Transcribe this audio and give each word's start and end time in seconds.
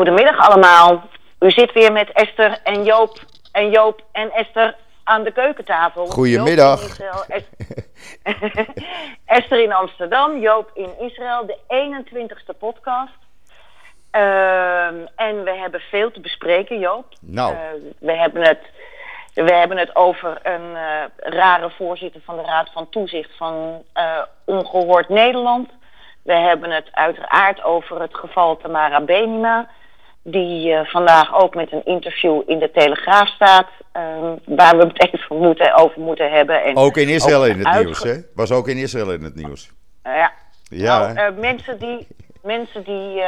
Goedemiddag 0.00 0.48
allemaal. 0.48 1.02
U 1.38 1.50
zit 1.50 1.72
weer 1.72 1.92
met 1.92 2.12
Esther 2.12 2.58
en 2.64 2.84
Joop 2.84 3.18
en 3.52 3.70
Joop 3.70 4.02
en 4.12 4.30
Esther 4.32 4.76
aan 5.04 5.22
de 5.22 5.32
keukentafel. 5.32 6.06
Goedemiddag. 6.06 6.80
In 6.80 6.86
Israël, 6.88 7.24
Es- 7.28 7.50
Esther 9.38 9.62
in 9.62 9.72
Amsterdam, 9.72 10.38
Joop 10.38 10.70
in 10.74 10.90
Israël, 10.98 11.46
de 11.46 11.56
21ste 11.68 12.58
podcast. 12.58 13.12
Ehm, 14.10 14.94
en 15.16 15.44
we 15.44 15.50
hebben 15.54 15.80
veel 15.80 16.10
te 16.10 16.20
bespreken, 16.20 16.78
Joop. 16.78 17.06
Nou. 17.20 17.52
Eh, 17.54 17.58
we, 17.98 18.12
hebben 18.12 18.42
het, 18.42 18.60
we 19.34 19.52
hebben 19.54 19.76
het 19.78 19.96
over 19.96 20.38
een 20.42 20.76
eh, 20.76 21.02
rare 21.16 21.70
voorzitter 21.70 22.20
van 22.24 22.36
de 22.36 22.42
Raad 22.42 22.70
van 22.72 22.88
Toezicht 22.88 23.30
van 23.36 23.82
eh, 23.92 24.22
Ongehoord 24.44 25.08
Nederland. 25.08 25.70
We 26.22 26.34
hebben 26.34 26.70
het 26.70 26.88
uiteraard 26.92 27.62
over 27.62 28.00
het 28.00 28.14
geval 28.14 28.56
Tamara 28.56 29.00
Benima. 29.00 29.68
Die 30.22 30.72
eh, 30.72 30.86
vandaag 30.86 31.34
ook 31.42 31.54
met 31.54 31.72
een 31.72 31.84
interview 31.84 32.42
in 32.46 32.58
de 32.58 32.70
Telegraaf 32.70 33.28
staat. 33.28 33.66
ehm, 33.92 34.34
waar 34.44 34.76
we 34.76 34.84
het 34.84 35.02
even 35.14 35.36
moeten, 35.36 35.74
over 35.74 36.00
moeten 36.00 36.30
hebben. 36.30 36.62
En 36.64 36.76
Ook 36.76 36.96
in 36.96 37.08
Israël 37.08 37.46
in 37.46 37.58
het 37.58 37.66
uitge- 37.66 37.84
nieuws, 37.84 38.02
hè? 38.02 38.14
Was 38.34 38.52
ook 38.52 38.68
in 38.68 38.76
Israël 38.76 39.12
in 39.12 39.22
het 39.22 39.34
nieuws. 39.34 39.70
Eh, 40.02 40.14
ja. 40.14 40.32
Ja, 40.62 41.12
Nou, 41.12 41.16
eh, 41.34 41.40
mensen 41.40 41.78
die, 41.78 42.06
mensen 42.42 42.82
die 42.84 43.22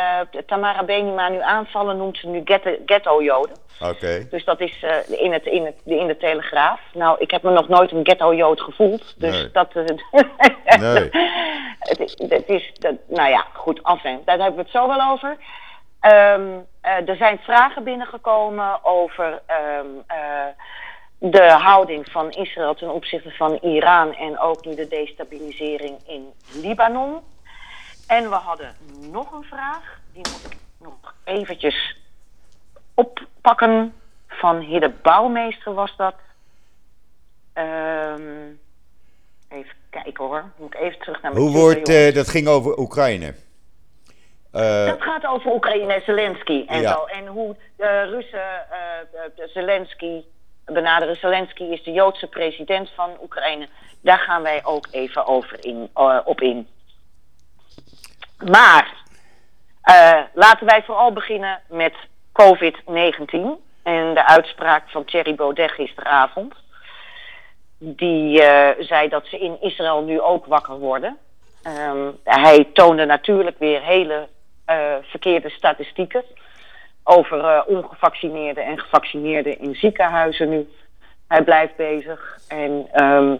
Tamara 0.47 0.85
Benima 0.85 1.29
nu 1.29 1.41
aanvallen, 1.41 1.97
noemt 1.97 2.19
ze 2.19 2.27
nu 2.29 2.41
ghetto- 2.45 2.77
ghetto-joden. 2.87 3.57
Oké. 3.81 4.27
Dus 4.31 4.45
dat 4.45 4.61
is 4.61 4.85
in, 5.09 5.33
het, 5.33 5.45
in, 5.47 5.65
het, 5.65 5.75
in 5.85 6.07
de 6.07 6.17
Telegraaf. 6.17 6.81
Nou, 6.95 7.17
ik 7.21 7.31
heb 7.31 7.43
me 7.43 7.51
nog 7.53 7.69
nooit 7.69 7.93
een 7.93 8.01
ghetto-jood 8.07 8.61
gevoeld. 8.61 9.15
Dus 9.21 9.31
Nee. 9.41 9.51
dat... 9.53 9.75
Nee. 9.75 11.09
het, 11.91 11.99
is- 12.01 12.15
het 12.29 12.49
is... 12.49 12.71
Dat, 12.79 12.95
nou 13.09 13.29
ja, 13.31 13.47
goed, 13.53 13.81
enfin, 13.83 14.19
daar 14.25 14.37
hebben 14.39 14.57
we 14.57 14.63
het 14.63 14.71
zo 14.71 14.89
wel 14.89 15.11
over. 15.11 15.37
Ehm, 16.03 16.59
eh, 16.81 17.09
er 17.09 17.17
zijn 17.17 17.39
vragen 17.39 17.85
binnengekomen 17.85 18.85
over 18.85 19.43
ehm, 19.47 19.87
eh, 20.07 20.47
de 21.19 21.51
houding 21.51 22.11
van 22.11 22.31
Israël 22.31 22.75
ten 22.75 22.93
opzichte 22.93 23.31
van 23.31 23.59
Iran... 23.61 24.15
en 24.15 24.39
ook 24.39 24.65
nu 24.65 24.75
de 24.75 24.89
destabilisering 24.89 25.99
in 26.07 26.33
Libanon. 26.53 27.21
En 28.07 28.29
we 28.29 28.35
hadden 28.35 28.75
nog 29.11 29.33
een 29.33 29.43
vraag. 29.43 30.01
Die 30.13 30.23
moet 30.33 30.53
ik 30.53 30.59
nog 30.79 31.15
eventjes 31.25 31.97
oppakken. 32.95 33.95
Van 34.29 34.61
Hidde 34.61 34.93
Bouwmeester 35.03 35.75
was 35.75 35.97
dat. 35.97 36.15
Ehm, 37.53 38.51
even 39.49 39.75
kijken 39.91 40.25
hoor. 40.25 40.45
Moet 40.57 40.75
ik 40.75 40.81
even 40.81 40.99
terug 40.99 41.23
naar 41.23 41.33
mijn 41.33 41.45
Hoe 41.45 41.53
wordt, 41.53 41.89
eh, 41.89 42.15
dat 42.15 42.29
ging 42.29 42.49
over 42.49 42.79
Oekraïne. 42.79 43.35
Eh, 44.53 44.87
Dat 44.87 45.03
gaat 45.03 45.27
over 45.27 45.53
Oekraïne 45.53 45.93
en 45.93 46.03
Zelensky 46.05 46.65
en 46.67 46.81
Ja. 46.81 46.93
zo. 46.93 47.05
En 47.05 47.27
hoe 47.27 47.57
de 47.77 48.03
Russen 48.03 48.71
eh, 48.71 49.47
Zelensky 49.47 50.25
benaderen. 50.65 51.17
Zelensky 51.17 51.63
is 51.63 51.83
de 51.83 51.93
Joodse 51.93 52.27
president 52.27 52.91
van 52.95 53.11
Oekraïne. 53.23 53.69
Daar 54.01 54.19
gaan 54.19 54.43
wij 54.43 54.61
ook 54.65 54.87
even 54.91 55.27
over 55.27 55.65
in, 55.65 55.91
eh, 55.95 56.19
op 56.25 56.41
in. 56.41 56.69
Maar 58.51 58.95
eh, 59.83 60.21
laten 60.35 60.67
wij 60.67 60.83
vooral 60.83 61.13
beginnen 61.13 61.61
met 61.69 61.95
COVID-19 62.33 63.61
en 63.83 64.15
de 64.15 64.27
uitspraak 64.27 64.91
van 64.91 65.05
Thierry 65.05 65.35
Baudet 65.35 65.71
gisteravond. 65.71 66.55
Die 67.79 68.43
eh, 68.43 68.85
zei 68.87 69.09
dat 69.09 69.27
ze 69.27 69.39
in 69.39 69.57
Israël 69.61 70.03
nu 70.03 70.21
ook 70.21 70.47
wakker 70.47 70.79
worden. 70.79 71.19
Ehm, 71.63 72.11
hij 72.25 72.69
toonde 72.73 73.05
natuurlijk 73.05 73.59
weer 73.59 73.83
hele 73.83 74.15
eh, 74.15 74.29
verkeerde 75.03 75.51
statistieken 75.51 76.25
over 77.05 77.45
eh, 77.45 77.63
ongevaccineerden 77.67 78.65
en 78.65 78.79
gevaccineerden 78.79 79.59
in 79.59 79.75
ziekenhuizen 79.75 80.49
nu. 80.49 80.69
Hij 81.29 81.43
blijft 81.43 81.77
bezig 81.77 82.39
en 82.49 82.89
ehm, 82.93 83.37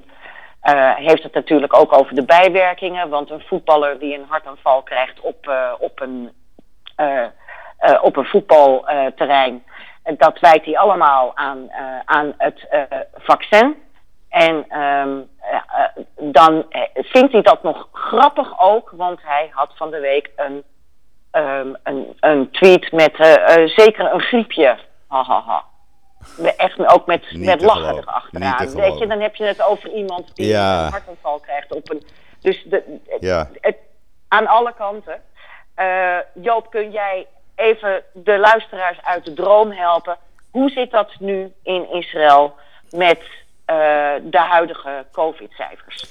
eh, 0.61 0.95
heeft 0.95 1.23
het 1.23 1.35
natuurlijk 1.35 1.77
ook 1.77 1.93
over 1.93 2.15
de 2.15 2.25
bijwerkingen. 2.25 3.09
Want 3.09 3.31
een 3.31 3.43
voetballer 3.47 3.99
die 3.99 4.15
een 4.15 4.27
hartaanval 4.29 4.83
krijgt 4.83 5.21
op, 5.21 5.49
eh, 5.49 5.73
op 5.79 6.01
een, 6.01 6.33
eh, 6.97 7.25
eh, 7.79 8.03
op 8.03 8.17
een 8.17 8.25
voetbalterrein, 8.25 9.65
eh, 10.03 10.15
dat 10.19 10.41
wijt 10.41 10.65
hij 10.65 10.79
allemaal 10.79 11.37
aan, 11.37 11.71
eh, 11.71 11.99
aan 12.05 12.35
het 12.39 12.67
eh, 12.71 12.83
vaccin. 13.15 13.77
En 14.33 14.65
ehm, 14.69 15.21
eh, 15.41 15.61
eh, 15.67 16.05
dan 16.33 16.65
eh, 16.71 16.83
vindt 16.95 17.33
hij 17.33 17.43
dat 17.43 17.63
nog 17.63 17.89
grappig 17.93 18.61
ook, 18.61 18.93
want 18.97 19.21
hij 19.23 19.51
had 19.53 19.73
van 19.77 19.91
de 19.91 20.01
week 20.01 20.31
een, 20.37 20.63
ehm, 21.33 21.75
een, 21.83 22.17
een 22.21 22.51
tweet 22.51 22.93
met 22.93 23.15
eh, 23.17 23.57
eh, 23.57 23.69
zeker 23.69 24.13
een 24.15 24.21
griepje. 24.21 24.79
We- 26.37 26.55
Echt 26.57 26.87
ook 26.89 27.07
met, 27.07 27.31
Niet 27.31 27.45
met 27.45 27.61
lachen 27.61 27.97
erachteraan. 27.97 28.75
Weet 28.75 28.99
je, 28.99 29.07
dan 29.07 29.21
heb 29.21 29.35
je 29.35 29.45
het 29.45 29.63
over 29.63 29.91
iemand 29.93 30.37
die 30.37 30.47
Ja. 30.47 30.85
een 30.85 30.91
hartaanval 30.91 31.41
krijgt 31.41 31.73
op 31.75 31.91
een. 31.91 32.03
Dus 32.41 32.63
de, 32.65 32.99
Ja. 33.21 33.49
het, 33.61 33.77
aan 34.29 34.47
alle 34.47 34.73
kanten. 34.75 35.21
Eh, 35.75 36.17
Joop, 36.35 36.71
kun 36.71 36.91
jij 36.91 37.27
even 37.55 38.03
de 38.13 38.39
luisteraars 38.39 38.99
uit 39.03 39.25
de 39.25 39.33
droom 39.33 39.71
helpen? 39.73 40.17
Hoe 40.51 40.71
zit 40.71 40.91
dat 40.91 41.11
nu 41.19 41.53
in 41.63 41.91
Israël 41.93 42.55
met 42.91 43.21
de 44.23 44.39
huidige 44.39 45.07
COVID-cijfers? 45.13 46.05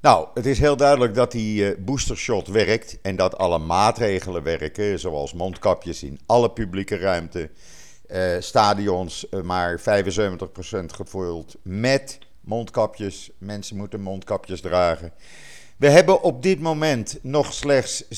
Nou, 0.00 0.28
het 0.34 0.46
is 0.46 0.58
heel 0.58 0.76
duidelijk 0.76 1.14
dat 1.14 1.32
die 1.32 1.70
eh, 1.70 1.78
boostershot 1.78 2.48
werkt 2.48 2.98
en 3.02 3.16
dat 3.16 3.38
alle 3.38 3.58
maatregelen 3.58 4.42
werken, 4.42 4.98
zoals 4.98 5.32
mondkapjes 5.32 6.02
in 6.02 6.20
alle 6.26 6.50
publieke 6.50 6.96
ruimte, 6.96 7.50
eh, 8.06 8.36
stadions 8.38 9.28
eh, 9.28 9.40
maar 9.40 9.80
75% 9.80 10.92
gevuld 10.92 11.56
met 11.62 12.18
mondkapjes. 12.40 13.30
Mensen 13.38 13.76
moeten 13.76 14.00
mondkapjes 14.00 14.60
dragen. 14.60 15.12
We 15.76 15.88
hebben 15.88 16.22
op 16.22 16.42
dit 16.42 16.60
moment 16.60 17.18
nog 17.22 17.52
slechts 17.52 18.04
6.952 18.04 18.08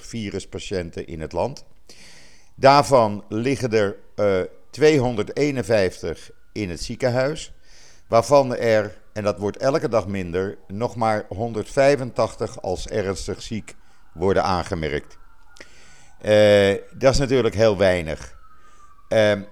viruspatiënten 0.00 1.06
in 1.06 1.20
het 1.20 1.32
land. 1.32 1.64
Daarvan 2.54 3.24
liggen 3.28 3.72
er 3.72 3.96
eh 4.14 4.40
251 4.70 6.30
in 6.52 6.70
het 6.70 6.82
ziekenhuis, 6.82 7.52
waarvan 8.08 8.56
er, 8.56 8.98
en 9.16 9.22
dat 9.22 9.38
wordt 9.38 9.56
elke 9.56 9.88
dag 9.88 10.06
minder, 10.06 10.58
nog 10.68 10.96
maar 10.96 11.24
185 11.28 12.62
als 12.62 12.88
ernstig 12.88 13.42
ziek 13.42 13.74
worden 14.12 14.42
aangemerkt. 14.42 15.18
Eh, 16.20 16.74
dat 16.92 17.12
is 17.12 17.18
natuurlijk 17.18 17.54
heel 17.54 17.76
weinig. 17.76 18.36
Ehm, 19.08 19.42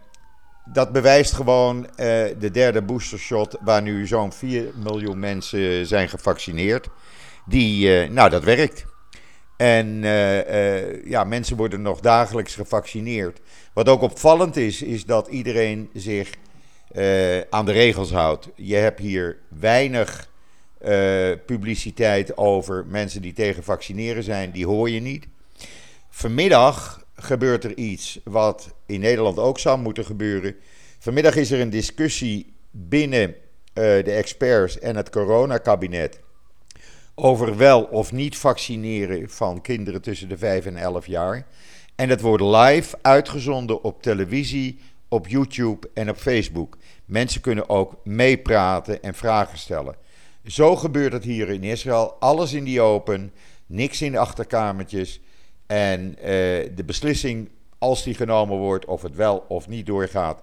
dat 0.64 0.92
bewijst 0.92 1.32
gewoon 1.32 1.86
eh, 1.86 1.96
de 2.38 2.50
derde 2.52 2.82
boostershot, 2.82 3.56
waar 3.60 3.82
nu 3.82 4.06
zo'n 4.06 4.32
4 4.32 4.70
miljoen 4.74 5.18
mensen 5.18 5.86
zijn 5.86 6.08
gevaccineerd. 6.08 6.88
Die, 7.46 8.00
eh, 8.00 8.10
nou, 8.10 8.30
dat 8.30 8.44
werkt. 8.44 8.86
En 9.56 10.02
ja, 11.04 11.24
mensen 11.24 11.56
worden 11.56 11.82
nog 11.82 12.00
dagelijks 12.00 12.54
gevaccineerd. 12.54 13.40
Wat 13.72 13.88
ook 13.88 14.02
opvallend 14.02 14.56
is, 14.56 14.82
is 14.82 15.04
dat 15.04 15.28
iedereen 15.28 15.90
zich 15.92 16.30
eh, 16.92 17.40
aan 17.40 17.64
de 17.64 17.72
regels 17.72 18.12
houdt. 18.12 18.48
Je 18.54 18.74
hebt 18.74 19.00
hier 19.00 19.38
weinig 19.48 20.30
eh, 20.78 21.30
publiciteit 21.46 22.36
over 22.36 22.86
mensen 22.86 23.22
die 23.22 23.32
tegen 23.32 23.62
vaccineren 23.62 24.22
zijn. 24.22 24.50
Die 24.50 24.66
hoor 24.66 24.90
je 24.90 25.00
niet. 25.00 25.26
Vanmiddag 26.10 27.04
gebeurt 27.16 27.64
er 27.64 27.76
iets 27.76 28.20
wat 28.24 28.74
in 28.86 29.00
Nederland 29.00 29.38
ook 29.38 29.58
zou 29.58 29.78
moeten 29.78 30.04
gebeuren. 30.04 30.56
Vanmiddag 30.98 31.36
is 31.36 31.50
er 31.50 31.60
een 31.60 31.70
discussie 31.70 32.52
binnen 32.70 33.28
eh, 33.28 33.34
de 33.74 34.12
experts 34.12 34.78
en 34.78 34.96
het 34.96 35.10
coronakabinet 35.10 36.20
over 37.14 37.56
wel 37.56 37.82
of 37.82 38.12
niet 38.12 38.36
vaccineren 38.36 39.30
van 39.30 39.60
kinderen 39.60 40.02
tussen 40.02 40.28
de 40.28 40.38
5 40.38 40.66
en 40.66 40.76
11 40.76 41.06
jaar. 41.06 41.46
En 41.94 42.08
dat 42.08 42.20
wordt 42.20 42.42
live 42.42 42.98
uitgezonden 43.02 43.82
op 43.82 44.02
televisie, 44.02 44.78
op 45.08 45.28
YouTube 45.28 45.90
en 45.94 46.10
op 46.10 46.16
Facebook. 46.16 46.76
Mensen 47.04 47.40
kunnen 47.40 47.68
ook 47.68 47.94
meepraten 48.04 49.02
en 49.02 49.14
vragen 49.14 49.58
stellen. 49.58 49.96
Zo 50.46 50.76
gebeurt 50.76 51.12
het 51.12 51.24
hier 51.24 51.48
in 51.48 51.62
Israël. 51.62 52.16
Alles 52.18 52.52
in 52.52 52.64
die 52.64 52.80
open, 52.80 53.32
niks 53.66 54.02
in 54.02 54.12
de 54.12 54.18
achterkamertjes. 54.18 55.20
En 55.66 56.16
eh, 56.18 56.24
de 56.74 56.82
beslissing, 56.86 57.48
als 57.78 58.02
die 58.02 58.14
genomen 58.14 58.58
wordt, 58.58 58.84
of 58.84 59.02
het 59.02 59.16
wel 59.16 59.44
of 59.48 59.68
niet 59.68 59.86
doorgaat, 59.86 60.42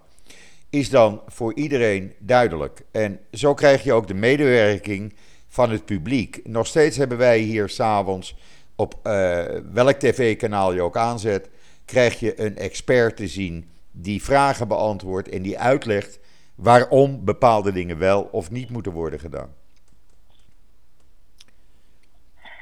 is 0.69 0.90
dan 0.90 1.22
voor 1.28 1.54
iedereen 1.54 2.13
duidelijk. 2.19 2.81
En 2.92 3.19
zo 3.31 3.54
krijg 3.54 3.84
je 3.84 3.94
ook 3.94 4.08
de 4.08 4.13
medewerking 4.13 5.13
van 5.48 5.69
het 5.69 5.86
publiek. 5.86 6.42
Nog 6.44 6.68
steeds 6.68 6.98
hebben 6.98 7.18
wij 7.18 7.40
hier 7.40 7.69
s'avonds, 7.69 8.36
op 8.75 9.00
eh, 9.04 9.44
welk 9.72 10.00
tv-kanaal 10.00 10.74
je 10.74 10.81
ook 10.81 10.98
aanzet, 10.98 11.50
krijg 11.86 12.19
je 12.19 12.42
een 12.42 12.58
expert 12.58 13.18
te 13.18 13.28
zien 13.28 13.69
die 13.92 14.24
vragen 14.24 14.68
beantwoordt 14.68 15.30
en 15.30 15.42
die 15.42 15.60
uitlegt 15.60 16.19
waarom 16.62 17.25
bepaalde 17.25 17.72
dingen 17.72 18.00
wel 18.00 18.30
of 18.31 18.52
niet 18.52 18.69
moeten 18.69 18.92
worden 18.92 19.19
gedaan. 19.19 19.56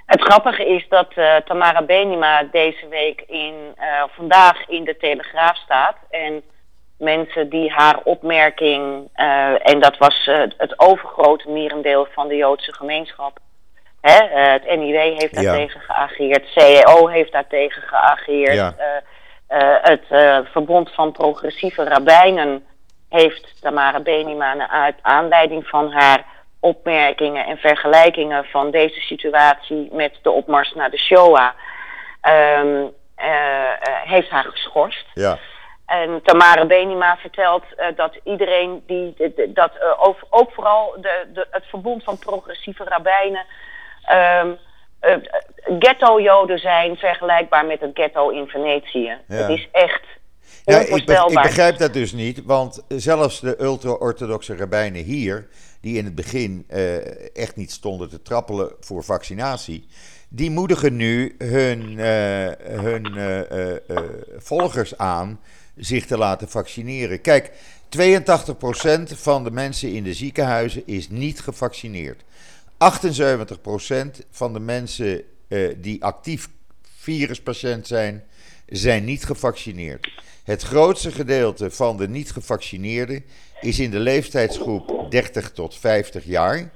Het 0.06 0.22
grappige 0.22 0.66
is 0.66 0.86
dat 0.90 1.08
uh, 1.16 1.36
Tamara 1.36 1.82
Benima 1.82 2.44
deze 2.44 2.88
week 2.88 3.22
in, 3.28 3.54
uh, 3.78 4.04
vandaag 4.08 4.68
in 4.68 4.84
de 4.84 4.98
Telegraaf 4.98 5.58
staat. 5.58 5.96
En 6.10 6.42
mensen 6.98 7.50
die 7.50 7.72
haar 7.72 8.00
opmerking, 8.04 9.10
uh, 9.16 9.70
en 9.70 9.80
dat 9.80 9.98
was 9.98 10.30
het 10.58 10.80
overgrote 10.80 11.50
merendeel 11.50 12.08
van 12.12 12.28
de 12.28 12.36
Joodse 12.36 12.74
gemeenschap. 12.74 13.40
Hè, 14.02 14.40
het 14.52 14.66
NIW 14.66 14.96
heeft 14.96 15.34
daartegen 15.34 15.82
ja. 15.88 15.94
geageerd, 15.94 16.48
CEO 16.48 17.08
heeft 17.08 17.32
daartegen 17.32 17.82
geageerd. 17.82 18.54
Ja. 18.54 18.76
het 19.82 20.04
Verbond 20.52 20.94
van 20.94 21.12
Progressieve 21.12 21.84
Rabbijnen 21.84 22.64
heeft 23.10 23.62
Tamara 23.62 24.00
Benima 24.00 24.54
naar 24.54 24.96
aanleiding 25.02 25.68
van 25.68 25.92
haar 25.92 26.26
opmerkingen 26.60 27.46
en 27.46 27.58
vergelijkingen 27.58 28.46
van 28.46 28.72
deze 28.72 29.00
situatie 29.00 29.90
met 29.92 30.20
de 30.22 30.32
opmars 30.32 30.74
naar 30.74 30.90
de 30.90 30.98
Shoah 30.98 31.50
um, 32.60 32.94
uh, 33.18 33.72
heeft 34.04 34.30
haar 34.30 34.44
geschorst. 34.44 35.06
Ja. 35.14 35.38
En 35.86 36.22
Tamara 36.24 36.66
Benima 36.66 37.18
vertelt 37.18 37.64
uh, 37.78 37.86
dat 37.96 38.16
iedereen 38.24 38.84
die 38.88 39.34
dat 39.48 39.72
uh, 39.76 40.08
over, 40.08 40.28
ook 40.30 40.52
vooral 40.52 40.96
de, 41.02 41.28
de, 41.34 41.48
het 41.52 41.66
verbond 41.66 42.04
van 42.04 42.20
progressieve 42.20 42.84
rabbijnen 42.84 43.46
um, 44.12 44.58
ghetto-joden 45.80 46.60
zijn 46.60 46.98
vergelijkbaar 46.98 47.66
met 47.66 47.80
het 47.80 47.92
ghetto 47.94 48.30
in 48.30 48.48
Venetië. 48.48 49.18
Ja. 49.28 49.36
Het 49.36 49.50
is 49.50 49.68
echt 49.72 50.04
ja, 50.70 50.80
ik, 50.80 50.96
ik, 50.96 51.42
begrijp 51.42 51.78
dat 51.78 51.94
dus 51.94 52.12
niet, 52.12 52.42
want 52.44 52.84
zelfs 52.88 53.40
de 53.40 53.62
ultra-orthodoxe 53.62 54.56
rabbijnen 54.56 55.04
hier 55.04 55.48
die 55.82 55.98
in 55.98 56.06
het 56.06 56.16
begin 56.16 56.66
uh, 56.70 57.36
echt 57.36 57.56
niet 57.56 57.72
stonden 57.72 58.10
te 58.10 58.22
trappelen 58.22 58.72
voor 58.80 59.04
vaccinatie, 59.04 59.88
die 60.30 60.52
moedigen 60.52 60.96
nu 60.96 61.36
hun, 61.38 61.92
uh, 61.92 62.48
hun 62.82 63.18
uh, 63.18 63.42
volgers 64.38 64.98
aan 64.98 65.40
zich 65.76 66.06
te 66.06 66.18
laten 66.18 66.50
vaccineren. 66.50 67.22
Kijk, 67.22 67.52
82% 67.52 67.52
van 69.16 69.44
de 69.44 69.52
mensen 69.52 69.92
in 69.92 70.04
de 70.04 70.14
ziekenhuizen 70.14 70.84
is 70.86 71.10
niet 71.10 71.40
gevaccineerd. 71.40 72.24
78% 72.74 72.76
van 74.32 74.54
de 74.54 74.60
mensen 74.60 75.24
die 75.78 76.04
actief 76.04 76.50
viruspatiënt 76.98 77.88
zijn, 77.88 78.24
zijn 78.70 79.06
niet 79.06 79.26
gevaccineerd. 79.26 80.12
Het 80.44 80.62
grootste 80.62 81.12
gedeelte 81.12 81.72
van 81.72 81.98
de 81.98 82.10
niet 82.10 82.32
gevaccineerden 82.32 83.24
is 83.62 83.80
in 83.80 83.92
de 83.92 84.00
leeftijdsgroep 84.00 85.08
30 85.10 85.52
tot 85.52 85.76
50 85.76 86.26
jaar. 86.26 86.72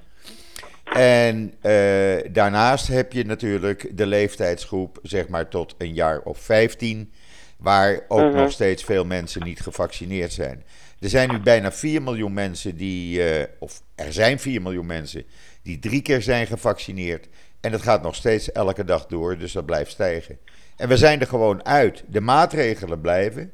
En 0.83 1.53
uh, 1.61 2.31
daarnaast 2.31 2.87
heb 2.87 3.13
je 3.13 3.25
natuurlijk 3.25 3.97
de 3.97 4.05
leeftijdsgroep, 4.05 4.99
zeg 5.01 5.27
maar 5.27 5.47
tot 5.47 5.75
een 5.77 5.93
jaar 5.93 6.21
of 6.21 6.39
15, 6.39 7.11
waar 7.57 7.99
ook 8.07 8.19
uh 8.19 8.25
-huh. 8.25 8.35
nog 8.35 8.51
steeds 8.51 8.83
veel 8.83 9.05
mensen 9.05 9.43
niet 9.43 9.59
gevaccineerd 9.59 10.33
zijn. 10.33 10.63
Er 10.99 11.09
zijn 11.09 11.31
nu 11.31 11.39
bijna 11.39 11.71
4 11.71 12.01
miljoen 12.01 12.33
mensen 12.33 12.77
die, 12.77 13.19
uh, 13.39 13.43
of 13.59 13.81
er 13.95 14.13
zijn 14.13 14.39
4 14.39 14.61
miljoen 14.61 14.85
mensen 14.85 15.23
die 15.61 15.79
drie 15.79 16.01
keer 16.01 16.21
zijn 16.21 16.47
gevaccineerd. 16.47 17.27
En 17.61 17.71
dat 17.71 17.81
gaat 17.81 18.01
nog 18.01 18.15
steeds 18.15 18.51
elke 18.51 18.83
dag 18.83 19.05
door, 19.05 19.37
dus 19.37 19.51
dat 19.51 19.65
blijft 19.65 19.91
stijgen. 19.91 20.37
En 20.77 20.87
we 20.87 20.97
zijn 20.97 21.19
er 21.19 21.27
gewoon 21.27 21.65
uit. 21.65 22.03
De 22.07 22.21
maatregelen 22.21 23.01
blijven. 23.01 23.53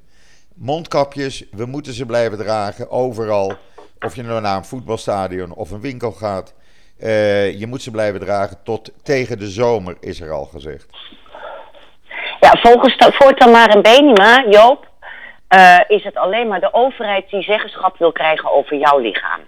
Mondkapjes, 0.55 1.45
we 1.51 1.65
moeten 1.65 1.93
ze 1.93 2.05
blijven 2.05 2.37
dragen, 2.37 2.91
overal. 2.91 3.53
Of 3.99 4.15
je 4.15 4.23
nou 4.23 4.41
naar 4.41 4.57
een 4.57 4.65
voetbalstadion 4.65 5.53
of 5.53 5.71
een 5.71 5.81
winkel 5.81 6.11
gaat. 6.11 6.53
Uh, 6.99 7.59
je 7.59 7.67
moet 7.67 7.81
ze 7.81 7.91
blijven 7.91 8.19
dragen 8.19 8.57
tot 8.63 8.91
tegen 9.03 9.39
de 9.39 9.47
zomer, 9.47 9.97
is 9.99 10.21
er 10.21 10.31
al 10.31 10.45
gezegd. 10.45 10.85
Ja, 12.39 12.51
volgens 12.61 12.95
voor 12.97 13.33
Tamar 13.33 13.69
en 13.69 13.81
Benima, 13.81 14.45
Joop, 14.49 14.87
uh, 15.49 15.79
is 15.87 16.03
het 16.03 16.15
alleen 16.15 16.47
maar 16.47 16.59
de 16.59 16.73
overheid 16.73 17.29
die 17.29 17.41
zeggenschap 17.41 17.97
wil 17.97 18.11
krijgen 18.11 18.51
over 18.51 18.77
jouw 18.77 18.97
lichaam. 18.97 19.39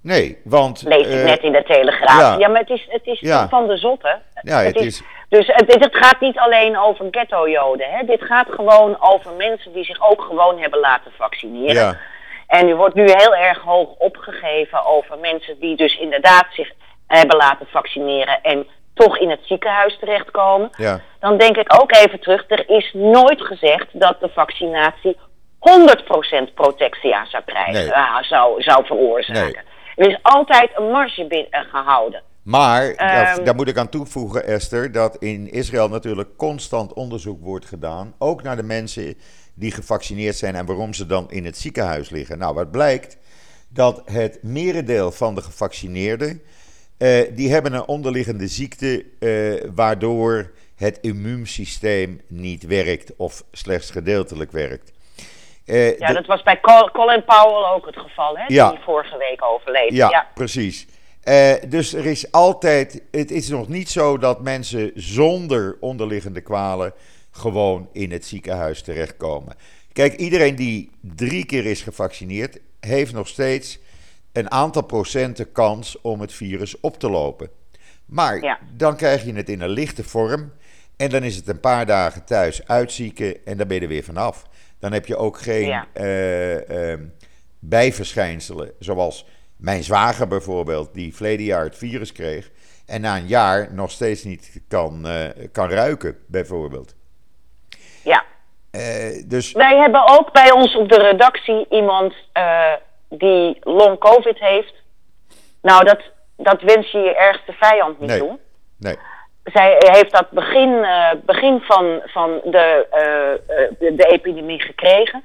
Nee, 0.00 0.38
want... 0.44 0.82
Lees 0.82 1.06
ik 1.06 1.14
uh, 1.14 1.24
net 1.24 1.42
in 1.42 1.52
de 1.52 1.62
Telegraaf. 1.62 2.20
Ja, 2.20 2.38
ja 2.38 2.48
maar 2.48 2.60
het 2.60 2.70
is, 2.70 2.86
het 2.88 3.06
is 3.06 3.20
ja. 3.20 3.48
van 3.48 3.66
de 3.66 3.76
zotte. 3.76 4.18
Ja, 4.42 4.58
het, 4.58 4.74
het 4.74 4.84
is, 4.84 4.86
is 4.86 5.02
dus 5.28 5.46
het, 5.46 5.74
het, 5.74 5.96
gaat 5.96 6.20
niet 6.20 6.38
alleen 6.38 6.78
over 6.78 7.08
ghetto-joden. 7.10 8.06
Dit 8.06 8.22
gaat 8.22 8.46
gewoon 8.50 9.00
over 9.00 9.32
mensen 9.32 9.72
die 9.72 9.84
zich 9.84 10.10
ook 10.10 10.22
gewoon 10.22 10.60
hebben 10.60 10.80
laten 10.80 11.12
vaccineren. 11.16 11.74
Ja. 11.74 11.98
En 12.46 12.68
er 12.68 12.76
wordt 12.76 12.94
nu 12.94 13.02
heel 13.02 13.34
erg 13.34 13.58
hoog 13.58 13.88
opgegeven 13.98 14.84
over 14.84 15.18
mensen 15.18 15.58
die 15.58 15.76
dus 15.76 15.98
inderdaad 15.98 16.46
zich 16.50 16.72
hebben 17.06 17.36
laten 17.36 17.66
vaccineren 17.66 18.42
en 18.42 18.66
toch 18.94 19.18
in 19.18 19.30
het 19.30 19.40
ziekenhuis 19.42 19.98
terechtkomen. 19.98 20.70
Ja. 20.76 21.00
Dan 21.20 21.38
denk 21.38 21.56
ik 21.56 21.80
ook 21.80 21.92
even 21.94 22.20
terug, 22.20 22.44
er 22.48 22.68
is 22.68 22.90
nooit 22.92 23.42
gezegd 23.42 23.86
dat 23.92 24.20
de 24.20 24.28
vaccinatie 24.28 25.16
100% 26.50 26.54
protectia 26.54 27.26
zou 27.26 27.42
krijgen, 27.46 27.72
nee. 27.72 27.88
uh, 27.88 28.22
zou, 28.22 28.62
zou 28.62 28.86
veroorzaken. 28.86 29.42
Nee. 29.42 30.06
Er 30.06 30.08
is 30.08 30.18
altijd 30.22 30.70
een 30.74 30.90
marge 30.90 31.24
binnen, 31.24 31.64
gehouden. 31.70 32.22
Maar 32.48 32.84
um, 32.88 33.44
daar 33.44 33.54
moet 33.54 33.68
ik 33.68 33.76
aan 33.76 33.88
toevoegen, 33.88 34.46
Esther, 34.46 34.92
dat 34.92 35.16
in 35.16 35.50
Israël 35.50 35.88
natuurlijk 35.88 36.36
constant 36.36 36.92
onderzoek 36.92 37.42
wordt 37.42 37.66
gedaan. 37.66 38.14
Ook 38.18 38.42
naar 38.42 38.56
de 38.56 38.62
mensen 38.62 39.14
die 39.54 39.72
gevaccineerd 39.72 40.36
zijn 40.36 40.54
en 40.54 40.66
waarom 40.66 40.94
ze 40.94 41.06
dan 41.06 41.30
in 41.30 41.44
het 41.44 41.56
ziekenhuis 41.56 42.10
liggen. 42.10 42.38
Nou, 42.38 42.54
wat 42.54 42.70
blijkt? 42.70 43.18
Dat 43.68 44.02
het 44.04 44.38
merendeel 44.42 45.10
van 45.12 45.34
de 45.34 45.42
gevaccineerden. 45.42 46.42
Uh, 46.98 47.20
die 47.34 47.52
hebben 47.52 47.72
een 47.72 47.86
onderliggende 47.86 48.46
ziekte. 48.46 49.04
Uh, 49.20 49.70
waardoor 49.74 50.50
het 50.76 50.98
immuunsysteem 51.00 52.20
niet 52.26 52.66
werkt 52.66 53.16
of 53.16 53.42
slechts 53.52 53.90
gedeeltelijk 53.90 54.52
werkt. 54.52 54.92
Uh, 55.66 55.98
ja, 55.98 56.12
dat 56.12 56.26
was 56.26 56.42
bij 56.42 56.60
Colin 56.92 57.24
Powell 57.24 57.72
ook 57.74 57.86
het 57.86 57.96
geval, 57.98 58.36
hè? 58.36 58.44
Ja, 58.46 58.70
die 58.70 58.80
vorige 58.84 59.16
week 59.16 59.44
overleed. 59.44 59.92
Ja, 59.92 60.10
ja. 60.10 60.26
precies. 60.34 60.86
Uh, 61.28 61.52
dus 61.68 61.94
er 61.94 62.06
is 62.06 62.32
altijd, 62.32 63.02
het 63.10 63.30
is 63.30 63.48
nog 63.48 63.68
niet 63.68 63.88
zo 63.88 64.18
dat 64.18 64.42
mensen 64.42 64.90
zonder 64.94 65.76
onderliggende 65.80 66.40
kwalen 66.40 66.92
gewoon 67.30 67.88
in 67.92 68.12
het 68.12 68.26
ziekenhuis 68.26 68.82
terechtkomen. 68.82 69.56
Kijk, 69.92 70.14
iedereen 70.14 70.56
die 70.56 70.90
drie 71.00 71.46
keer 71.46 71.66
is 71.66 71.82
gevaccineerd, 71.82 72.58
heeft 72.80 73.12
nog 73.12 73.28
steeds 73.28 73.78
een 74.32 74.50
aantal 74.50 74.82
procenten 74.82 75.52
kans 75.52 76.00
om 76.00 76.20
het 76.20 76.32
virus 76.32 76.80
op 76.80 76.98
te 76.98 77.10
lopen. 77.10 77.50
Maar 78.06 78.42
ja. 78.42 78.58
dan 78.76 78.96
krijg 78.96 79.24
je 79.24 79.32
het 79.32 79.48
in 79.48 79.60
een 79.60 79.68
lichte 79.68 80.04
vorm 80.04 80.52
en 80.96 81.10
dan 81.10 81.22
is 81.22 81.36
het 81.36 81.48
een 81.48 81.60
paar 81.60 81.86
dagen 81.86 82.24
thuis 82.24 82.66
uitzieken 82.66 83.46
en 83.46 83.56
dan 83.56 83.66
ben 83.68 83.76
je 83.76 83.82
er 83.82 83.88
weer 83.88 84.04
vanaf. 84.04 84.46
Dan 84.78 84.92
heb 84.92 85.06
je 85.06 85.16
ook 85.16 85.38
geen 85.38 85.66
ja. 85.66 85.86
uh, 85.94 86.90
uh, 86.90 86.98
bijverschijnselen 87.58 88.72
zoals 88.78 89.26
mijn 89.58 89.82
zwager 89.82 90.28
bijvoorbeeld, 90.28 90.94
die 90.94 91.14
verleden 91.14 91.44
jaar 91.44 91.64
het 91.64 91.76
virus 91.76 92.12
kreeg. 92.12 92.50
En 92.86 93.00
na 93.00 93.16
een 93.16 93.26
jaar 93.26 93.74
nog 93.74 93.90
steeds 93.90 94.24
niet 94.24 94.60
kan, 94.68 95.06
uh, 95.06 95.24
kan 95.52 95.70
ruiken, 95.70 96.18
bijvoorbeeld. 96.26 96.94
Ja. 98.04 98.24
Uh, 98.72 99.22
dus... 99.26 99.52
Wij 99.52 99.76
hebben 99.76 100.08
ook 100.08 100.32
bij 100.32 100.52
ons 100.52 100.76
op 100.76 100.88
de 100.88 100.98
redactie 100.98 101.66
iemand 101.70 102.14
uh, 102.34 102.72
die 103.08 103.58
long 103.60 103.98
covid 103.98 104.38
heeft. 104.38 104.74
Nou, 105.62 105.84
dat, 105.84 106.02
dat 106.36 106.62
wens 106.62 106.90
je 106.90 106.98
je 106.98 107.16
ergste 107.16 107.52
vijand 107.52 108.00
niet 108.00 108.08
nee. 108.08 108.18
toe. 108.18 108.38
Nee. 108.78 108.96
Zij 109.44 109.76
heeft 109.78 110.12
dat 110.12 110.30
begin, 110.30 110.86
begin 111.24 111.60
van, 111.60 112.00
van 112.04 112.40
de, 112.44 112.86
de, 113.78 113.94
de 113.94 114.04
epidemie 114.04 114.60
gekregen. 114.60 115.24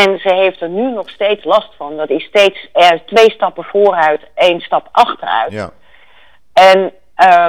En 0.00 0.18
ze 0.18 0.34
heeft 0.34 0.60
er 0.60 0.68
nu 0.68 0.92
nog 0.92 1.10
steeds 1.10 1.44
last 1.44 1.74
van. 1.76 1.96
Dat 1.96 2.10
is 2.10 2.24
steeds 2.24 2.68
er 2.72 3.02
twee 3.06 3.30
stappen 3.30 3.64
vooruit, 3.64 4.20
één 4.34 4.60
stap 4.60 4.88
achteruit. 4.92 5.52
Ja. 5.52 5.72
En 6.52 6.92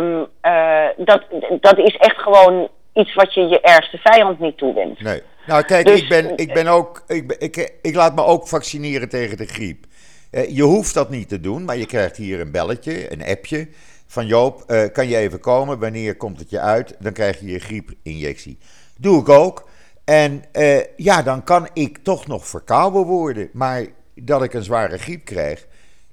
um, 0.02 0.28
uh, 0.42 0.86
dat, 0.98 1.24
dat 1.60 1.78
is 1.78 1.98
echt 1.98 2.18
gewoon 2.18 2.68
iets 2.94 3.14
wat 3.14 3.34
je 3.34 3.42
je 3.42 3.62
ergste 3.62 3.98
vijand 3.98 4.40
niet 4.40 4.58
toewenst. 4.58 5.02
Nee. 5.02 5.22
Nou, 5.46 5.64
kijk, 5.64 5.86
dus, 5.86 6.02
ik, 6.02 6.10
ben, 6.10 6.38
ik, 6.38 6.54
ben 6.54 6.68
ook, 6.68 7.04
ik, 7.08 7.32
ik, 7.32 7.74
ik 7.82 7.96
laat 7.96 8.16
me 8.16 8.24
ook 8.24 8.48
vaccineren 8.48 9.10
tegen 9.10 9.38
de 9.38 9.48
griep. 9.48 9.86
Uh, 10.32 10.56
je 10.56 10.64
hoeft 10.64 10.94
dat 10.94 11.10
niet 11.10 11.30
te 11.30 11.40
doen, 11.40 11.66
maar 11.66 11.78
je 11.78 11.86
krijgt 11.86 12.18
hier 12.18 12.40
een 12.40 12.52
belletje, 12.52 13.12
een 13.12 13.26
appje. 13.26 13.68
Van 14.08 14.26
Joop, 14.26 14.64
uh, 14.68 14.84
kan 14.94 15.08
je 15.08 15.18
even 15.18 15.40
komen? 15.40 15.80
Wanneer 15.80 16.16
komt 16.16 16.40
het 16.40 16.50
je 16.50 16.60
uit? 16.60 16.96
Dan 17.00 17.14
krijg 17.14 17.40
je 17.40 17.46
je 17.46 17.60
griepinjectie. 17.60 18.58
Doe 18.98 19.22
ik 19.22 19.30
ook. 19.30 19.72
En 20.04 20.44
uh, 20.54 20.80
ja, 20.98 21.22
dan 21.22 21.44
kan 21.44 21.68
ik 21.74 21.98
toch 21.98 22.28
nog 22.28 22.48
verkouden 22.48 23.06
worden. 23.06 23.50
Maar 23.54 23.86
dat 24.16 24.44
ik 24.44 24.54
een 24.54 24.64
zware 24.64 24.98
griep 24.98 25.26
krijg, 25.26 25.68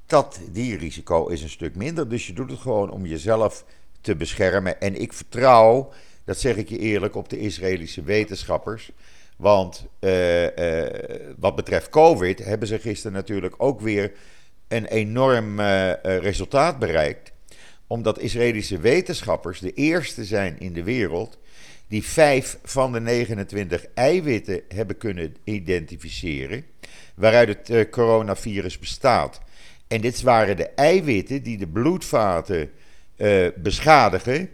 dat, 0.06 0.40
die 0.52 0.76
risico 0.76 1.26
is 1.26 1.42
een 1.42 1.48
stuk 1.48 1.76
minder. 1.76 2.08
Dus 2.08 2.26
je 2.26 2.32
doet 2.32 2.50
het 2.50 2.60
gewoon 2.60 2.90
om 2.90 3.06
jezelf 3.06 3.64
te 4.00 4.16
beschermen. 4.16 4.80
En 4.80 5.00
ik 5.00 5.12
vertrouw, 5.12 5.92
dat 6.24 6.38
zeg 6.38 6.56
ik 6.56 6.68
je 6.68 6.78
eerlijk, 6.78 7.14
op 7.14 7.28
de 7.28 7.38
Israëlische 7.38 8.02
wetenschappers. 8.02 8.90
Want 9.36 9.86
uh, 10.00 10.42
uh, 10.42 10.86
wat 11.38 11.56
betreft 11.56 11.88
COVID 11.88 12.44
hebben 12.44 12.68
ze 12.68 12.78
gisteren 12.78 13.12
natuurlijk 13.12 13.54
ook 13.56 13.80
weer 13.80 14.12
een 14.68 14.86
enorm 14.86 15.60
resultaat 16.02 16.78
bereikt. 16.78 17.32
omdat 17.86 18.18
Israëlische 18.18 18.78
wetenschappers 18.78 19.60
de 19.60 19.72
eerste 19.72 20.24
zijn 20.24 20.58
in 20.58 20.72
de 20.72 20.82
wereld 20.82 21.38
die 21.90 22.04
vijf 22.04 22.58
van 22.62 22.92
de 22.92 23.00
29 23.00 23.86
eiwitten 23.94 24.62
hebben 24.68 24.96
kunnen 24.96 25.36
identificeren 25.44 26.64
waaruit 27.14 27.48
het 27.48 27.70
eh, 27.70 27.90
coronavirus 27.90 28.78
bestaat. 28.78 29.40
En 29.88 30.00
dit 30.00 30.22
waren 30.22 30.56
de 30.56 30.68
eiwitten 30.68 31.42
die 31.42 31.58
de 31.58 31.66
bloedvaten 31.66 32.70
uh, 33.16 33.48
beschadigen, 33.56 34.50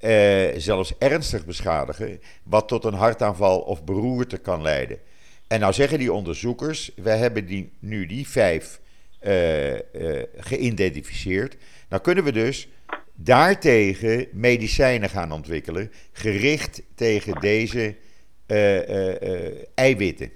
uh, 0.00 0.48
zelfs 0.56 0.98
ernstig 0.98 1.44
beschadigen, 1.44 2.20
wat 2.42 2.68
tot 2.68 2.84
een 2.84 2.94
hartaanval 2.94 3.60
of 3.60 3.84
beroerte 3.84 4.38
kan 4.38 4.62
leiden. 4.62 4.98
En 5.46 5.60
nou 5.60 5.72
zeggen 5.72 5.98
die 5.98 6.12
onderzoekers, 6.12 6.90
we 6.96 7.10
hebben 7.10 7.46
die, 7.46 7.72
nu 7.78 8.06
die 8.06 8.28
vijf 8.28 8.80
geïdentificeerd. 10.36 11.56
Nou 11.88 12.02
kunnen 12.02 12.24
we 12.24 12.32
dus 12.32 12.68
daartegen 13.24 14.28
medicijnen 14.32 15.08
gaan 15.08 15.32
ontwikkelen, 15.32 15.92
gericht 16.12 16.82
tegen 16.94 17.40
deze 17.40 17.96
eiwitten. 19.74 20.32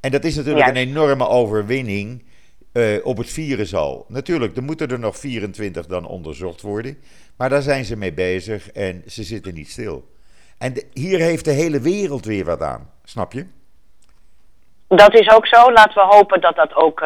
En 0.00 0.10
dat 0.10 0.24
is 0.24 0.36
natuurlijk 0.36 0.66
een 0.66 0.76
enorme 0.76 1.28
overwinning 1.28 2.24
op 3.02 3.16
het 3.16 3.30
virus 3.30 3.74
al. 3.74 4.04
Natuurlijk, 4.08 4.56
er 4.56 4.62
moeten 4.62 4.88
er 4.88 4.98
nog 4.98 5.16
24 5.16 5.86
dan 5.86 6.06
onderzocht 6.06 6.60
worden. 6.60 6.98
Maar 7.36 7.48
daar 7.48 7.62
zijn 7.62 7.84
ze 7.84 7.96
mee 7.96 8.12
bezig 8.12 8.70
en 8.70 9.02
ze 9.06 9.22
zitten 9.22 9.54
niet 9.54 9.70
stil. 9.70 10.08
En 10.58 10.82
hier 10.92 11.18
heeft 11.18 11.44
de 11.44 11.50
hele 11.50 11.80
wereld 11.80 12.24
weer 12.24 12.44
wat 12.44 12.62
aan, 12.62 12.90
snap 13.04 13.32
je? 13.32 13.46
Dat 14.88 15.14
is 15.14 15.30
ook 15.30 15.46
zo. 15.46 15.72
Laten 15.72 15.94
we 15.94 16.14
hopen 16.14 16.40
dat 16.40 16.56
dat 16.56 16.74
ook 16.74 16.98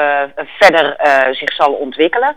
verder 0.59 0.97
zich 1.35 1.53
zal 1.53 1.73
ontwikkelen. 1.73 2.37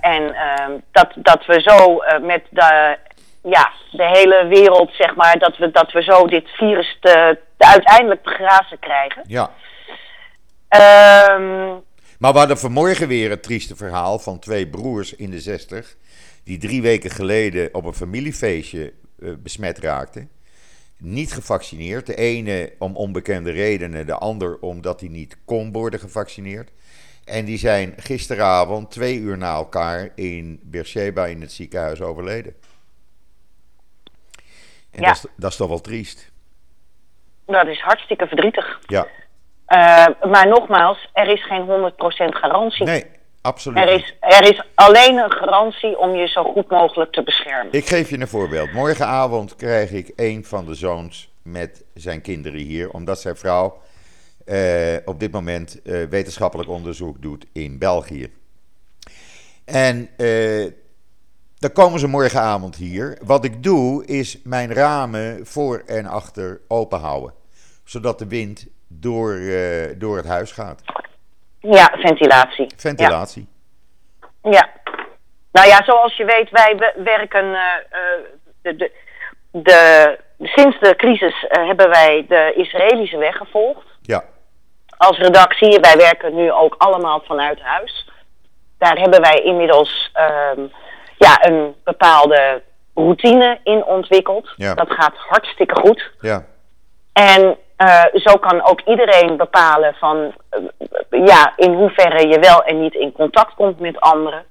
En 0.00 0.34
ehm, 0.34 0.72
dat, 0.92 1.12
dat 1.14 1.46
we 1.46 1.60
zo 1.60 2.02
met 2.20 2.42
de, 2.50 2.96
ja, 3.42 3.70
de 3.90 4.06
hele 4.06 4.46
wereld, 4.48 4.90
zeg 4.92 5.14
maar, 5.14 5.38
dat 5.38 5.56
we, 5.56 5.70
dat 5.70 5.92
we 5.92 6.02
zo 6.02 6.26
dit 6.26 6.48
virus 6.48 6.96
te, 7.00 7.38
te 7.56 7.66
uiteindelijk 7.66 8.22
te 8.22 8.30
grazen 8.30 8.78
krijgen. 8.78 9.22
Ja. 9.26 9.50
Um, 11.30 11.84
maar 12.18 12.32
we 12.32 12.38
hadden 12.38 12.58
vanmorgen 12.58 13.08
weer 13.08 13.30
het 13.30 13.42
trieste 13.42 13.76
verhaal 13.76 14.18
van 14.18 14.38
twee 14.38 14.68
broers 14.68 15.14
in 15.14 15.30
de 15.30 15.40
zestig. 15.40 15.96
die 16.44 16.58
drie 16.58 16.82
weken 16.82 17.10
geleden 17.10 17.74
op 17.74 17.84
een 17.84 17.94
familiefeestje 17.94 18.92
uh, 19.18 19.32
besmet 19.38 19.78
raakten. 19.78 20.30
Niet 20.98 21.32
gevaccineerd. 21.32 22.06
De 22.06 22.14
ene 22.14 22.72
om 22.78 22.96
onbekende 22.96 23.50
redenen, 23.50 24.06
de 24.06 24.14
ander 24.14 24.58
omdat 24.58 25.00
hij 25.00 25.08
niet 25.08 25.36
kon 25.44 25.72
worden 25.72 26.00
gevaccineerd. 26.00 26.70
En 27.26 27.44
die 27.44 27.58
zijn 27.58 27.94
gisteravond, 27.96 28.90
twee 28.90 29.18
uur 29.18 29.38
na 29.38 29.54
elkaar, 29.54 30.08
in 30.14 30.60
Beersheba 30.62 31.26
in 31.26 31.40
het 31.40 31.52
ziekenhuis 31.52 32.00
overleden. 32.00 32.54
En 34.90 35.02
ja. 35.02 35.06
dat, 35.06 35.16
is, 35.16 35.24
dat 35.36 35.50
is 35.50 35.56
toch 35.56 35.68
wel 35.68 35.80
triest. 35.80 36.30
Dat 37.46 37.66
is 37.66 37.80
hartstikke 37.80 38.26
verdrietig. 38.26 38.80
Ja. 38.86 39.06
Uh, 39.68 40.30
maar 40.30 40.48
nogmaals, 40.48 41.08
er 41.12 41.28
is 41.28 41.46
geen 41.46 41.66
100% 41.66 41.94
garantie. 42.28 42.86
Nee, 42.86 43.04
absoluut. 43.42 43.78
Er 43.78 43.88
is, 43.88 44.16
er 44.20 44.50
is 44.50 44.62
alleen 44.74 45.16
een 45.16 45.32
garantie 45.32 45.98
om 45.98 46.14
je 46.14 46.26
zo 46.26 46.42
goed 46.52 46.70
mogelijk 46.70 47.12
te 47.12 47.22
beschermen. 47.22 47.72
Ik 47.72 47.86
geef 47.86 48.10
je 48.10 48.20
een 48.20 48.28
voorbeeld. 48.28 48.72
Morgenavond 48.72 49.56
krijg 49.56 49.90
ik 49.90 50.12
een 50.16 50.44
van 50.44 50.64
de 50.64 50.74
zoons 50.74 51.32
met 51.42 51.84
zijn 51.94 52.20
kinderen 52.20 52.60
hier, 52.60 52.90
omdat 52.90 53.20
zijn 53.20 53.36
vrouw 53.36 53.80
uh, 54.46 54.96
op 55.04 55.20
dit 55.20 55.32
moment 55.32 55.80
uh, 55.84 56.04
wetenschappelijk 56.08 56.68
onderzoek 56.68 57.22
doet 57.22 57.46
in 57.52 57.78
België. 57.78 58.32
En 59.64 60.08
dan 61.58 61.72
komen 61.72 61.98
ze 61.98 62.08
morgenavond 62.08 62.76
hier. 62.76 63.18
Wat 63.22 63.44
ik 63.44 63.62
doe, 63.62 64.06
is 64.06 64.40
mijn 64.44 64.72
ramen 64.72 65.46
voor 65.46 65.82
en 65.86 66.06
achter 66.06 66.60
open 66.68 66.98
houden. 66.98 67.32
Zodat 67.84 68.18
de 68.18 68.26
wind 68.26 68.66
door, 68.88 69.40
door 69.98 70.16
het 70.16 70.26
huis 70.26 70.52
gaat. 70.52 70.82
Ja, 71.60 71.92
ventilatie. 71.92 72.66
Ventilatie. 72.76 73.46
Ja. 74.42 74.50
ja. 74.50 74.68
Nou 75.52 75.68
ja, 75.68 75.84
zoals 75.84 76.16
je 76.16 76.24
weet, 76.24 76.50
wij 76.50 76.92
werken. 77.04 77.52
De, 78.62 78.76
de, 78.76 78.90
de, 79.50 80.18
sinds 80.38 80.80
de 80.80 80.96
crisis 80.96 81.44
hebben 81.48 81.88
wij 81.88 82.24
de 82.28 82.52
Israëlische 82.56 83.18
weg 83.18 83.36
gevolgd. 83.36 83.86
Als 84.96 85.18
redactie. 85.18 85.80
Wij 85.80 85.96
werken 85.96 86.34
nu 86.34 86.52
ook 86.52 86.74
allemaal 86.78 87.22
vanuit 87.26 87.60
huis. 87.60 88.08
Daar 88.78 88.98
hebben 88.98 89.20
wij 89.20 89.40
inmiddels 89.40 90.10
uh, 90.14 90.64
ja, 91.18 91.46
een 91.46 91.74
bepaalde 91.84 92.62
routine 92.94 93.58
in 93.62 93.84
ontwikkeld. 93.84 94.52
Ja. 94.56 94.74
Dat 94.74 94.90
gaat 94.90 95.14
hartstikke 95.16 95.80
goed. 95.80 96.10
Ja. 96.20 96.44
En 97.12 97.56
uh, 97.78 98.04
zo 98.12 98.34
kan 98.34 98.64
ook 98.64 98.80
iedereen 98.80 99.36
bepalen 99.36 99.94
van 99.94 100.34
uh, 101.10 101.26
ja, 101.26 101.52
in 101.56 101.74
hoeverre 101.74 102.28
je 102.28 102.38
wel 102.38 102.62
en 102.64 102.80
niet 102.80 102.94
in 102.94 103.12
contact 103.12 103.54
komt 103.54 103.80
met 103.80 104.00
anderen. 104.00 104.44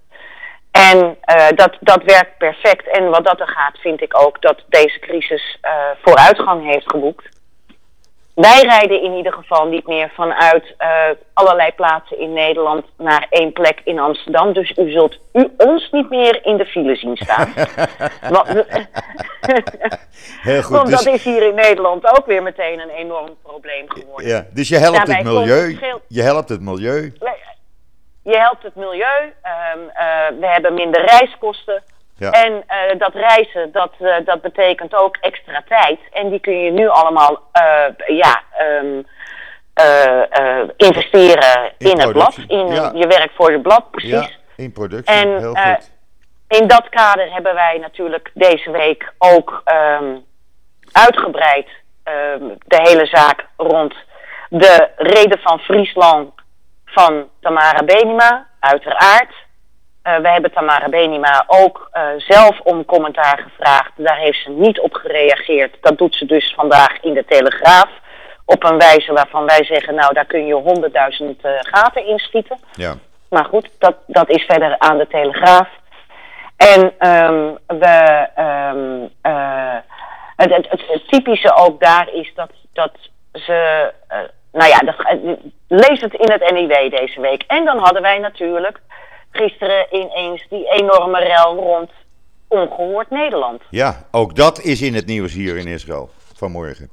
En 0.72 1.18
uh, 1.36 1.48
dat, 1.56 1.78
dat 1.80 2.04
werkt 2.04 2.38
perfect. 2.38 2.98
En 2.98 3.10
wat 3.10 3.26
dat 3.26 3.40
er 3.40 3.48
gaat, 3.48 3.78
vind 3.80 4.02
ik 4.02 4.22
ook 4.22 4.42
dat 4.42 4.64
deze 4.68 5.00
crisis 5.00 5.60
vooruitgang 6.02 6.66
heeft 6.72 6.92
geboekt. 6.92 7.30
Wij 8.36 8.62
rijden 8.62 9.02
in 9.02 9.14
ieder 9.14 9.34
geval 9.34 9.68
niet 9.68 9.88
meer 9.88 10.12
vanuit 10.14 10.76
uh, 10.80 10.88
allerlei 11.34 11.72
plaatsen 11.72 12.20
in 12.20 12.34
Nederland 12.34 12.86
naar 12.98 13.28
één 13.30 13.54
plek 13.54 13.82
in 13.84 14.00
Amsterdam. 14.00 14.54
Dus 14.54 14.78
u 14.78 14.92
zult 14.92 15.18
u 15.34 15.54
ons 15.58 15.90
niet 15.92 16.10
meer 16.10 16.46
in 16.46 16.58
de 16.58 16.66
file 16.66 16.96
zien 16.96 17.18
staan. 17.18 17.54
Heel 20.42 20.62
goed. 20.62 20.76
Want 20.76 20.88
dus... 20.88 21.04
dat 21.04 21.14
is 21.14 21.24
hier 21.24 21.48
in 21.48 21.56
Nederland 21.56 22.18
ook 22.18 22.26
weer 22.26 22.44
meteen 22.44 22.80
een 22.80 22.90
enorm 22.90 23.36
probleem 23.44 23.86
geworden. 23.88 24.28
Ja, 24.28 24.46
dus 24.54 24.70
je 24.70 24.78
helpt 24.78 24.98
Daarbij 24.98 25.16
het 25.16 25.26
milieu. 25.26 25.78
Je 26.08 26.22
helpt 26.22 26.50
het 26.50 26.62
milieu. 26.62 27.14
Je 28.24 28.38
helpt 28.38 28.64
het 28.64 28.76
milieu. 28.76 29.22
Um, 29.24 29.82
uh, 29.84 30.40
we 30.40 30.48
hebben 30.48 30.74
minder 30.74 31.06
reiskosten. 31.06 31.84
Ja. 32.18 32.32
En 32.32 32.54
uh, 32.54 33.00
dat 33.00 33.14
reizen, 33.14 33.72
dat, 33.72 33.92
uh, 34.00 34.16
dat 34.26 34.42
betekent 34.42 34.96
ook 34.96 35.18
extra 35.22 35.64
tijd. 35.68 36.00
En 36.12 36.30
die 36.30 36.40
kun 36.40 36.60
je 36.60 36.72
nu 36.72 36.88
allemaal 36.88 37.42
uh, 37.54 38.18
ja, 38.18 38.42
um, 38.82 39.06
investeren 40.78 41.72
in, 41.78 41.90
in 41.90 42.00
het 42.00 42.12
blad. 42.12 42.38
In 42.48 42.68
ja. 42.68 42.92
je 42.94 43.08
werk 43.08 43.32
voor 43.36 43.52
het 43.52 43.62
blad, 43.62 43.92
precies. 43.92 44.12
Ja, 44.12 44.28
in 44.56 44.72
productie, 44.72 45.16
en, 45.16 45.38
heel 45.38 45.56
goed. 45.56 45.92
In 46.48 46.68
dat 46.68 46.90
kader 46.90 47.34
hebben 47.34 47.54
wij 47.54 47.78
natuurlijk 47.78 48.32
deze 48.34 48.72
week 48.72 49.14
ook 49.18 49.64
um, 50.00 50.26
uitgebreid 50.92 51.68
um, 52.04 52.58
de 52.66 52.82
hele 52.82 53.06
zaak 53.06 53.46
rond 53.58 53.96
de 54.50 54.90
reden 54.96 55.40
van 55.40 55.60
Friesland 55.60 56.34
van 56.86 57.30
Tamara 57.42 57.84
Benima, 57.84 58.48
uiteraard. 58.60 59.34
Uh, 60.08 60.18
we 60.18 60.30
hebben 60.30 60.52
Tamara 60.52 60.90
Benima 60.90 61.44
ook 61.48 61.90
uh, 61.94 62.08
zelf 62.18 62.60
om 62.60 62.86
commentaar 62.86 63.38
gevraagd. 63.38 63.92
Daar 63.96 64.18
heeft 64.18 64.44
ze 64.44 64.50
niet 64.50 64.80
op 64.80 64.94
gereageerd. 64.94 65.78
Dat 65.82 65.98
doet 65.98 66.16
ze 66.16 66.26
dus 66.26 66.54
vandaag 66.56 67.02
in 67.02 67.14
de 67.14 67.26
Telegraaf. 67.26 67.90
Op 68.46 68.64
een 68.64 68.78
wijze 68.78 69.14
waarvan 69.14 69.46
wij 69.46 69.64
zeggen, 69.64 69.96
nou 69.96 70.14
daar 70.14 70.26
kun 70.26 70.46
je 70.46 70.54
honderdduizend 70.54 71.46
uh, 71.46 71.52
gaten 71.60 72.06
inschieten. 72.06 72.58
Ja. 72.74 72.94
Maar 73.30 73.46
goed, 73.46 73.70
dat, 73.80 73.96
dat 74.08 74.30
is 74.30 74.44
verder 74.44 74.76
aan 74.78 74.98
de 74.98 75.08
Telegraaf. 75.08 75.68
En 76.58 77.10
um, 77.10 77.58
we, 77.68 78.28
um, 78.38 79.10
het, 80.36 80.54
het, 80.54 80.70
het, 80.70 80.82
het, 80.88 81.08
typische 81.08 81.56
ook 81.56 81.80
daar 81.80 82.08
is 82.14 82.32
dat, 82.36 82.52
dat 82.74 82.92
ze, 83.34 83.92
nou 84.52 84.70
ja, 84.70 84.78
dat, 84.78 84.96
lees 85.68 86.02
het 86.02 86.14
in 86.14 86.32
het 86.32 86.52
NIW 86.52 86.92
deze 86.92 87.22
week. 87.22 87.44
En 87.48 87.66
dan 87.66 87.78
hadden 87.78 88.02
wij 88.02 88.20
natuurlijk 88.20 88.80
gisteren 89.36 89.86
ineens 89.92 90.46
die 90.50 90.70
enorme 90.72 91.20
rel 91.20 91.56
rond 91.56 91.92
ongehoord 92.48 93.10
Nederland. 93.10 93.62
Ja, 93.70 94.08
ook 94.12 94.36
dat 94.36 94.62
is 94.62 94.82
in 94.82 94.94
het 94.94 95.06
nieuws 95.06 95.34
hier 95.34 95.58
in 95.58 95.68
Israël 95.68 96.10
vanmorgen. 96.34 96.90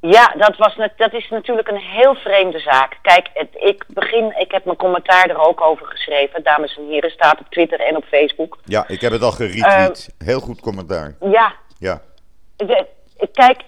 Ja, 0.00 0.34
dat, 0.36 0.56
was, 0.56 0.76
dat 0.96 1.12
is 1.12 1.28
natuurlijk 1.28 1.68
een 1.68 1.80
heel 1.80 2.14
vreemde 2.14 2.58
zaak. 2.58 2.98
Kijk, 3.02 3.28
het, 3.34 3.48
ik 3.52 3.84
begin, 3.88 4.34
ik 4.38 4.50
heb 4.50 4.64
mijn 4.64 4.76
commentaar 4.76 5.30
er 5.30 5.38
ook 5.38 5.60
over 5.60 5.86
geschreven. 5.86 6.42
Dames 6.42 6.76
en 6.76 6.88
heren, 6.88 7.10
staat 7.10 7.40
op 7.40 7.46
Twitter 7.50 7.80
en 7.80 7.96
op 7.96 8.04
Facebook. 8.04 8.58
Ja, 8.64 8.84
ik 8.88 9.00
heb 9.00 9.12
het 9.12 9.22
al 9.22 9.32
geretweet. 9.32 10.14
Uh, 10.18 10.26
heel 10.26 10.40
goed 10.40 10.60
commentaar. 10.60 11.14
Ja. 11.20 11.54
Ja. 11.78 12.00
De, 12.56 12.86
kijk, 13.32 13.62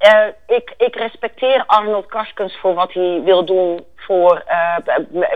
uh, 0.00 0.26
ik, 0.56 0.74
ik 0.78 0.96
respecteer 0.96 1.64
Arnold 1.66 2.06
Karskens 2.06 2.56
voor 2.60 2.74
wat 2.74 2.92
hij 2.92 3.22
wil 3.24 3.44
doen. 3.44 3.84
Voor, 3.96 4.44
uh, 4.48 4.76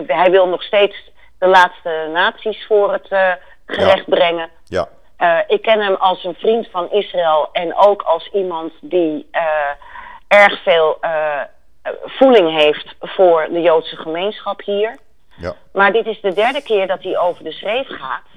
hij 0.07 0.31
wil 0.31 0.47
nog 0.47 0.63
steeds 0.63 1.10
de 1.41 1.47
laatste 1.47 2.09
naties 2.13 2.65
voor 2.65 2.93
het 2.93 3.11
uh, 3.11 3.31
gerecht 3.65 4.05
ja. 4.05 4.15
brengen. 4.15 4.49
Ja. 4.65 4.87
Uh, 5.19 5.39
ik 5.47 5.61
ken 5.61 5.79
hem 5.79 5.95
als 5.95 6.23
een 6.23 6.33
vriend 6.33 6.67
van 6.71 6.91
Israël 6.91 7.49
en 7.51 7.75
ook 7.75 8.01
als 8.01 8.29
iemand 8.33 8.73
die 8.81 9.29
uh, 9.31 9.41
erg 10.27 10.63
veel 10.63 10.97
voeling 12.05 12.61
heeft 12.61 12.95
voor 12.99 13.47
de 13.51 13.61
Joodse 13.61 13.95
gemeenschap 13.95 14.61
hier. 14.61 14.97
Ja. 15.37 15.53
Maar 15.73 15.91
dit 15.91 16.05
is 16.05 16.21
de 16.21 16.33
derde 16.33 16.63
keer 16.63 16.87
dat 16.87 17.03
hij 17.03 17.17
over 17.17 17.43
de 17.43 17.51
schreef 17.51 17.87
gaat. 17.87 18.27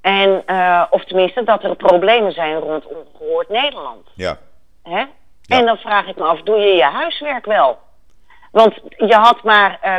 En, 0.00 0.44
of 0.90 1.04
tenminste, 1.04 1.44
dat 1.44 1.64
er 1.64 1.76
problemen 1.76 2.32
zijn 2.32 2.58
rond 2.58 2.86
ongehoord 2.86 3.48
Nederland. 3.48 4.08
Ja. 4.14 4.38
Hè? 4.82 5.04
En 5.46 5.66
dan 5.66 5.76
vraag 5.76 6.06
ik 6.06 6.16
me 6.16 6.24
af, 6.24 6.42
doe 6.42 6.58
je 6.58 6.76
je 6.76 6.82
huiswerk 6.82 7.44
wel? 7.44 7.78
Want 8.56 8.74
je 8.96 9.14
had 9.14 9.42
maar, 9.42 9.78
uh, 9.84 9.96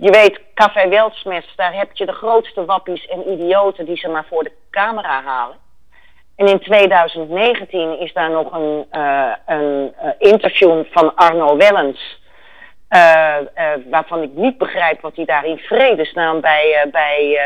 je 0.00 0.10
weet, 0.10 0.40
Café 0.54 0.88
Weltsmes, 0.88 1.52
daar 1.56 1.74
heb 1.74 1.88
je 1.92 2.06
de 2.06 2.12
grootste 2.12 2.64
wappies 2.64 3.06
en 3.06 3.30
idioten 3.30 3.84
die 3.84 3.96
ze 3.96 4.08
maar 4.08 4.24
voor 4.28 4.42
de 4.42 4.52
camera 4.70 5.22
halen. 5.22 5.56
En 6.36 6.46
in 6.46 6.60
2019 6.60 8.00
is 8.00 8.12
daar 8.12 8.30
nog 8.30 8.52
een, 8.52 8.86
uh, 8.92 9.32
een 9.46 9.94
interview 10.18 10.84
van 10.90 11.14
Arno 11.14 11.56
Wellens. 11.56 12.20
waarvan 13.90 14.22
ik 14.22 14.30
niet 14.34 14.58
begrijp 14.58 15.00
wat 15.00 15.16
hij 15.16 15.24
daar 15.24 15.44
in 15.44 15.58
vredesnaam 15.58 16.40
bij, 16.40 16.88
bij, 16.90 17.40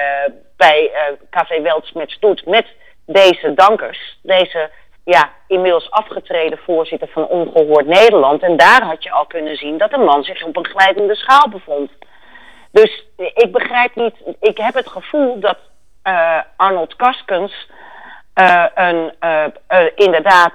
bij 0.56 0.90
Café 1.30 1.60
Weltsmes 1.60 2.18
doet 2.20 2.46
met 2.46 2.66
deze 3.06 3.54
dankers. 3.54 4.18
Deze 4.22 4.70
ja, 5.12 5.30
inmiddels 5.46 5.90
afgetreden 5.90 6.58
voorzitter 6.58 7.08
van 7.08 7.26
Ongehoord 7.26 7.86
Nederland. 7.86 8.42
En 8.42 8.56
daar 8.56 8.82
had 8.82 9.02
je 9.02 9.10
al 9.10 9.26
kunnen 9.26 9.56
zien 9.56 9.78
dat 9.78 9.90
de 9.90 9.98
man 9.98 10.22
zich 10.24 10.44
op 10.44 10.56
een 10.56 10.66
glijdende 10.66 11.14
schaal 11.14 11.48
bevond. 11.48 11.90
Dus 12.70 13.06
ik 13.16 13.52
begrijp 13.52 13.94
niet, 13.94 14.14
ik 14.40 14.58
heb 14.58 14.74
het 14.74 14.88
gevoel 14.88 15.40
dat 15.40 15.58
uh, 16.04 16.38
Arnold 16.56 16.96
Kaskens 16.96 17.68
uh, 18.34 18.64
een, 18.74 19.12
uh, 19.20 19.44
inderdaad 19.94 20.52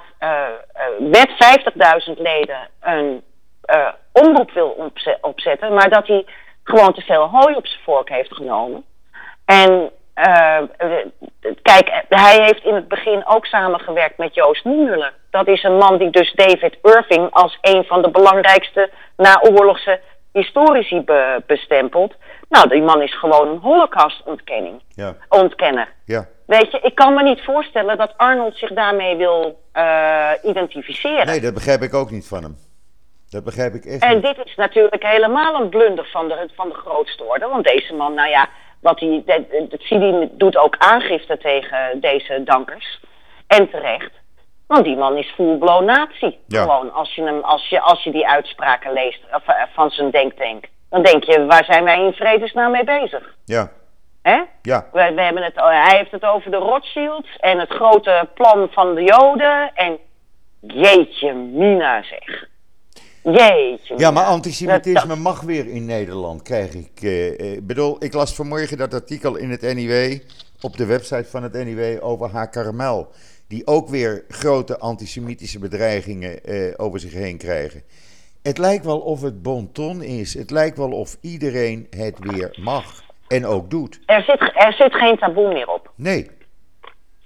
met 1.00 1.30
50.000 2.08 2.22
leden 2.22 2.70
een 2.80 3.24
omroep 4.12 4.52
wil 4.52 4.92
opzetten, 5.22 5.74
maar 5.74 5.90
dat 5.90 6.08
hij 6.08 6.26
gewoon 6.64 6.94
te 6.94 7.02
veel 7.02 7.28
hooi 7.28 7.56
op 7.56 7.68
zijn 7.68 7.84
vork 7.84 8.10
heeft 8.10 8.34
genomen. 8.34 8.84
En 9.46 9.92
uh, 10.16 10.58
kijk, 11.62 12.04
hij 12.10 12.44
heeft 12.44 12.64
in 12.64 12.76
het 12.76 12.88
begin 12.88 13.28
ook 13.28 13.46
samengewerkt 13.46 14.18
met 14.18 14.36
Joost 14.36 14.66
Niemuller. 14.66 15.14
Dat 15.30 15.48
is 15.48 15.64
een 15.64 15.78
man 15.78 15.98
die 15.98 16.10
dus 16.10 16.34
David 16.34 16.78
Irving 16.82 17.30
als 17.32 17.58
een 17.62 17.84
van 17.84 18.02
de 18.02 18.10
belangrijkste 18.10 18.90
naoorlogse 19.18 20.00
historici 20.32 21.02
be 21.02 21.44
bestempelt. 21.48 22.16
Nou, 22.50 22.70
die 22.70 22.82
man 22.82 23.02
is 23.02 23.20
gewoon 23.20 23.48
een 23.48 23.60
holocaust-ontkenning. 23.60 24.82
Ja. 24.96 25.16
Ontkenner. 25.30 25.88
Ja. 26.06 26.28
Weet 26.46 26.72
je, 26.72 26.80
ik 26.82 26.96
kan 26.96 27.14
me 27.14 27.24
niet 27.24 27.42
voorstellen 27.44 27.98
dat 27.98 28.18
Arnold 28.18 28.58
zich 28.58 28.74
daarmee 28.74 29.16
wil 29.16 29.60
uh, 29.74 30.32
identificeren. 30.44 31.26
Nee, 31.26 31.42
dat 31.42 31.54
begrijp 31.54 31.82
ik 31.82 31.94
ook 31.94 32.12
niet 32.12 32.28
van 32.28 32.44
hem. 32.44 32.58
Dat 33.30 33.44
begrijp 33.44 33.74
ik 33.74 33.86
echt 33.86 34.04
en 34.04 34.14
niet. 34.14 34.24
dit 34.24 34.46
is 34.46 34.56
natuurlijk 34.56 35.04
helemaal 35.04 35.62
een 35.62 35.70
blunder 35.70 36.06
van 36.06 36.28
de, 36.28 36.50
van 36.56 36.70
de 36.70 36.76
grootste 36.76 37.24
orde. 37.24 37.48
Want 37.48 37.66
deze 37.66 37.94
man, 37.94 38.14
nou 38.14 38.30
ja, 38.30 38.50
wat 38.82 39.00
hij, 39.00 39.24
het 39.70 39.82
CIDI 39.82 40.30
doet 40.32 40.58
ook 40.58 40.76
aangifte 40.78 41.38
tegen 41.38 42.00
deze 42.00 42.44
dankers. 42.44 43.00
En 43.48 43.70
terecht. 43.70 44.12
Want 44.68 44.84
die 44.84 44.98
man 44.98 45.18
is 45.18 45.34
full-blown 45.36 45.86
nazi. 45.86 46.38
Ja. 46.48 46.62
Gewoon, 46.62 46.94
als 46.94 47.16
je, 47.16 47.24
hem, 47.24 47.42
als, 47.42 47.70
je, 47.70 47.82
als 47.82 48.04
je 48.04 48.12
die 48.12 48.28
uitspraken 48.28 48.94
leest 48.94 49.20
of, 49.34 49.48
uh, 49.48 49.56
van 49.74 49.90
zijn 49.90 50.12
denktank. 50.12 50.66
Dan 50.90 51.04
denk 51.04 51.24
je, 51.24 51.46
waar 51.46 51.66
zijn 51.66 51.84
wij 51.84 52.06
in 52.06 52.14
vredesnaam 52.14 52.72
mee 52.72 52.84
bezig? 52.84 53.36
Ja. 53.46 53.72
Hè? 54.22 54.42
Ja. 54.62 54.88
We, 54.92 55.12
we 55.16 55.22
hebben 55.22 55.44
het, 55.44 55.56
hij 55.56 55.98
heeft 55.98 56.12
het 56.12 56.26
over 56.26 56.52
de 56.52 56.58
Rothschilds 56.58 57.38
en 57.40 57.60
het 57.60 57.72
grote 57.72 58.30
plan 58.34 58.68
van 58.72 58.96
de 58.96 59.04
Joden. 59.04 59.72
En 59.74 59.98
jeetje 60.60 61.34
mina 61.34 62.04
zeg. 62.04 62.50
Jeetje. 63.24 63.98
Ja, 63.98 64.12
maar 64.12 64.26
antisemitisme 64.26 65.16
mag 65.16 65.42
weer 65.42 65.68
in 65.68 65.86
Nederland, 65.86 66.42
krijg 66.42 66.74
ik. 66.74 67.02
Uh, 67.02 67.40
uh, 67.40 67.62
bedoel, 67.62 68.04
ik 68.04 68.14
las 68.14 68.36
vanmorgen 68.36 68.78
dat 68.78 68.94
artikel 68.94 69.36
in 69.36 69.50
het 69.50 69.62
NIW, 69.62 70.20
op 70.62 70.78
de 70.78 70.86
website 70.86 71.30
van 71.30 71.44
het 71.44 71.54
NIW, 71.54 72.04
over 72.04 72.30
haar 72.30 72.50
karamel. 72.50 73.12
Die 73.48 73.68
ook 73.68 73.90
weer 73.90 74.26
grote 74.28 74.80
antisemitische 74.80 75.60
bedreigingen 75.60 76.40
uh, 76.46 76.74
over 76.78 77.00
zich 77.00 77.14
heen 77.14 77.38
krijgen. 77.38 77.84
Het 78.42 78.58
lijkt 78.58 78.86
wel 78.86 79.00
of 79.00 79.22
het 79.22 79.42
bonton 79.42 80.02
is. 80.02 80.34
Het 80.34 80.52
lijkt 80.52 80.78
wel 80.78 80.92
of 80.92 81.18
iedereen 81.22 81.88
het 81.90 82.20
weer 82.20 82.58
mag. 82.62 83.04
En 83.28 83.46
ook 83.46 83.70
doet. 83.70 84.00
Er 84.06 84.22
zit, 84.22 84.42
er 84.42 84.74
zit 84.74 84.96
geen 84.96 85.18
taboe 85.18 85.54
meer 85.54 85.68
op. 85.68 85.92
Nee. 85.96 86.30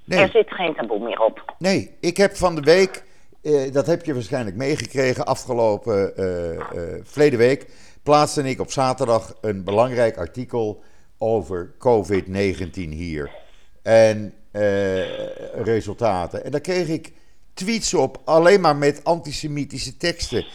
nee. 0.05 0.19
Er 0.19 0.29
zit 0.29 0.53
geen 0.53 0.75
taboe 0.75 0.99
meer 0.99 1.19
op. 1.19 1.53
Nee, 1.57 1.95
ik 1.99 2.17
heb 2.17 2.35
van 2.35 2.55
de 2.55 2.61
week 2.61 3.03
uh, 3.45 3.71
dat 3.71 3.87
heb 3.87 4.05
je 4.05 4.13
waarschijnlijk 4.13 4.55
meegekregen. 4.55 5.25
Afgelopen 5.25 6.13
uh, 6.17 6.61
verleden 7.03 7.39
week 7.39 7.65
plaatste 8.03 8.43
ik 8.43 8.59
op 8.59 8.71
zaterdag 8.71 9.37
een 9.41 9.63
belangrijk 9.63 10.17
artikel 10.17 10.83
over 11.17 11.71
COVID-19 11.77 12.71
hier. 12.73 13.31
En 13.81 14.33
resultaten. 15.63 16.45
En 16.45 16.51
daar 16.51 16.61
kreeg 16.61 16.87
ik 16.87 17.11
tweets 17.53 17.93
op, 17.93 18.21
alleen 18.25 18.61
maar 18.61 18.75
met 18.75 19.03
antisemitische 19.03 19.97
teksten. 19.97 20.45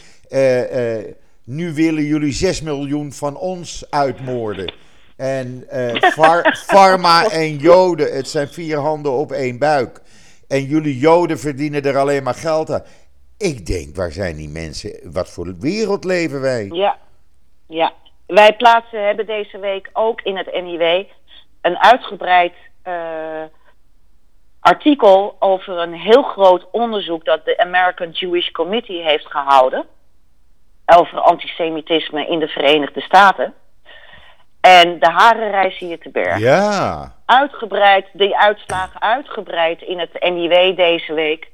nu 1.43 1.73
willen 1.73 2.03
jullie 2.03 2.33
6 2.33 2.61
miljoen 2.61 3.13
van 3.13 3.37
ons 3.37 3.85
uitmoorden. 3.89 4.73
En 5.15 5.67
Pharma 6.67 7.29
en 7.29 7.57
Joden, 7.57 8.13
het 8.15 8.27
zijn 8.27 8.47
vier 8.47 8.77
handen 8.77 9.11
op 9.11 9.31
één 9.31 9.57
buik. 9.57 10.01
En 10.51 10.63
jullie 10.63 10.97
Joden 10.97 11.39
verdienen 11.39 11.83
er 11.83 11.97
alleen 11.97 12.23
maar 12.23 12.33
geld 12.33 12.69
aan. 12.71 12.83
Ik 13.37 13.65
denk, 13.65 13.95
waar 13.95 14.11
zijn 14.11 14.35
die 14.35 14.49
mensen? 14.49 15.11
Wat 15.13 15.29
voor 15.29 15.45
wereld 15.59 16.03
leven 16.03 16.41
wij? 16.41 16.69
Ja, 16.71 16.97
ja. 17.67 17.93
Wij 18.27 18.55
plaatsen, 18.55 19.05
hebben 19.05 19.25
deze 19.25 19.59
week 19.59 19.89
ook 19.93 20.21
in 20.21 20.37
het 20.37 20.61
NIW 20.63 21.03
een 21.61 21.77
uitgebreid 21.77 22.53
uh, 22.87 23.43
artikel 24.59 25.35
over 25.39 25.77
een 25.77 25.93
heel 25.93 26.23
groot 26.23 26.67
onderzoek 26.71 27.25
dat 27.25 27.45
de 27.45 27.57
American 27.57 28.09
Jewish 28.09 28.51
Committee 28.51 29.03
heeft 29.03 29.27
gehouden. 29.27 29.85
Over 30.85 31.19
antisemitisme 31.19 32.27
in 32.27 32.39
de 32.39 32.47
Verenigde 32.47 33.01
Staten. 33.01 33.53
En 34.61 34.99
de 34.99 35.09
haren 35.09 35.51
reizen 35.51 35.87
je 35.87 35.97
te 35.97 36.09
berg. 36.09 36.39
Ja. 36.39 37.13
Uitgebreid, 37.25 38.07
die 38.13 38.37
uitslagen 38.37 39.01
uitgebreid 39.01 39.81
in 39.81 39.99
het 39.99 40.29
NIW 40.33 40.75
deze 40.75 41.13
week. 41.13 41.49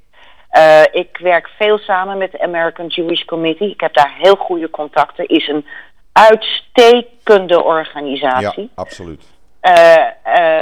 Uh, 0.52 0.82
ik 0.92 1.18
werk 1.22 1.48
veel 1.58 1.78
samen 1.78 2.18
met 2.18 2.32
de 2.32 2.42
American 2.42 2.88
Jewish 2.88 3.24
Committee. 3.26 3.70
Ik 3.70 3.82
heb 3.82 3.94
daar 3.94 4.16
heel 4.18 4.36
goede 4.36 4.70
contacten. 4.70 5.28
Is 5.28 5.48
een 5.48 5.66
uitstekende 6.12 7.64
organisatie. 7.64 8.64
Ja, 8.64 8.70
absoluut. 8.76 9.24
Uh, 9.62 10.06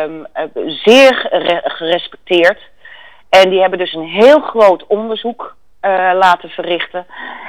um, 0.01 0.25
zeer 0.83 1.27
gerespecteerd. 1.63 2.59
En 3.29 3.49
die 3.49 3.59
hebben 3.59 3.79
dus 3.79 3.93
een 3.93 4.07
heel 4.07 4.39
groot 4.39 4.87
onderzoek 4.87 5.55
uh, 5.85 6.11
laten 6.13 6.49
verrichten. 6.49 7.05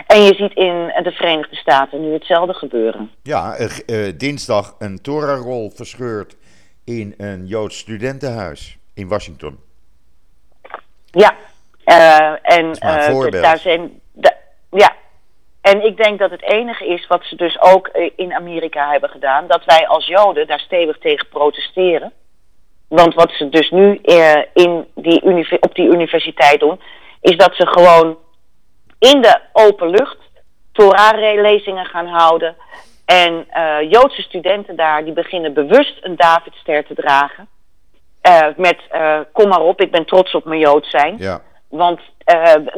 En 0.07 0.23
je 0.23 0.35
ziet 0.35 0.55
in 0.55 0.93
de 1.03 1.13
Verenigde 1.13 1.57
Staten 1.57 2.01
nu 2.01 2.13
hetzelfde 2.13 2.55
gebeuren. 2.55 3.11
Ja, 3.23 3.57
uh, 3.59 4.13
dinsdag 4.17 4.75
een 4.79 5.03
Torah-rol 5.03 5.71
verscheurd 5.71 6.37
in 6.85 7.15
een 7.17 7.47
Joods 7.47 7.79
studentenhuis 7.79 8.79
in 8.95 9.09
Washington. 9.09 9.59
Ja, 11.11 11.35
uh, 11.85 12.33
en 12.43 12.73
daar 13.31 13.59
zijn. 13.59 14.01
ja, 14.71 14.93
en 15.61 15.85
ik 15.85 15.97
denk 15.97 16.19
dat 16.19 16.31
het 16.31 16.43
enige 16.43 16.87
is 16.87 17.07
wat 17.07 17.25
ze 17.25 17.37
dus 17.37 17.61
ook 17.61 17.89
in 18.17 18.35
Amerika 18.35 18.91
hebben 18.91 19.11
gedaan, 19.11 19.47
dat 19.47 19.65
wij 19.65 19.87
als 19.87 20.07
Joden 20.07 20.47
daar 20.47 20.61
stevig 20.61 20.99
tegen 20.99 21.29
protesteren. 21.29 22.13
Want 22.89 23.15
wat 23.15 23.31
ze 23.31 23.49
dus 23.49 23.71
nu 23.71 24.01
in 24.53 24.87
die 24.95 25.23
op 25.61 25.75
die 25.75 25.93
universiteit 25.93 26.61
doen, 26.61 26.81
is 27.21 27.37
dat 27.37 27.55
ze 27.55 27.67
gewoon 27.67 28.17
in 28.99 29.23
de 29.23 29.41
open 29.53 29.89
lucht 29.91 30.19
Torah-lezingen 30.73 31.87
gaan 31.87 32.07
houden. 32.07 32.57
En 33.05 33.47
uh, 33.57 33.91
Joodse 33.91 34.23
studenten 34.23 34.77
daar, 34.77 35.05
die 35.05 35.13
beginnen 35.13 35.55
bewust 35.55 35.99
een 36.01 36.17
Davidster 36.17 36.87
te 36.87 36.95
dragen. 36.95 37.49
Uh, 38.29 38.47
met, 38.57 38.79
uh, 38.95 39.21
kom 39.33 39.49
maar 39.49 39.61
op, 39.61 39.81
ik 39.81 39.91
ben 39.91 40.07
trots 40.07 40.35
op 40.35 40.45
mijn 40.45 40.61
Jood 40.61 40.87
zijn. 40.87 41.15
Ja. 41.19 41.43
Want 41.69 42.01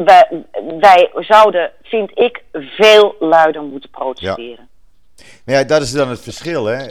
wij, 0.05 0.45
wij 0.81 1.11
zouden, 1.15 1.71
vind 1.83 2.19
ik, 2.19 2.43
veel 2.53 3.17
luider 3.19 3.63
moeten 3.63 3.91
protesteren. 3.91 4.69
Ja. 5.15 5.25
Maar 5.45 5.55
ja, 5.55 5.65
dat 5.65 5.83
is 5.83 5.93
dan 5.93 6.09
het 6.09 6.21
verschil. 6.21 6.65
Hè? 6.65 6.87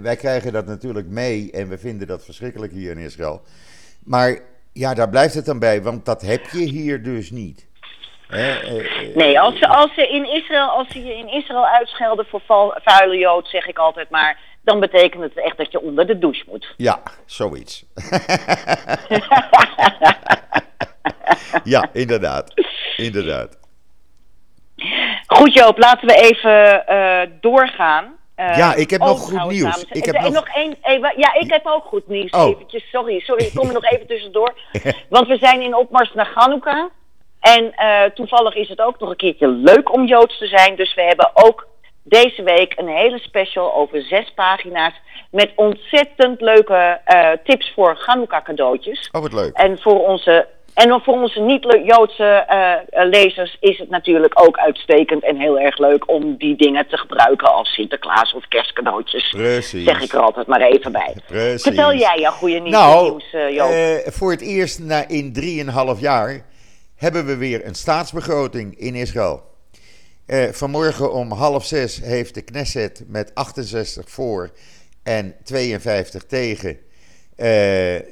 Wij 0.00 0.16
krijgen 0.16 0.52
dat 0.52 0.66
natuurlijk 0.66 1.06
mee 1.06 1.50
en 1.52 1.68
we 1.68 1.78
vinden 1.78 2.06
dat 2.06 2.24
verschrikkelijk 2.24 2.72
hier 2.72 2.90
in 2.90 2.98
Israël. 2.98 3.42
Maar 4.04 4.38
ja, 4.72 4.94
daar 4.94 5.08
blijft 5.08 5.34
het 5.34 5.44
dan 5.44 5.58
bij, 5.58 5.82
want 5.82 6.04
dat 6.04 6.22
heb 6.22 6.46
je 6.46 6.58
hier 6.58 7.02
dus 7.02 7.30
niet. 7.30 7.66
Nee, 9.14 9.40
als 9.40 9.58
ze, 9.58 9.68
als, 9.68 9.94
ze 9.94 10.08
in 10.08 10.24
Israël, 10.32 10.68
als 10.68 10.88
ze 10.88 11.04
je 11.04 11.16
in 11.16 11.28
Israël 11.28 11.66
uitschelden 11.66 12.26
voor 12.26 12.40
vuile 12.84 13.16
jood, 13.18 13.48
zeg 13.48 13.66
ik 13.66 13.78
altijd 13.78 14.10
maar, 14.10 14.38
dan 14.62 14.80
betekent 14.80 15.22
het 15.22 15.36
echt 15.44 15.56
dat 15.56 15.72
je 15.72 15.80
onder 15.80 16.06
de 16.06 16.18
douche 16.18 16.44
moet. 16.48 16.74
Ja, 16.76 17.02
zoiets. 17.26 17.84
ja, 21.64 21.88
inderdaad. 21.92 22.52
Inderdaad. 22.96 23.58
Goed 25.26 25.54
Joop, 25.54 25.78
laten 25.78 26.06
we 26.06 26.14
even 26.14 26.84
uh, 26.88 27.20
doorgaan. 27.40 28.16
eh, 28.34 28.56
Ja, 28.56 28.74
ik 28.74 28.90
heb 28.90 29.00
nog 29.00 29.20
goed 29.20 29.48
nieuws. 29.50 29.84
Ik 29.90 30.04
heb 30.04 30.14
en 30.14 30.22
nog- 30.22 30.32
nog 30.32 30.48
één. 30.54 30.76
even- 30.82 31.12
Ja, 31.16 31.34
ik 31.34 31.50
heb 31.52 31.66
ook 31.66 31.84
goed 31.84 32.08
nieuws. 32.08 32.30
Oh. 32.30 32.48
Eventjes, 32.48 32.90
sorry, 32.90 33.20
sorry, 33.20 33.44
ik 33.44 33.54
kom 33.54 33.66
er 33.66 33.72
nog 33.72 33.84
even 33.84 34.06
tussendoor. 34.12 34.54
Want 35.08 35.26
we 35.28 35.36
zijn 35.36 35.60
in 35.60 35.74
opmars 35.74 36.12
naar 36.14 36.30
Hanukkah. 36.34 36.84
En 37.40 37.72
eh, 37.74 38.02
toevallig 38.14 38.54
is 38.54 38.68
het 38.68 38.80
ook 38.80 38.98
nog 38.98 39.10
een 39.10 39.16
keertje 39.16 39.48
leuk 39.48 39.92
om 39.92 40.06
Joods 40.06 40.38
te 40.38 40.46
zijn. 40.46 40.76
Dus 40.76 40.94
we 40.94 41.02
hebben 41.02 41.30
ook 41.34 41.66
deze 42.02 42.42
week 42.42 42.72
een 42.76 42.88
hele 42.88 43.18
special 43.18 43.74
over 43.74 44.02
zes 44.02 44.32
pagina's. 44.34 44.94
Met 45.30 45.52
ontzettend 45.56 46.40
leuke 46.40 47.00
eh, 47.04 47.30
tips 47.44 47.72
voor 47.74 47.98
Hanukkah 48.06 48.44
cadeautjes. 48.44 49.08
Oh, 49.12 49.22
wat 49.22 49.32
leuk. 49.32 49.52
En 49.54 49.78
voor 49.78 50.06
onze, 50.06 50.46
en 50.74 51.00
voor 51.02 51.14
onze 51.14 51.40
niet-Joodse 51.40 52.24
eh, 52.24 53.04
lezers 53.08 53.56
is 53.60 53.78
het 53.78 53.90
natuurlijk 53.90 54.40
ook 54.46 54.58
uitstekend 54.58 55.24
en 55.24 55.36
heel 55.36 55.58
erg 55.58 55.78
leuk 55.78 56.10
om 56.10 56.36
die 56.36 56.56
dingen 56.56 56.86
te 56.86 56.96
gebruiken 56.96 57.52
als 57.52 57.74
Sinterklaas 57.74 58.34
of 58.34 58.48
kerstcadeautjes. 58.48 59.28
Precies. 59.28 59.84
Zeg 59.84 60.02
ik 60.02 60.12
er 60.12 60.20
altijd 60.20 60.46
maar 60.46 60.60
even 60.60 60.92
bij. 60.92 61.16
Precies. 61.26 61.62
Vertel 61.62 61.94
jij 61.94 62.18
jouw 62.18 62.32
goede 62.32 62.58
nieuws, 62.58 62.72
Nou, 62.72 63.20
nieuws 63.32 64.02
voor 64.04 64.30
het 64.30 64.42
eerst 64.42 64.78
na, 64.78 65.08
in 65.08 65.32
3,5 65.94 66.00
jaar 66.00 66.48
hebben 67.00 67.26
we 67.26 67.36
weer 67.36 67.66
een 67.66 67.74
staatsbegroting 67.74 68.78
in 68.78 68.94
Israël. 68.94 69.42
Eh, 70.26 70.48
vanmorgen 70.52 71.12
om 71.12 71.32
half 71.32 71.64
zes 71.64 72.00
heeft 72.00 72.34
de 72.34 72.42
Knesset 72.42 73.02
met 73.06 73.34
68 73.34 74.10
voor 74.10 74.50
en 75.02 75.34
52 75.44 76.24
tegen 76.26 76.70
eh, 76.70 76.76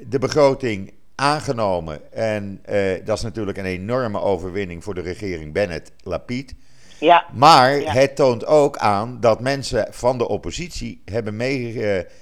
de 0.07 0.19
begroting 0.21 0.93
aangenomen. 1.15 2.13
En 2.13 2.61
eh, 2.65 3.05
dat 3.05 3.17
is 3.17 3.23
natuurlijk 3.23 3.59
een 3.59 3.65
enorme 3.65 4.21
overwinning 4.21 4.85
voor 4.85 4.95
de 4.95 5.01
regering 5.01 5.53
Bennett-Lapid. 5.53 6.55
ja, 6.99 7.25
Maar 7.35 7.81
Ja. 7.81 7.93
het 7.93 8.17
toont 8.17 8.47
ook 8.47 8.77
aan 8.77 9.21
dat 9.21 9.41
mensen 9.41 9.87
van 9.91 10.19
de 10.19 10.29
oppositie 10.29 11.03
hebben, 11.05 11.37
mee, 11.37 11.79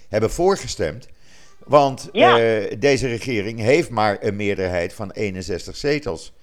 hebben 0.08 0.30
voorgestemd. 0.30 1.08
Want 1.64 2.08
Ja. 2.12 2.36
deze 2.78 3.06
regering 3.08 3.60
heeft 3.60 3.90
maar 3.90 4.16
een 4.20 4.36
meerderheid 4.36 4.92
van 4.92 5.10
61 5.10 5.76
zetels. 5.76 6.34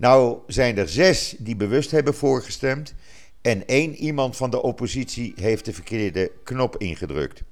Nou 0.00 0.38
zijn 0.46 0.78
er 0.78 0.88
zes 0.88 1.34
die 1.38 1.56
bewust 1.56 1.90
hebben 1.90 2.14
voorgestemd. 2.14 2.94
En 3.42 3.66
één 3.66 3.94
iemand 3.94 4.36
van 4.36 4.50
de 4.50 4.62
oppositie 4.62 5.32
heeft 5.36 5.64
de 5.64 5.72
verkeerde 5.72 6.30
knop 6.44 6.76
ingedrukt. 6.76 7.42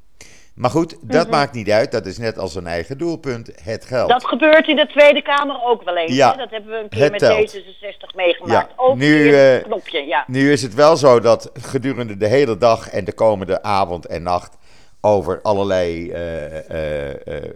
Maar 0.54 0.70
goed, 0.70 0.96
dat 1.00 1.30
maakt 1.30 1.52
niet 1.52 1.70
uit. 1.70 1.92
Dat 1.92 2.06
is 2.06 2.18
net 2.18 2.38
als 2.38 2.54
een 2.54 2.66
eigen 2.66 2.98
doelpunt. 2.98 3.50
Het 3.62 3.84
geld. 3.84 4.08
dat 4.08 4.26
gebeurt 4.26 4.68
in 4.68 4.76
de 4.76 4.86
Tweede 4.86 5.22
Kamer 5.22 5.64
ook 5.64 5.82
wel 5.82 5.96
eens. 5.96 6.14
Ja, 6.14 6.30
hè? 6.30 6.36
Dat 6.36 6.50
hebben 6.50 6.70
we 6.70 6.78
een 6.78 6.88
keer 6.88 7.10
met 7.10 7.20
telt. 7.20 7.56
D66 7.56 8.14
meegemaakt. 8.14 8.68
Ja, 8.70 8.74
Ook 8.76 8.96
nu, 8.96 9.34
eh, 9.34 9.62
knopje, 9.62 10.06
ja. 10.06 10.24
Nu 10.26 10.52
is 10.52 10.62
het 10.62 10.74
wel 10.74 10.96
zo 10.96 11.20
dat 11.20 11.50
gedurende 11.52 12.16
de 12.16 12.26
hele 12.26 12.56
dag 12.56 12.90
en 12.90 13.04
de 13.04 13.12
komende 13.12 13.62
avond 13.62 14.06
en 14.06 14.22
nacht 14.22 14.56
over 15.00 15.40
allerlei 15.42 16.10
eh, 16.10 17.06
eh, 17.10 17.50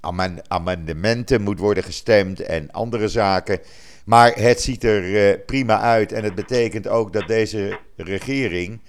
amen- 0.00 0.42
amendementen 0.48 1.42
moet 1.42 1.58
worden 1.58 1.82
gestemd 1.82 2.40
en 2.40 2.70
andere 2.70 3.08
zaken. 3.08 3.60
Maar 4.04 4.32
het 4.34 4.60
ziet 4.60 4.84
er 4.84 5.28
eh, 5.30 5.38
prima 5.46 5.80
uit 5.80 6.12
en 6.12 6.24
het 6.24 6.34
betekent 6.34 6.88
ook 6.88 7.12
dat 7.12 7.26
deze 7.26 7.78
regering 7.96 8.80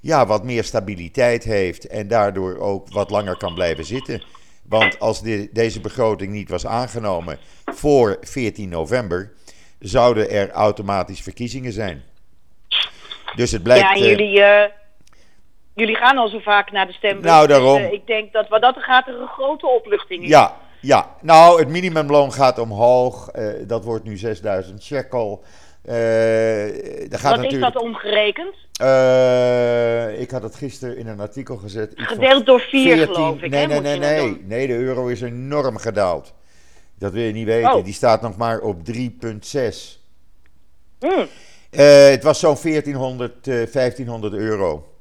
ja, 0.00 0.26
wat 0.26 0.44
meer 0.44 0.64
stabiliteit 0.64 1.44
heeft 1.44 1.86
en 1.86 2.08
daardoor 2.08 2.58
ook 2.58 2.88
wat 2.92 3.10
langer 3.10 3.36
kan 3.36 3.54
blijven 3.54 3.84
zitten. 3.84 4.22
Want 4.68 4.98
als 5.00 5.22
de- 5.22 5.48
deze 5.52 5.80
begroting 5.80 6.32
niet 6.32 6.48
was 6.48 6.66
aangenomen 6.66 7.38
voor 7.64 8.16
14 8.20 8.68
november, 8.68 9.32
zouden 9.78 10.30
er 10.30 10.50
automatisch 10.50 11.20
verkiezingen 11.22 11.72
zijn. 11.72 12.02
Dus 13.36 13.50
het 13.52 13.62
blijkt. 13.62 13.82
ja, 13.84 13.94
en 13.94 14.00
eh, 14.02 14.08
jullie, 14.08 14.42
eh, 14.42 14.70
jullie 15.74 15.96
gaan 15.96 16.16
al 16.18 16.28
zo 16.28 16.38
vaak 16.38 16.70
naar 16.72 16.86
de 16.86 16.92
stembus. 16.92 17.24
Nou, 17.24 17.46
dus, 17.46 17.56
daarom. 17.56 17.82
ik 17.82 18.06
denk 18.06 18.32
dat 18.32 18.48
wat 18.48 18.60
dat 18.60 18.76
er 18.76 18.82
gaat 18.82 19.08
er 19.08 19.20
een 19.20 19.26
grote 19.28 19.66
opluchting 19.66 20.22
is. 20.22 20.28
Ja, 20.28 20.56
ja, 20.82 21.16
nou, 21.20 21.58
het 21.58 21.68
minimumloon 21.68 22.32
gaat 22.32 22.58
omhoog. 22.58 23.28
eh, 23.28 23.44
dat 23.66 23.84
wordt 23.84 24.04
nu 24.04 24.16
6000 24.16 24.82
shekel. 24.82 25.42
Eh 25.82 25.94
gaat 27.10 27.36
Wat 27.36 27.44
is 27.44 27.52
natuurlijk, 27.52 27.72
dat 27.72 27.82
omgerekend? 27.82 28.54
Eh, 28.72 30.20
ik 30.20 30.30
had 30.30 30.42
het 30.42 30.54
gisteren 30.54 30.96
in 30.96 31.06
een 31.06 31.20
artikel 31.20 31.56
gezet. 31.56 31.92
Gedeeld 31.94 32.46
door 32.46 32.60
vier, 32.60 32.96
14 32.96 33.14
geloof 33.14 33.42
ik. 33.42 33.50
Nee, 33.50 33.60
hè, 33.60 33.66
nee, 33.66 33.74
moet 33.76 33.84
nee, 33.84 33.98
nee. 33.98 34.42
Nee, 34.44 34.66
de 34.66 34.76
euro 34.76 35.06
is 35.06 35.20
enorm 35.20 35.76
gedaald. 35.76 36.34
Dat 36.98 37.12
wil 37.12 37.22
je 37.22 37.32
niet 37.32 37.46
weten. 37.46 37.74
Oh. 37.74 37.84
Die 37.84 37.94
staat 37.94 38.22
nog 38.22 38.36
maar 38.36 38.60
op 38.60 38.84
3,6. 38.84 40.00
Hmm. 40.98 41.26
Eh, 41.70 42.08
het 42.08 42.22
was 42.22 42.40
zo'n 42.40 42.56
1400, 42.62 43.48
eh 43.48 43.66
1500 43.66 44.34
euro. 44.34 44.92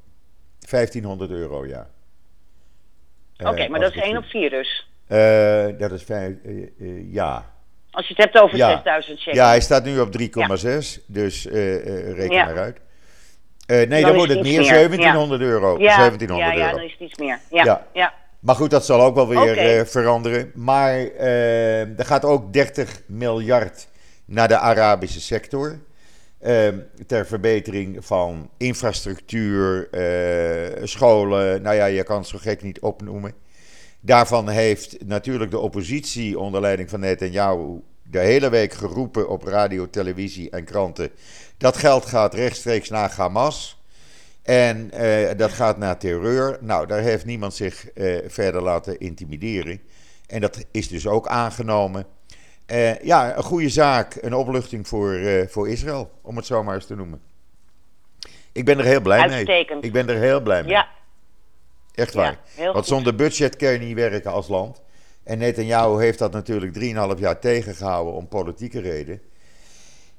1500 0.70 1.32
euro, 1.32 1.66
ja. 1.66 1.90
Oké, 3.44 3.68
maar 3.68 3.80
dat 3.80 3.90
is 3.90 3.96
het 3.96 4.06
1 4.06 4.18
op 4.18 4.26
4 4.26 4.50
dus. 4.50 4.91
Eh, 5.12 5.66
dat 5.80 5.92
is 5.92 6.04
vijf, 6.04 6.34
eh, 6.46 6.52
eh, 6.80 7.14
ja. 7.14 7.46
Als 7.92 8.08
je 8.08 8.14
het 8.14 8.24
hebt 8.24 8.44
over 8.44 8.58
Ja. 8.58 8.70
6000 8.70 9.20
shekel. 9.20 9.34
Ja, 9.42 9.48
hij 9.48 9.62
staat 9.62 9.84
nu 9.84 10.00
op 10.00 10.12
3,6, 10.12 11.00
dus 11.08 11.48
eh, 11.48 11.76
eh, 11.76 12.16
reken 12.16 12.36
Ja. 12.36 12.46
maar 12.46 12.58
uit. 12.58 12.78
Nee, 13.90 14.02
Dan 14.02 14.16
wordt 14.16 14.32
het 14.34 14.42
meer, 14.42 14.60
meer, 14.62 14.70
1700 14.70 15.42
euro. 15.42 15.78
ja, 15.80 15.98
1700 15.98 16.54
ja, 16.54 16.58
ja, 16.60 16.66
euro. 16.66 16.78
dan 16.78 16.86
is 16.86 16.92
het 16.92 17.02
iets 17.10 17.20
meer. 17.20 17.40
Ja, 17.50 17.64
Ja. 17.64 17.86
ja. 17.94 18.14
Maar 18.40 18.56
goed, 18.56 18.70
dat 18.70 18.86
zal 18.86 19.02
ook 19.02 19.16
wel 19.16 19.28
weer 19.28 19.88
veranderen. 19.88 20.52
Maar 20.56 20.94
er 21.98 22.06
gaat 22.06 22.26
ook 22.26 22.54
30 22.54 23.02
miljard 23.08 23.88
naar 24.26 24.48
de 24.48 24.58
Arabische 24.58 25.22
sector. 25.22 25.80
ter 27.08 27.26
verbetering 27.26 28.06
van 28.06 28.50
infrastructuur, 28.58 29.88
scholen. 30.84 31.62
Nou 31.62 31.76
ja, 31.76 31.86
je 31.86 32.04
kan 32.04 32.18
het 32.18 32.28
zo 32.28 32.38
gek 32.42 32.62
niet 32.62 32.80
opnoemen. 32.80 33.34
Daarvan 34.02 34.50
heeft 34.50 35.06
natuurlijk 35.06 35.52
de 35.52 35.60
oppositie 35.60 36.40
onder 36.40 36.62
leiding 36.62 36.90
van 36.90 37.00
Netanyahu 37.00 37.82
de 38.04 38.20
hele 38.20 38.50
week 38.50 38.74
geroepen 38.74 39.30
op 39.30 39.44
radio, 39.44 39.90
televisie 39.90 40.50
en 40.50 40.64
kranten. 40.64 41.10
Dat 41.58 41.78
geld 41.78 42.06
gaat 42.06 42.34
rechtstreeks 42.34 42.90
naar 42.90 43.14
Hamas. 43.16 43.82
En 44.44 44.92
eh, 44.92 45.38
dat 45.38 45.52
gaat 45.52 45.78
naar 45.78 45.98
terreur. 45.98 46.58
Nou, 46.62 46.88
daar 46.88 47.02
heeft 47.02 47.26
niemand 47.26 47.54
zich 47.54 47.92
eh, 47.92 48.18
verder 48.28 48.62
laten 48.62 49.00
intimideren. 49.00 49.82
En 50.28 50.42
dat 50.42 50.66
is 50.72 50.88
dus 50.88 51.08
ook 51.08 51.28
aangenomen. 51.28 52.06
Eh, 52.66 53.00
ja, 53.00 53.38
een 53.38 53.44
goede 53.44 53.70
zaak, 53.70 54.18
een 54.22 54.34
opluchting 54.34 54.88
voor, 54.88 55.20
voor 55.50 55.70
Israël, 55.70 56.12
om 56.22 56.36
het 56.36 56.46
zo 56.46 56.64
maar 56.64 56.76
eens 56.76 56.86
te 56.86 56.96
noemen. 56.96 57.22
Ik 58.52 58.66
ben 58.66 58.80
er 58.80 58.86
heel 58.86 59.02
blij 59.02 59.20
mee. 59.28 59.36
Uitstekend. 59.36 59.84
Ik 59.84 59.92
ben 59.92 60.10
er 60.10 60.18
heel 60.18 60.42
blij 60.42 60.64
mee. 60.64 60.72
Ja, 60.72 60.88
Echt 62.02 62.14
waar. 62.14 62.40
Want 62.74 62.88
zonder 62.88 63.16
budget 63.16 63.56
kun 63.56 63.72
je 63.72 63.78
niet 63.78 63.96
werken 63.96 64.32
als 64.32 64.48
land. 64.48 64.82
En 65.24 65.38
Netanyahu 65.38 66.02
heeft 66.02 66.20
dat 66.20 66.32
natuurlijk 66.32 66.76
3,5 67.16 67.20
jaar 67.20 67.40
tegengehouden 67.40 68.14
om 68.14 68.28
politieke 68.28 68.80
reden. 68.80 69.22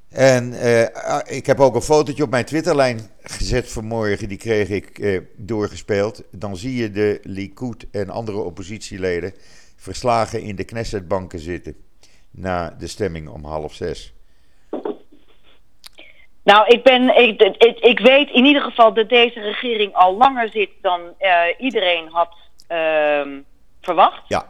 En 0.08 0.52
eh, 0.52 1.36
ik 1.36 1.46
heb 1.46 1.60
ook 1.60 1.74
een 1.74 1.82
fotootje 1.82 2.22
op 2.22 2.30
mijn 2.30 2.44
Twitterlijn 2.44 3.00
gezet 3.22 3.68
vanmorgen. 3.68 4.28
Die 4.28 4.38
kreeg 4.38 4.68
ik 4.68 4.98
eh, 4.98 5.20
doorgespeeld. 5.36 6.22
Dan 6.30 6.56
zie 6.56 6.74
je 6.74 6.90
de 6.90 7.20
Likud 7.22 7.86
en 7.90 8.10
andere 8.10 8.38
oppositieleden 8.38 9.34
verslagen 9.76 10.42
in 10.42 10.56
de 10.56 10.64
Knessetbanken 10.64 11.38
zitten. 11.38 11.76
Na 12.30 12.70
de 12.78 12.86
stemming 12.86 13.28
om 13.28 13.44
half 13.44 13.74
zes. 13.74 14.14
Nou, 16.42 16.66
ik, 16.66 16.82
ben, 16.82 17.16
ik, 17.16 17.40
ik, 17.42 17.78
ik 17.78 17.98
weet 17.98 18.30
in 18.30 18.44
ieder 18.44 18.62
geval 18.62 18.94
dat 18.94 19.08
deze 19.08 19.40
regering 19.40 19.94
al 19.94 20.16
langer 20.16 20.48
zit 20.48 20.70
dan 20.80 21.00
eh, 21.18 21.40
iedereen 21.58 22.08
had 22.08 22.34
ehm, 22.66 23.40
verwacht. 23.80 24.22
Ja, 24.28 24.46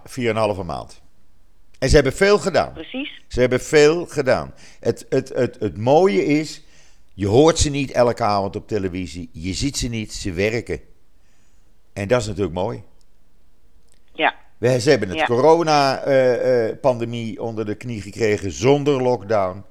4,5 0.57 0.65
maand. 0.67 1.03
En 1.79 1.89
ze 1.89 1.95
hebben 1.95 2.13
veel 2.13 2.39
gedaan. 2.39 2.73
Precies. 2.73 3.23
Ze 3.29 3.41
hebben 3.41 3.61
veel 3.61 4.07
gedaan. 4.07 4.55
Het, 4.81 5.07
het, 5.09 5.29
het, 5.29 5.57
het 5.61 5.77
mooie 5.77 6.25
is, 6.25 6.63
je 7.15 7.27
hoort 7.27 7.59
ze 7.59 7.71
niet 7.71 7.91
elke 7.93 8.23
avond 8.23 8.57
op 8.57 8.69
televisie. 8.69 9.31
Je 9.33 9.53
ziet 9.53 9.77
ze 9.77 9.89
niet, 9.89 10.13
ze 10.13 10.33
werken. 10.33 10.81
En 11.93 12.09
dat 12.09 12.21
is 12.21 12.27
natuurlijk 12.27 12.55
mooi. 12.55 12.83
Ja. 14.13 14.35
We, 14.59 14.81
ze 14.81 14.91
hebben 14.91 15.09
het 15.09 15.19
Ja. 15.19 15.25
corona-pandemie 15.27 17.43
onder 17.43 17.67
de 17.67 17.75
knie 17.75 18.03
gekregen 18.03 18.53
zonder 18.53 19.03
lockdown. 19.03 19.65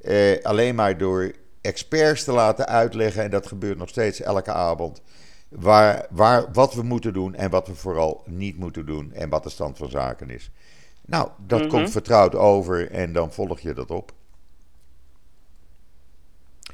Eh, 0.00 0.42
alleen 0.42 0.74
maar 0.74 0.98
door 0.98 1.32
experts 1.60 2.24
te 2.24 2.32
laten 2.32 2.66
uitleggen, 2.66 3.22
en 3.22 3.30
dat 3.30 3.46
gebeurt 3.46 3.78
nog 3.78 3.88
steeds 3.88 4.20
elke 4.20 4.52
avond, 4.52 5.02
waar, 5.48 6.06
waar, 6.10 6.44
wat 6.52 6.74
we 6.74 6.82
moeten 6.82 7.12
doen 7.12 7.34
en 7.34 7.50
wat 7.50 7.66
we 7.68 7.74
vooral 7.74 8.22
niet 8.26 8.58
moeten 8.58 8.86
doen 8.86 9.12
en 9.12 9.28
wat 9.28 9.42
de 9.42 9.50
stand 9.50 9.78
van 9.78 9.88
zaken 9.90 10.30
is. 10.30 10.50
Nou, 11.06 11.28
dat 11.38 11.60
Mhm. 11.60 11.68
komt 11.68 11.90
vertrouwd 11.90 12.34
over 12.34 12.90
en 12.90 13.12
dan 13.12 13.32
volg 13.32 13.60
je 13.60 13.72
dat 13.74 13.90
op. 13.90 14.12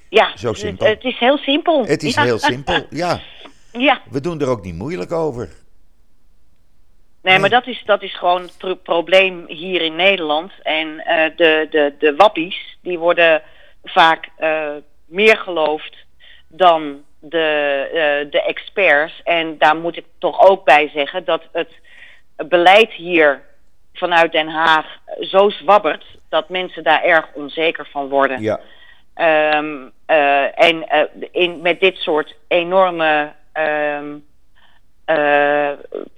Ja, 0.08 0.36
Zo 0.36 0.48
het- 0.48 0.58
simpel. 0.58 0.86
Het, 0.86 1.04
is 1.04 1.18
heel 1.18 1.38
simpel. 1.38 1.84
Het 1.86 2.02
is 2.02 2.14
Ja. 2.14 2.22
heel 2.22 2.38
simpel, 2.52 2.86
ja. 2.90 3.20
Ja, 3.72 4.02
We 4.10 4.20
doen 4.20 4.40
er 4.40 4.48
ook 4.48 4.62
niet 4.64 4.74
moeilijk 4.74 5.12
over. 5.12 5.48
nee, 7.22 7.38
maar 7.38 7.50
dat 7.50 7.66
is, 7.66 7.82
dat 7.86 8.02
is 8.02 8.18
gewoon 8.18 8.42
het 8.42 8.56
pro- 8.58 8.74
probleem 8.74 9.44
hier 9.46 9.80
in 9.82 9.96
Nederland. 9.96 10.52
En 10.62 10.98
eh, 10.98 11.36
de, 11.36 11.66
de, 11.70 11.94
de 11.98 12.14
wappies, 12.16 12.78
die 12.82 12.98
worden 12.98 13.42
vaak 13.84 14.28
eh, 14.36 14.68
meer 15.06 15.36
geloofd 15.36 15.96
dan 16.48 17.02
de, 17.20 18.26
de 18.30 18.42
experts. 18.42 19.20
En 19.24 19.58
daar 19.58 19.76
moet 19.76 19.96
ik 19.96 20.04
toch 20.18 20.48
ook 20.48 20.64
bij 20.64 20.90
zeggen 20.94 21.24
dat 21.24 21.42
het 21.52 21.70
beleid 22.36 22.92
hier 22.92 23.42
vanuit 23.92 24.32
Den 24.32 24.48
Haag 24.48 24.86
zo 25.20 25.50
zwabbert 25.50 26.04
dat 26.28 26.48
mensen 26.48 26.82
daar 26.82 27.02
erg 27.02 27.28
onzeker 27.32 27.86
van 27.90 28.08
worden. 28.08 28.40
Ja. 28.40 28.60
Ehm, 29.14 29.88
eh, 30.06 30.62
en 30.64 30.76
uh, 30.76 31.26
in, 31.30 31.60
met 31.62 31.80
dit 31.80 31.96
soort 31.96 32.34
enorme 32.48 33.32
um, 33.52 34.24
uh, 35.06 35.70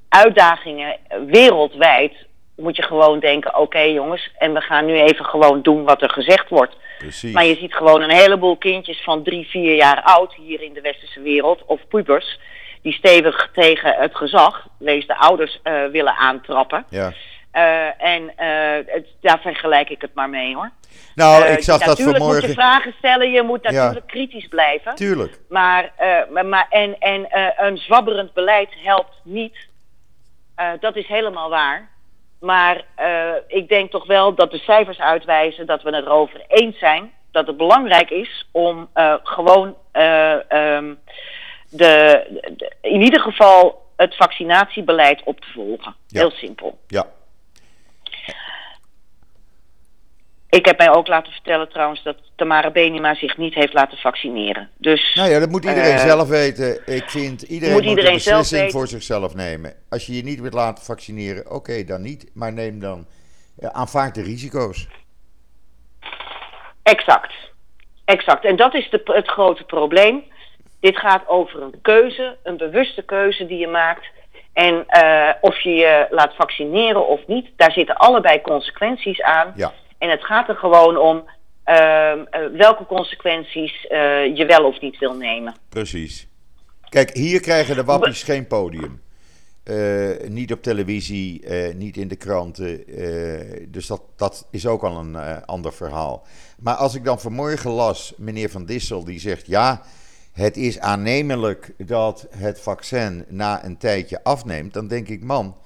uitdagingen 0.08 0.96
wereldwijd 1.26 2.26
moet 2.56 2.76
je 2.76 2.82
gewoon 2.82 3.20
denken: 3.20 3.58
oké 3.58 3.80
jongens, 3.80 4.30
en 4.38 4.52
we 4.52 4.60
gaan 4.60 4.86
nu 4.86 4.94
even 4.94 5.24
gewoon 5.24 5.62
doen 5.62 5.84
wat 5.84 6.02
er 6.02 6.10
gezegd 6.10 6.48
wordt. 6.48 6.76
Precies. 6.98 7.32
Maar 7.32 7.44
je 7.44 7.56
ziet 7.56 7.74
gewoon 7.74 8.02
een 8.02 8.10
heleboel 8.10 8.56
kindjes 8.56 9.02
van 9.02 9.22
drie, 9.22 9.46
vier 9.46 9.74
jaar 9.74 10.02
oud 10.02 10.34
hier 10.34 10.62
in 10.62 10.72
de 10.72 10.80
westerse 10.80 11.20
wereld, 11.20 11.64
of 11.64 11.88
pubers, 11.88 12.38
die 12.82 12.92
stevig 12.92 13.50
tegen 13.54 13.94
het 13.94 14.16
gezag, 14.16 14.66
lees 14.78 15.06
de 15.06 15.16
ouders, 15.16 15.60
willen 15.90 16.16
aantrappen. 16.16 16.84
Ja. 16.88 17.12
Uh, 17.56 18.02
en 18.02 18.22
uh, 18.22 18.94
het, 18.94 19.06
daar 19.20 19.40
vergelijk 19.40 19.90
ik 19.90 20.00
het 20.00 20.14
maar 20.14 20.30
mee 20.30 20.54
hoor. 20.54 20.70
Nou, 21.14 21.44
ik 21.44 21.62
zag 21.62 21.78
dat 21.78 21.96
vanmorgen. 21.96 22.14
Natuurlijk 22.14 22.42
moet 22.42 22.42
je 22.42 22.52
vragen 22.52 22.94
stellen, 22.98 23.30
je 23.30 23.42
moet 23.42 23.62
natuurlijk 23.62 23.94
ja. 23.94 24.06
kritisch 24.06 24.48
blijven. 24.48 24.94
Tuurlijk. 24.94 25.38
Maar, 25.48 25.92
maar 26.44 26.66
en, 26.70 26.98
en 26.98 27.26
een 27.56 27.76
zwabberend 27.76 28.32
beleid 28.32 28.68
helpt 28.82 29.14
niet. 29.22 29.56
dat 30.80 30.96
is 30.96 31.06
helemaal 31.06 31.50
waar. 31.50 31.88
Maar 32.46 32.84
ik 33.46 33.68
denk 33.68 33.90
toch 33.90 34.06
wel 34.06 34.34
dat 34.34 34.50
de 34.50 34.58
cijfers 34.58 34.98
uitwijzen 34.98 35.66
dat 35.66 35.82
we 35.82 35.94
het 35.94 36.04
erover 36.04 36.44
eens 36.48 36.78
zijn. 36.78 37.12
Dat 37.30 37.46
het 37.46 37.56
belangrijk 37.56 38.10
is 38.10 38.48
om 38.52 38.88
gewoon 39.22 39.66
um, 39.92 40.98
de, 41.70 42.24
de, 42.56 42.72
in 42.80 43.00
ieder 43.00 43.20
geval 43.20 43.82
het 43.96 44.16
vaccinatiebeleid 44.16 45.22
op 45.24 45.40
te 45.40 45.48
volgen. 45.52 45.94
Ja. 46.06 46.20
Heel 46.20 46.30
simpel. 46.30 46.78
Ja. 46.86 47.06
Ik 50.48 50.66
heb 50.66 50.78
mij 50.78 50.90
ook 50.90 51.06
laten 51.06 51.32
vertellen 51.32 51.68
trouwens 51.68 52.02
dat 52.02 52.16
Tamara 52.36 52.70
Benima 52.70 53.14
zich 53.14 53.36
niet 53.36 53.54
heeft 53.54 53.72
laten 53.72 53.98
vaccineren. 53.98 54.70
Dus, 54.78 55.14
nou 55.14 55.30
ja, 55.30 55.38
dat 55.38 55.48
moet 55.48 55.64
iedereen 55.64 55.94
uh, 55.94 56.00
zelf 56.00 56.28
weten. 56.28 56.94
Ik 56.94 57.10
vind 57.10 57.42
iedereen 57.42 57.74
moet, 57.74 57.84
iedereen 57.84 58.12
moet 58.12 58.26
een 58.26 58.36
beslissing 58.36 58.70
voor 58.70 58.88
zichzelf 58.88 59.34
nemen. 59.34 59.74
Als 59.88 60.06
je 60.06 60.16
je 60.16 60.22
niet 60.22 60.40
wilt 60.40 60.54
laten 60.54 60.84
vaccineren, 60.84 61.44
oké, 61.46 61.54
okay, 61.54 61.84
dan 61.84 62.02
niet. 62.02 62.30
Maar 62.34 62.52
neem 62.52 62.80
dan, 62.80 63.06
uh, 63.58 63.68
aanvaard 63.68 64.14
de 64.14 64.22
risico's. 64.22 64.88
Exact. 66.82 67.32
Exact. 68.04 68.44
En 68.44 68.56
dat 68.56 68.74
is 68.74 68.90
de, 68.90 69.00
het 69.04 69.28
grote 69.28 69.64
probleem. 69.64 70.24
Dit 70.80 70.98
gaat 70.98 71.28
over 71.28 71.62
een 71.62 71.78
keuze, 71.82 72.36
een 72.42 72.56
bewuste 72.56 73.02
keuze 73.02 73.46
die 73.46 73.58
je 73.58 73.68
maakt. 73.68 74.06
En 74.52 74.86
uh, 75.02 75.30
of 75.40 75.60
je 75.60 75.70
je 75.70 76.06
laat 76.10 76.34
vaccineren 76.34 77.08
of 77.08 77.26
niet, 77.26 77.48
daar 77.56 77.72
zitten 77.72 77.96
allebei 77.96 78.40
consequenties 78.40 79.22
aan. 79.22 79.52
Ja. 79.56 79.72
En 79.98 80.10
het 80.10 80.24
gaat 80.24 80.48
er 80.48 80.56
gewoon 80.56 80.96
om 80.96 81.24
uh, 81.66 81.74
uh, 81.74 82.58
welke 82.58 82.86
consequenties 82.86 83.82
je 84.34 84.44
wel 84.46 84.64
of 84.64 84.80
niet 84.80 84.98
wil 84.98 85.14
nemen. 85.14 85.54
Precies. 85.68 86.28
Kijk, 86.88 87.10
hier 87.10 87.40
krijgen 87.40 87.74
de 87.74 87.84
wappies 87.84 88.22
geen 88.22 88.46
podium. 88.46 89.02
niet 90.28 90.52
op 90.52 90.62
televisie, 90.62 91.44
niet 91.74 91.96
in 91.96 92.08
de 92.08 92.16
kranten. 92.16 92.84
dus 93.72 93.86
dat, 93.86 94.02
dat 94.16 94.48
is 94.50 94.66
ook 94.66 94.82
al 94.82 94.98
een 94.98 95.44
ander 95.44 95.72
verhaal. 95.72 96.26
Maar 96.58 96.74
als 96.74 96.94
ik 96.94 97.04
dan 97.04 97.20
vanmorgen 97.20 97.70
las, 97.70 98.12
meneer 98.16 98.50
Van 98.50 98.64
Dissel, 98.64 99.04
die 99.04 99.20
zegt 99.20 99.46
ja. 99.46 99.82
Het 100.36 100.56
is 100.56 100.78
aannemelijk 100.80 101.72
dat 101.76 102.26
het 102.30 102.60
vaccin 102.60 103.24
na 103.28 103.64
een 103.64 103.78
tijdje 103.78 104.24
afneemt. 104.24 104.74
Dan 104.74 104.88
denk 104.88 105.08
ik, 105.08 105.22
man, 105.22 105.56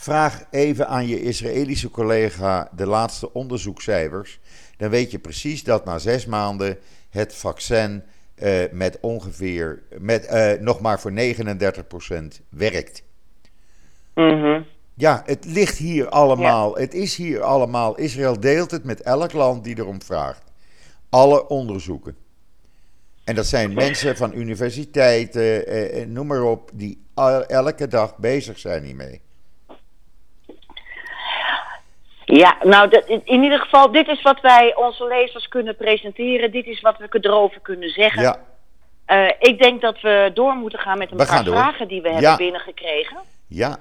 vraag 0.00 0.44
even 0.50 0.88
aan 0.88 1.06
je 1.06 1.22
Israëlische 1.22 1.90
collega 1.90 2.70
de 2.76 2.86
laatste 2.86 3.32
onderzoekscijfers. 3.32 4.40
Dan 4.76 4.90
weet 4.90 5.10
je 5.10 5.18
precies 5.18 5.64
dat 5.64 5.84
na 5.84 5.98
zes 5.98 6.26
maanden 6.26 6.78
het 7.10 7.34
vaccin 7.34 8.02
uh, 8.42 8.62
met 8.72 8.98
ongeveer, 9.00 9.82
met, 9.98 10.28
uh, 10.32 10.52
nog 10.60 10.80
maar 10.80 11.00
voor 11.00 11.12
39% 11.12 11.14
werkt. 12.48 13.02
Mm 14.14 14.42
-hmm. 14.42 14.66
Ja, 14.94 15.22
het 15.26 15.44
ligt 15.44 15.76
hier 15.76 16.08
allemaal. 16.08 16.76
Ja. 16.76 16.82
Het 16.82 16.94
is 16.94 17.16
hier 17.16 17.42
allemaal. 17.42 17.96
Israël 17.96 18.40
deelt 18.40 18.70
het 18.70 18.84
met 18.84 19.02
elk 19.02 19.32
land 19.32 19.64
die 19.64 19.78
erom 19.78 20.02
vraagt. 20.02 20.42
Alle 21.08 21.48
onderzoeken. 21.48 22.16
En 23.24 23.34
dat 23.34 23.46
zijn 23.46 23.74
mensen 23.74 24.16
van 24.16 24.34
universiteiten, 24.34 25.66
eh, 25.66 26.06
noem 26.06 26.26
maar 26.26 26.42
op, 26.42 26.70
die 26.74 27.02
elke 27.46 27.88
dag 27.88 28.16
bezig 28.16 28.58
zijn 28.58 28.84
hiermee. 28.84 29.20
Ja, 32.30 32.56
nou 32.62 33.02
in 33.24 33.42
ieder 33.42 33.58
geval, 33.58 33.92
dit 33.92 34.08
is 34.08 34.22
wat 34.22 34.40
wij 34.40 34.74
onze 34.76 35.06
lezers 35.06 35.48
kunnen 35.48 35.76
presenteren. 35.76 36.50
Dit 36.50 36.66
is 36.66 36.80
wat 36.80 36.98
we 36.98 37.18
erover 37.20 37.60
kunnen 37.60 37.90
zeggen. 37.90 38.22
Ja. 38.22 38.40
Uh, 39.06 39.30
ik 39.38 39.62
denk 39.62 39.80
dat 39.80 40.00
we 40.00 40.30
door 40.34 40.54
moeten 40.54 40.78
gaan 40.78 40.98
met 40.98 41.10
een 41.10 41.16
we 41.16 41.26
paar 41.26 41.44
door. 41.44 41.54
vragen 41.54 41.88
die 41.88 42.02
we 42.02 42.08
ja. 42.08 42.14
hebben 42.14 42.36
binnengekregen. 42.36 43.16
Ja. 43.48 43.78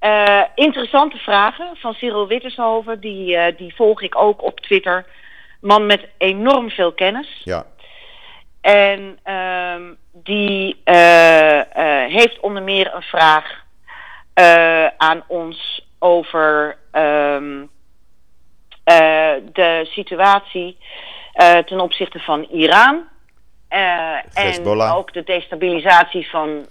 Uh, 0.00 0.42
interessante 0.54 1.16
vragen 1.16 1.76
van 1.76 1.94
Cyril 1.94 2.26
Wittershoven. 2.26 3.00
Die, 3.00 3.36
uh, 3.36 3.44
die 3.56 3.74
volg 3.74 4.02
ik 4.02 4.16
ook 4.16 4.42
op 4.42 4.60
Twitter. 4.60 5.06
Man 5.60 5.86
met 5.86 6.08
enorm 6.18 6.70
veel 6.70 6.92
kennis. 6.92 7.40
Ja. 7.44 7.66
En 8.60 9.18
um, 9.34 9.96
die 10.12 10.80
heeft 12.08 12.40
onder 12.40 12.62
meer 12.62 12.94
een 12.94 13.02
vraag 13.02 13.64
aan 14.96 15.22
ons 15.26 15.86
over 15.98 16.76
um, 16.92 17.70
de 19.52 19.86
situatie 19.90 20.78
ten 21.64 21.80
opzichte 21.80 22.18
van 22.18 22.42
Iran. 22.42 23.04
en 23.68 24.64
ook 24.92 25.12
de 25.12 25.22
destabilisatie 25.24 26.28
van 26.30 26.66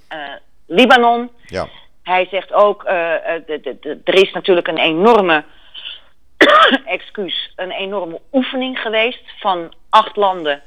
Libanon. 0.68 1.30
Ja. 1.46 1.68
Hij 2.04 2.28
zegt 2.32 2.54
ook, 2.54 2.84
de, 2.84 3.60
de, 3.64 3.78
de, 3.82 4.00
er 4.04 4.14
is 4.14 4.32
natuurlijk 4.32 4.68
een 4.68 4.78
enorme, 4.78 5.44
excuus, 6.86 7.54
een 7.56 7.72
enorme 7.72 8.22
oefening 8.32 8.80
geweest 8.80 9.24
van 9.40 9.74
acht 9.90 10.16
landen 10.16 10.62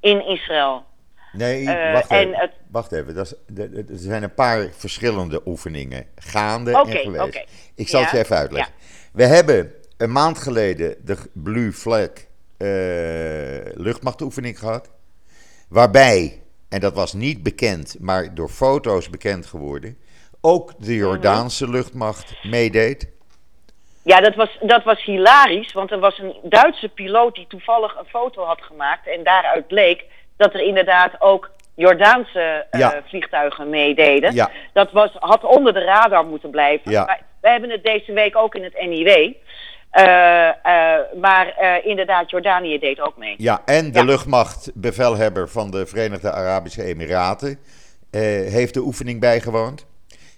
in 0.00 0.26
Israël. 0.26 0.84
Nee, 1.32 1.64
wacht 1.92 2.10
en 2.10 2.18
even. 2.18 2.34
het- 2.40 2.52
Wacht 2.70 2.92
even. 2.92 3.14
Dat 3.14 3.26
is, 3.26 3.34
er 3.76 3.84
zijn 3.88 4.22
een 4.22 4.34
paar 4.34 4.68
verschillende 4.72 5.40
oefeningen 5.46 6.06
gaande 6.16 6.70
en 6.70 6.86
geweest. 6.86 7.44
Ik 7.74 7.88
zal 7.88 8.00
het 8.00 8.10
je 8.10 8.18
even 8.18 8.36
uitleggen. 8.36 8.72
We 9.12 9.24
hebben 9.24 9.72
een 9.96 10.12
maand 10.12 10.38
geleden 10.38 10.96
de 11.04 11.16
Blue 11.32 11.72
Flag 11.72 12.10
eh, 12.58 12.68
luchtmachtoefening 13.74 14.58
gehad. 14.58 14.90
Waarbij, 15.68 16.42
en 16.68 16.80
dat 16.80 16.94
was 16.94 17.12
niet 17.12 17.42
bekend, 17.42 17.96
maar 18.00 18.34
door 18.34 18.48
foto's 18.48 19.10
bekend 19.10 19.46
geworden, 19.46 19.98
ook 20.40 20.72
de 20.78 20.94
Jordaanse 20.94 21.70
luchtmacht 21.70 22.34
meedeed. 22.42 23.12
Ja, 24.02 24.20
dat 24.20 24.34
was, 24.34 24.58
dat 24.60 24.84
was 24.84 25.04
hilarisch, 25.04 25.72
want 25.72 25.90
er 25.90 25.98
was 25.98 26.18
een 26.18 26.34
Duitse 26.42 26.88
piloot 26.88 27.34
die 27.34 27.46
toevallig 27.46 27.96
een 27.98 28.04
foto 28.08 28.42
had 28.44 28.62
gemaakt. 28.62 29.06
En 29.06 29.24
daaruit 29.24 29.66
bleek 29.66 30.04
dat 30.36 30.54
er 30.54 30.60
inderdaad 30.60 31.20
ook 31.20 31.50
Jordaanse 31.74 32.66
eh, 32.70 32.80
Ja. 32.80 33.02
vliegtuigen 33.08 33.70
meededen. 33.70 34.34
Ja. 34.34 34.50
Dat 34.72 34.92
was, 34.92 35.10
had 35.14 35.44
onder 35.44 35.72
de 35.72 35.84
radar 35.84 36.24
moeten 36.24 36.50
blijven. 36.50 36.90
Ja. 36.90 37.04
Maar 37.04 37.22
wij 37.40 37.52
hebben 37.52 37.70
het 37.70 37.84
deze 37.84 38.12
week 38.12 38.36
ook 38.36 38.54
in 38.54 38.62
het 38.64 38.80
NIW. 38.86 39.32
Eh, 39.94 40.48
eh, 40.48 41.00
maar 41.20 41.48
eh, 41.48 41.86
inderdaad, 41.86 42.30
Jordanië 42.30 42.78
deed 42.78 43.00
ook 43.00 43.16
mee. 43.16 43.34
Ja, 43.38 43.62
en 43.64 43.92
de 43.92 43.98
Ja. 43.98 44.04
luchtmachtbevelhebber 44.04 45.48
van 45.48 45.70
de 45.70 45.86
Verenigde 45.86 46.32
Arabische 46.32 46.82
Emiraten 46.84 47.58
heeft 48.10 48.74
de 48.74 48.80
oefening 48.80 49.20
bijgewoond. 49.20 49.86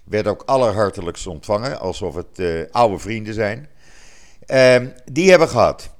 Werd 0.03 0.27
ook 0.27 0.43
allerhartelijkst 0.45 1.27
ontvangen, 1.27 1.79
alsof 1.79 2.15
het 2.15 2.67
oude 2.71 2.97
vrienden 2.97 3.33
zijn. 3.33 3.69
Ehm, 4.45 4.87
die 5.11 5.29
hebben 5.29 5.47
gehad. 5.47 5.95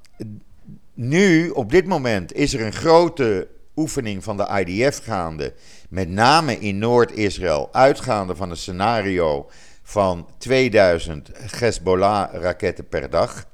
Nu, 0.94 1.50
op 1.50 1.72
dit 1.72 1.86
moment, 1.86 2.34
is 2.34 2.54
er 2.54 2.62
een 2.62 2.74
grote 2.74 3.48
oefening 3.76 4.24
van 4.24 4.38
de 4.38 4.64
IDF 4.66 5.04
gaande. 5.04 5.54
Met 5.90 6.10
name 6.10 6.60
in 6.60 6.78
Noord-Israël, 6.78 7.70
uitgaande 7.72 8.36
van 8.36 8.50
een 8.50 8.58
scenario 8.58 9.50
van 9.90 10.28
2000 10.38 11.30
Hezbollah-raketten 11.34 12.88
per 12.88 13.10
dag. 13.10 13.46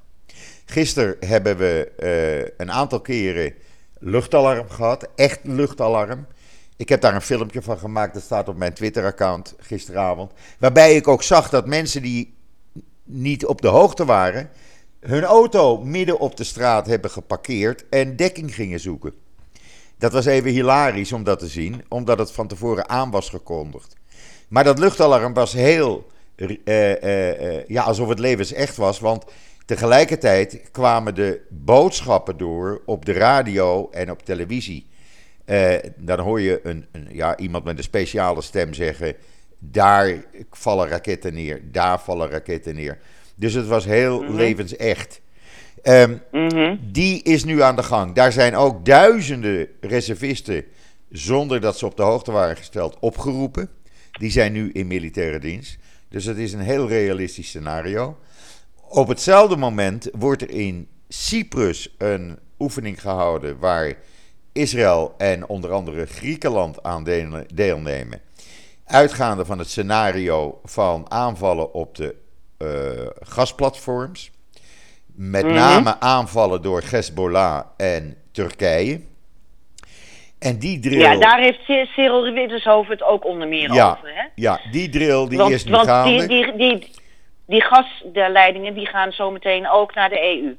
Gisteren 0.65 1.15
hebben 1.19 1.57
we 1.57 1.91
eh, 1.97 2.53
een 2.57 2.71
aantal 2.71 3.01
keren 3.01 3.53
luchtalarm 3.99 4.69
gehad, 4.69 5.07
echt 5.15 5.39
luchtalarm. 5.43 6.27
Ik 6.75 6.89
heb 6.89 7.01
daar 7.01 7.15
een 7.15 7.21
filmpje 7.21 7.61
van 7.61 7.77
gemaakt, 7.77 8.13
dat 8.13 8.23
staat 8.23 8.47
op 8.47 8.57
mijn 8.57 8.73
Twitter-account 8.73 9.55
gisteravond. 9.59 10.31
Waarbij 10.59 10.95
ik 10.95 11.07
ook 11.07 11.23
zag 11.23 11.49
dat 11.49 11.67
mensen 11.67 12.01
die 12.01 12.37
niet 13.03 13.45
op 13.45 13.61
de 13.61 13.67
hoogte 13.67 14.05
waren, 14.05 14.49
hun 14.99 15.23
auto 15.23 15.77
midden 15.77 16.19
op 16.19 16.37
de 16.37 16.43
straat 16.43 16.87
hebben 16.87 17.11
geparkeerd 17.11 17.89
en 17.89 18.15
dekking 18.15 18.55
gingen 18.55 18.79
zoeken. 18.79 19.13
Dat 19.97 20.11
was 20.13 20.25
even 20.25 20.51
hilarisch 20.51 21.11
om 21.11 21.23
dat 21.23 21.39
te 21.39 21.47
zien, 21.47 21.83
omdat 21.87 22.19
het 22.19 22.31
van 22.31 22.47
tevoren 22.47 22.89
aan 22.89 23.11
was 23.11 23.29
gekondigd. 23.29 23.95
Maar 24.47 24.63
dat 24.63 24.79
luchtalarm 24.79 25.33
was 25.33 25.53
heel, 25.53 26.11
ja, 27.67 27.83
alsof 27.83 28.09
het 28.09 28.19
levensecht 28.19 28.75
was, 28.75 28.99
want 28.99 29.25
tegelijkertijd 29.65 30.61
kwamen 30.71 31.15
de 31.15 31.41
boodschappen 31.49 32.37
door 32.37 32.81
op 32.85 33.05
de 33.05 33.13
radio 33.13 33.89
en 33.89 34.11
op 34.11 34.23
televisie. 34.23 34.85
dan 35.97 36.19
hoor 36.19 36.41
je 36.41 36.59
een, 36.63 36.85
een, 36.91 37.07
ja, 37.11 37.37
iemand 37.37 37.63
met 37.63 37.77
een 37.77 37.83
speciale 37.83 38.41
stem 38.41 38.73
zeggen: 38.73 39.15
daar 39.59 40.25
vallen 40.51 40.87
raketten 40.87 41.33
neer, 41.33 41.61
daar 41.71 41.99
vallen 41.99 42.29
raketten 42.29 42.75
neer. 42.75 42.97
Dus 43.35 43.53
het 43.53 43.67
was 43.67 43.85
heel 43.85 44.21
mm 44.21 44.35
levensecht. 44.35 45.21
Um, 45.83 46.21
Die 46.91 47.23
is 47.23 47.43
nu 47.43 47.61
aan 47.61 47.75
de 47.75 47.83
gang. 47.83 48.15
Daar 48.15 48.31
zijn 48.31 48.55
ook 48.55 48.85
duizenden 48.85 49.67
reservisten, 49.81 50.65
zonder 51.09 51.61
dat 51.61 51.77
ze 51.77 51.85
op 51.85 51.97
de 51.97 52.03
hoogte 52.03 52.31
waren 52.31 52.57
gesteld, 52.57 52.97
opgeroepen. 52.99 53.69
Die 54.11 54.31
zijn 54.31 54.51
nu 54.51 54.71
in 54.71 54.87
militaire 54.87 55.39
dienst. 55.39 55.77
Dus 56.13 56.25
het 56.25 56.37
is 56.37 56.53
een 56.53 56.59
heel 56.59 56.87
realistisch 56.87 57.47
scenario. 57.47 58.17
Op 58.89 59.07
hetzelfde 59.07 59.55
moment 59.55 60.09
wordt 60.11 60.41
er 60.41 60.49
in 60.49 60.87
Cyprus 61.07 61.95
een 61.97 62.39
oefening 62.59 63.01
gehouden 63.01 63.59
waar 63.59 63.93
Israël 64.51 65.13
en 65.17 65.47
onder 65.47 65.71
andere 65.71 66.05
Griekenland 66.05 66.83
aan 66.83 67.03
deelnemen. 67.53 68.21
Uitgaande 68.85 69.45
van 69.45 69.59
het 69.59 69.69
scenario 69.69 70.59
van 70.63 71.11
aanvallen 71.11 71.73
op 71.73 71.95
de 71.95 72.15
uh, 72.57 72.69
gasplatforms. 73.19 74.31
Met 75.05 75.45
mhm. 75.45 75.53
name 75.53 75.99
aanvallen 75.99 76.61
door 76.61 76.83
Hezbollah 76.85 77.65
en 77.77 78.17
Turkije. 78.31 79.01
En 80.43 80.57
die 80.59 80.79
drill... 80.79 80.99
Ja, 80.99 81.15
daar 81.15 81.39
heeft 81.39 81.59
Cyril 81.65 82.33
Wittershoven 82.33 82.91
het 82.91 83.03
ook 83.03 83.25
onder 83.25 83.47
meer 83.47 83.71
over. 83.71 84.11
Hè? 84.13 84.23
Ja, 84.35 84.59
die 84.71 84.89
drill 84.89 85.27
die 85.27 85.51
is 85.51 85.63
nu 85.63 85.71
want 85.71 85.87
gaande. 85.87 86.27
Die, 86.27 86.27
die, 86.27 86.57
die, 86.57 86.91
die 87.45 87.61
gasleidingen 87.61 88.73
die 88.73 88.85
gaan 88.85 89.11
zometeen 89.11 89.69
ook 89.69 89.95
naar 89.95 90.09
de 90.09 90.21
EU. 90.21 90.55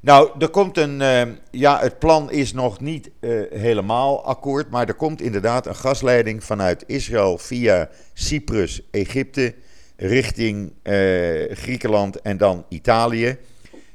Nou, 0.00 0.30
er 0.38 0.48
komt 0.48 0.78
een. 0.78 1.00
Uh, 1.00 1.22
ja, 1.50 1.80
het 1.80 1.98
plan 1.98 2.30
is 2.30 2.52
nog 2.52 2.80
niet 2.80 3.10
uh, 3.20 3.42
helemaal 3.52 4.24
akkoord. 4.24 4.70
Maar 4.70 4.88
er 4.88 4.94
komt 4.94 5.20
inderdaad 5.22 5.66
een 5.66 5.74
gasleiding 5.74 6.44
vanuit 6.44 6.84
Israël 6.86 7.38
via 7.38 7.88
Cyprus, 8.14 8.80
Egypte. 8.90 9.54
richting 9.96 10.72
uh, 10.82 11.56
Griekenland 11.56 12.22
en 12.22 12.36
dan 12.36 12.64
Italië 12.68 13.38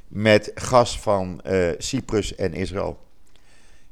met 0.08 0.50
gas 0.54 0.98
van 0.98 1.40
Cyprus 1.78 2.34
en 2.34 2.54
Israël. 2.54 3.05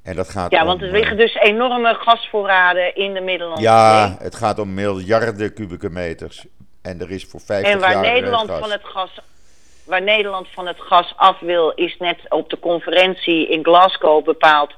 En 0.05 0.17
dat 0.17 0.29
gaat 0.29 0.51
ja, 0.51 0.65
want 0.65 0.83
er 0.83 0.91
liggen 0.91 1.17
dus 1.17 1.35
enorme 1.35 1.95
gasvoorraden 1.95 2.95
in 2.95 3.15
de 3.15 3.21
Middellandse 3.21 3.65
Ja, 3.65 4.17
het 4.19 4.35
gaat 4.35 4.59
om 4.59 4.75
miljarden 4.75 5.55
kubieke 5.55 5.91
meters. 5.91 6.47
En 6.83 7.01
er 7.01 7.11
is 7.11 7.25
voor 7.25 7.41
50 7.41 7.67
jaar 7.67 7.73
En 7.73 7.81
waar 7.81 8.13
Nederland 8.13 8.51
van 8.51 8.71
het 8.71 8.85
gas 8.85 9.11
waar 9.85 10.03
Nederland 10.03 10.49
van 10.49 10.67
het 10.67 10.81
gas 10.81 11.13
af 11.17 11.41
wil, 11.41 11.71
is 11.71 11.97
net 11.99 12.19
op 12.29 12.51
de 12.51 12.59
conferentie 12.59 13.49
in 13.49 13.65
Glasgow 13.65 14.25
bepaald 14.25 14.73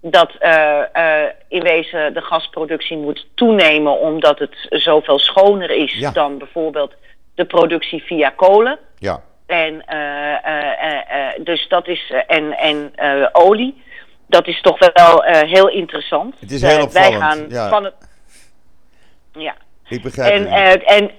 dat 0.00 0.30
uh, 0.40 0.78
uh, 0.96 1.22
in 1.48 1.62
wezen 1.62 2.14
de 2.14 2.20
gasproductie 2.20 2.96
moet 2.96 3.26
toenemen 3.34 3.98
omdat 4.00 4.38
het 4.38 4.54
zoveel 4.68 5.18
schoner 5.18 5.70
is 5.70 5.98
ja. 5.98 6.10
dan 6.10 6.38
bijvoorbeeld 6.38 6.94
de 7.34 7.44
productie 7.44 8.02
via 8.02 8.30
kolen. 8.30 8.78
Ja. 8.98 9.22
En, 9.46 9.84
uh, 9.92 11.44
dus 11.44 11.68
dat 11.68 11.88
is, 11.88 12.12
en, 12.26 12.58
en 12.58 12.92
olie. 13.32 13.82
Dat 14.30 14.46
is 14.46 14.60
toch 14.60 14.78
wel 14.78 15.22
heel 15.24 15.68
interessant. 15.68 16.34
Het 16.40 16.50
is 16.50 16.62
heel 16.62 16.82
opvallend. 16.82 16.92
Wij 16.92 17.28
gaan 17.28 17.46
ja. 17.48 17.68
van 17.68 17.84
het. 17.84 17.94
Ja. 19.32 19.54
Ik 19.88 20.02
begrijp 20.02 20.32
en, 20.32 20.52
het. 20.52 20.82
en 20.82 21.10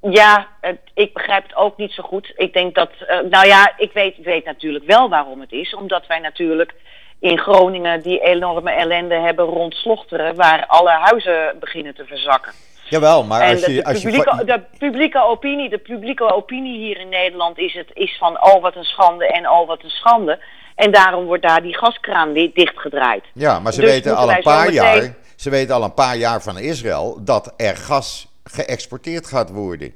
ja, 0.00 0.46
het, 0.60 0.78
ik 0.94 1.12
begrijp 1.12 1.42
het 1.42 1.54
ook 1.54 1.76
niet 1.76 1.92
zo 1.92 2.02
goed. 2.02 2.32
Ik 2.36 2.52
denk 2.52 2.74
dat, 2.74 2.90
nou 3.30 3.46
ja, 3.46 3.72
ik 3.76 3.92
weet, 3.92 4.16
weet 4.22 4.44
natuurlijk 4.44 4.84
wel 4.84 5.08
waarom 5.08 5.40
het 5.40 5.52
is. 5.52 5.74
Omdat 5.74 6.06
wij 6.06 6.18
natuurlijk 6.18 6.74
in 7.20 7.38
Groningen 7.38 8.02
die 8.02 8.20
enorme 8.20 8.70
ellende 8.70 9.14
hebben 9.14 9.44
rond 9.44 9.74
Slochteren, 9.74 10.34
waar 10.34 10.66
alle 10.66 10.90
huizen 10.90 11.56
beginnen 11.60 11.94
te 11.94 12.04
verzakken. 12.04 12.52
Jawel, 12.88 13.24
maar 13.24 13.50
als 13.50 13.64
je, 13.64 13.74
de, 13.74 13.84
als 13.84 14.02
publieke, 14.02 14.36
je... 14.38 14.44
de 14.44 14.62
publieke 14.78 15.24
opinie, 15.24 15.68
de 15.68 15.78
publieke 15.78 16.34
opinie 16.34 16.78
hier 16.78 17.00
in 17.00 17.08
Nederland 17.08 17.58
is, 17.58 17.74
het, 17.74 17.90
is 17.92 18.16
van 18.18 18.44
oh 18.44 18.62
wat 18.62 18.76
een 18.76 18.84
schande 18.84 19.26
en 19.26 19.50
oh 19.50 19.66
wat 19.66 19.82
een 19.82 19.90
schande. 19.90 20.38
En 20.78 20.90
daarom 20.90 21.24
wordt 21.24 21.42
daar 21.42 21.62
die 21.62 21.78
gaskraan 21.78 22.32
dichtgedraaid. 22.32 23.24
Ja, 23.32 23.58
maar 23.58 23.72
ze 23.72 23.80
dus 23.80 23.90
weten 23.90 24.16
al 24.16 24.30
een 24.30 24.42
paar 24.42 24.72
jaar, 24.72 25.14
ze 25.36 25.50
weten 25.50 25.74
al 25.74 25.82
een 25.82 25.94
paar 25.94 26.16
jaar 26.16 26.42
van 26.42 26.58
Israël 26.58 27.24
dat 27.24 27.54
er 27.56 27.76
gas 27.76 28.28
geëxporteerd 28.44 29.26
gaat 29.26 29.50
worden. 29.50 29.94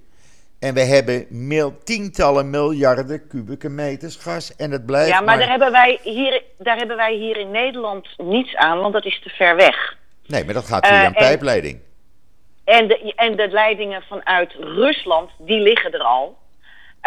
En 0.61 0.75
we 0.75 0.81
hebben 0.81 1.27
mil, 1.31 1.79
tientallen 1.85 2.51
miljarden 2.51 3.29
kubieke 3.29 3.69
meters 3.69 4.17
gas 4.17 4.57
en 4.57 4.71
het 4.71 4.87
blijft. 4.87 5.11
Ja, 5.11 5.21
maar, 5.21 5.39
Daar, 5.39 5.49
hebben 5.49 5.73
wij 5.73 5.99
hier, 6.03 6.43
daar 6.59 6.77
hebben 6.77 6.97
wij 6.97 7.15
hier 7.15 7.37
in 7.37 7.51
Nederland 7.51 8.09
niets 8.17 8.57
aan, 8.57 8.79
want 8.79 8.93
dat 8.93 9.05
is 9.05 9.21
te 9.23 9.29
ver 9.29 9.57
weg. 9.57 9.97
Nee, 10.27 10.45
maar 10.45 10.55
dat 10.55 10.65
gaat 10.65 10.87
via 10.87 11.01
uh, 11.01 11.05
een 11.05 11.13
pijpleiding. 11.13 11.81
En 12.65 12.89
de, 12.89 13.13
en 13.17 13.37
de 13.37 13.49
leidingen 13.49 14.03
vanuit 14.03 14.53
Rusland, 14.53 15.31
die 15.39 15.61
liggen 15.61 15.93
er 15.93 16.03
al. 16.03 16.37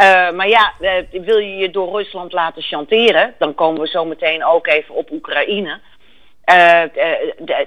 Uh, 0.02 0.32
maar 0.32 0.48
ja, 0.48 0.74
uh, 0.80 0.92
wil 1.12 1.38
je 1.38 1.56
je 1.56 1.72
door 1.72 1.98
Rusland 1.98 2.34
laten 2.34 2.62
chanteren, 2.62 3.34
dan 3.38 3.56
komen 3.56 3.82
we 3.82 3.88
zo 3.88 4.06
meteen 4.06 4.46
ook 4.46 4.68
even 4.68 4.96
op 4.96 5.12
Oekraïne. 5.12 5.80
Uh, 6.46 6.82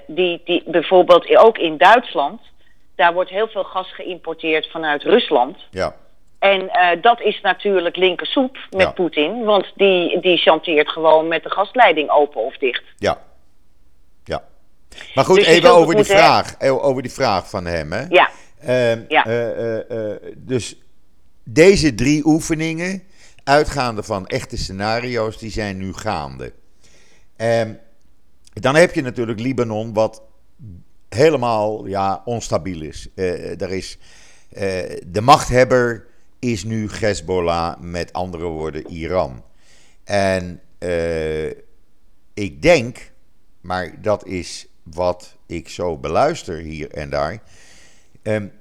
die, 0.07 0.41
die, 0.45 0.63
bijvoorbeeld 0.65 1.35
ook 1.37 1.57
in 1.57 1.77
Duitsland, 1.77 2.41
daar 2.95 3.13
wordt 3.13 3.29
heel 3.29 3.47
veel 3.47 3.63
gas 3.63 3.93
geïmporteerd 3.93 4.71
vanuit 4.71 5.03
Rusland. 5.03 5.57
Ja. 5.71 5.95
En 6.39 6.71
dat 7.01 7.21
is 7.21 7.41
natuurlijk 7.41 7.95
linkersoep 7.95 8.57
met 8.69 8.81
ja. 8.81 8.91
Poetin, 8.91 9.43
want 9.43 9.71
die, 9.75 10.19
die 10.19 10.37
chanteert 10.37 10.89
gewoon 10.89 11.27
met 11.27 11.43
de 11.43 11.51
gasleiding 11.51 12.09
open 12.09 12.41
of 12.41 12.57
dicht. 12.57 12.83
Ja, 12.97 13.17
maar 15.15 15.25
goed, 15.25 15.35
dus 15.35 15.47
even 15.47 15.71
over 15.71 15.95
die, 15.95 16.05
vraag, 16.05 16.55
eh, 16.57 16.83
over 16.85 17.01
die 17.01 17.11
vraag 17.11 17.49
van 17.49 17.65
hem. 17.65 17.91
Hè? 17.91 18.05
Ja. 18.09 18.29
Uh, 18.67 19.09
ja. 19.09 19.23
Dus 20.35 20.75
deze 21.53 21.95
drie 21.95 22.25
oefeningen, 22.25 23.03
uitgaande 23.43 24.03
van 24.03 24.27
echte 24.27 24.57
scenario's, 24.57 25.37
die 25.37 25.51
zijn 25.51 25.77
nu 25.77 25.93
gaande. 25.93 26.53
Ehm, 27.35 27.73
dan 28.53 28.75
heb 28.75 28.93
je 28.93 29.01
natuurlijk 29.01 29.39
Libanon, 29.39 29.93
wat 29.93 30.21
helemaal 31.09 31.85
ja, 31.85 32.21
onstabiel 32.25 32.81
is. 32.81 33.07
er 33.15 33.71
is 33.71 33.97
de 35.07 35.21
machthebber 35.21 36.07
is 36.39 36.63
nu 36.63 36.89
Hezbollah, 36.91 37.79
met 37.79 38.13
andere 38.13 38.45
woorden 38.45 38.87
Iran. 38.87 39.43
En 40.03 40.61
ik 42.33 42.61
denk, 42.61 43.11
maar 43.61 44.01
dat 44.01 44.25
is 44.25 44.67
wat 44.83 45.35
ik 45.45 45.69
zo 45.69 45.97
beluister 45.97 46.57
hier 46.57 46.91
en 46.91 47.09
daar. 47.09 47.41
Um, 48.23 48.51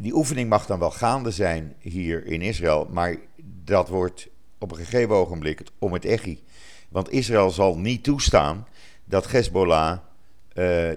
die 0.00 0.14
oefening 0.14 0.48
mag 0.48 0.66
dan 0.66 0.78
wel 0.78 0.90
gaande 0.90 1.30
zijn 1.30 1.74
hier 1.78 2.26
in 2.26 2.42
Israël, 2.42 2.88
maar 2.90 3.16
dat 3.64 3.88
wordt 3.88 4.28
op 4.58 4.70
een 4.70 4.76
gegeven 4.76 5.14
ogenblik 5.14 5.62
om 5.78 5.92
het 5.92 6.04
echi. 6.04 6.42
Want 6.88 7.10
Israël 7.10 7.50
zal 7.50 7.78
niet 7.78 8.04
toestaan 8.04 8.66
dat 9.04 9.30
Hezbollah 9.30 9.90
uh, 9.92 10.02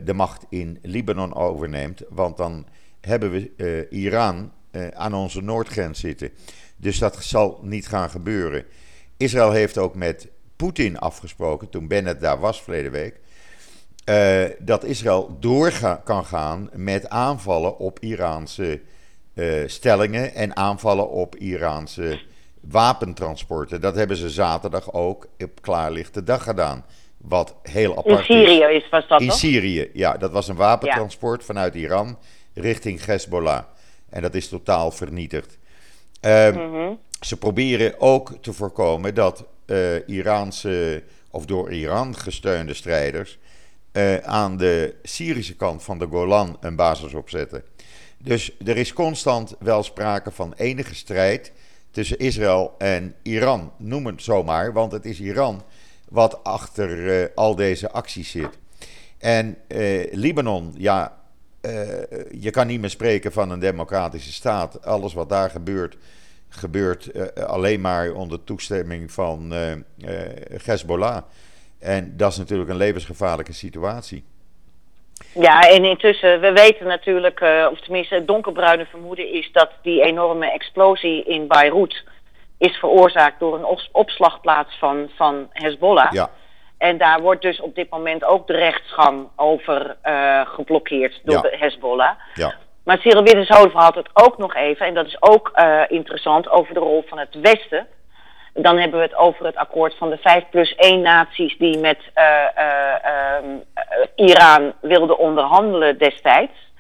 de 0.04 0.14
macht 0.14 0.46
in 0.50 0.80
Libanon 0.82 1.36
overneemt, 1.36 2.02
want 2.10 2.38
dan 2.38 2.66
hebben 3.02 3.32
we 3.32 3.52
uh, 3.92 4.02
Iran 4.04 4.52
uh, 4.72 4.88
aan 4.88 5.14
onze 5.14 5.42
noordgrens 5.42 6.00
zitten. 6.00 6.30
Dus 6.78 7.00
dat 7.00 7.24
zal 7.24 7.60
niet 7.62 7.88
gaan 7.88 8.10
gebeuren. 8.10 8.66
Israël 9.18 9.52
heeft 9.52 9.78
ook 9.78 9.96
met 9.96 10.28
Poetin 10.56 11.00
afgesproken, 11.00 11.70
toen 11.70 11.88
Bennett 11.88 12.22
daar 12.22 12.40
was 12.40 12.62
verleden 12.62 12.92
week, 12.92 13.20
dat 14.60 14.84
Israël 14.84 15.38
door 15.40 16.02
kan 16.04 16.26
gaan 16.26 16.70
met 16.74 17.10
aanvallen 17.10 17.78
op 17.78 18.00
Iraanse 18.00 18.82
uh, 19.34 19.68
stellingen 19.68 20.34
en 20.34 20.56
aanvallen 20.56 21.10
op 21.10 21.36
Iraanse 21.36 22.20
wapentransporten. 22.62 23.82
Dat 23.82 23.96
hebben 23.96 24.18
ze 24.18 24.30
zaterdag 24.30 24.94
ook 24.94 25.28
op 25.40 25.62
klaarlichte 25.62 26.24
dag 26.24 26.44
gedaan. 26.44 26.86
Wat 27.18 27.56
heel 27.62 27.98
apart 27.98 28.20
is. 28.20 28.28
In 28.28 28.46
Syrië 28.46 28.76
is, 28.76 28.90
was 28.90 29.08
dat 29.08 29.22
In 29.22 29.32
Syrië, 29.32 29.90
ja. 29.94 30.18
Dat 30.18 30.32
was 30.32 30.48
een 30.48 30.56
wapentransport 30.56 31.40
ja. 31.40 31.46
vanuit 31.46 31.76
Iran 31.76 32.18
richting 32.54 33.06
Hezbollah. 33.06 33.64
En 34.10 34.22
dat 34.22 34.36
is 34.36 34.48
totaal 34.50 34.92
vernietigd. 34.92 35.58
Uh, 36.22 36.52
mm 36.52 36.74
-hmm. 36.74 37.00
Ze 37.20 37.38
proberen 37.38 38.00
ook 38.00 38.32
te 38.42 38.54
voorkomen 38.54 39.16
dat 39.16 39.46
uh, 39.66 40.08
Iraanse 40.08 41.04
of 41.32 41.46
door 41.46 41.72
Iran 41.72 42.16
gesteunde 42.16 42.74
strijders 42.74 43.38
uh, 43.94 44.18
aan 44.18 44.58
de 44.58 44.96
Syrische 45.04 45.56
kant 45.56 45.84
van 45.84 46.00
de 46.00 46.08
Golan 46.08 46.58
een 46.60 46.76
basis 46.76 47.14
opzetten. 47.14 47.64
Dus 48.24 48.56
er 48.66 48.78
is 48.78 48.94
constant 48.94 49.56
wel 49.60 49.84
sprake 49.84 50.32
van 50.32 50.54
enige 50.58 50.96
strijd 50.96 51.52
tussen 51.92 52.18
Israël 52.18 52.76
en 52.78 53.16
Iran. 53.22 53.72
Noem 53.78 54.06
het 54.06 54.24
zomaar, 54.24 54.74
want 54.74 54.92
het 54.92 55.06
is 55.06 55.20
Iran 55.20 55.64
wat 56.10 56.44
achter 56.44 57.32
al 57.36 57.56
deze 57.56 57.92
acties 57.92 58.32
zit. 58.32 58.58
En 59.18 59.58
Libanon, 60.12 60.74
ja, 60.78 61.18
je 62.32 62.50
kan 62.52 62.68
niet 62.68 62.80
meer 62.80 62.90
spreken 62.90 63.32
van 63.32 63.50
een 63.50 63.60
democratische 63.60 64.34
staat. 64.34 64.86
Alles 64.86 65.14
wat 65.14 65.30
daar 65.30 65.50
gebeurt, 65.50 65.98
gebeurt 66.50 67.36
alleen 67.46 67.82
maar 67.82 68.12
onder 68.12 68.44
toestemming 68.44 69.12
van 69.12 69.54
Hezbollah. 70.64 71.24
En 71.80 72.18
dat 72.18 72.32
is 72.32 72.38
natuurlijk 72.38 72.70
een 72.70 72.76
levensgevaarlijke 72.76 73.54
situatie. 73.54 74.24
Ja, 75.34 75.62
en 75.62 75.86
intussen, 75.86 76.40
we 76.40 76.52
weten 76.52 76.88
natuurlijk, 76.88 77.40
uh, 77.40 77.68
of 77.72 77.80
tenminste 77.80 78.16
het 78.16 78.28
donkerbruine 78.28 78.86
vermoeden 78.86 79.34
is 79.34 79.52
dat 79.52 79.70
die 79.82 80.02
enorme 80.04 80.52
explosie 80.52 81.24
in 81.24 81.48
Beirut 81.48 82.04
is 82.58 82.78
veroorzaakt 82.78 83.40
door 83.40 83.56
een 83.56 83.78
opslagplaats 83.92 84.78
van, 84.80 85.10
van 85.16 85.50
Hezbollah. 85.52 86.12
Ja. 86.12 86.30
En 86.78 86.98
daar 86.98 87.22
wordt 87.22 87.42
dus 87.42 87.62
op 87.62 87.76
dit 87.76 87.90
moment 87.90 88.24
ook 88.24 88.48
de 88.48 88.54
rechtsgang 88.54 89.28
over 89.36 89.96
uh, 90.06 90.42
geblokkeerd 90.48 91.22
door 91.24 91.42
de 91.42 91.56
Hezbollah. 91.60 92.12
Ja. 92.34 92.54
Maar 92.84 92.98
Cyril 92.98 93.24
Wittenshoven 93.24 93.80
had 93.80 93.96
het 93.96 94.10
ook 94.14 94.38
nog 94.38 94.56
even, 94.56 94.86
en 94.86 94.94
dat 94.94 95.06
is 95.06 95.22
ook 95.22 95.52
uh, 95.56 95.82
interessant, 95.88 96.50
over 96.50 96.74
de 96.74 96.80
rol 96.80 97.04
van 97.08 97.18
het 97.18 97.36
Westen. 97.42 97.88
Dan 98.54 98.78
hebben 98.78 99.00
we 99.00 99.06
het 99.06 99.16
over 99.16 99.46
het 99.46 99.56
akkoord 99.56 99.98
van 99.98 100.10
de 100.10 100.18
5 100.18 100.50
plus 100.50 100.76
1 100.76 101.02
naties 101.02 101.58
die 101.58 101.78
met 101.78 102.00
uh, 102.16 102.24
uh, 102.58 103.38
Iran 104.16 104.74
wilden 104.82 105.18
onderhandelen 105.18 105.98
destijds. 105.98 106.72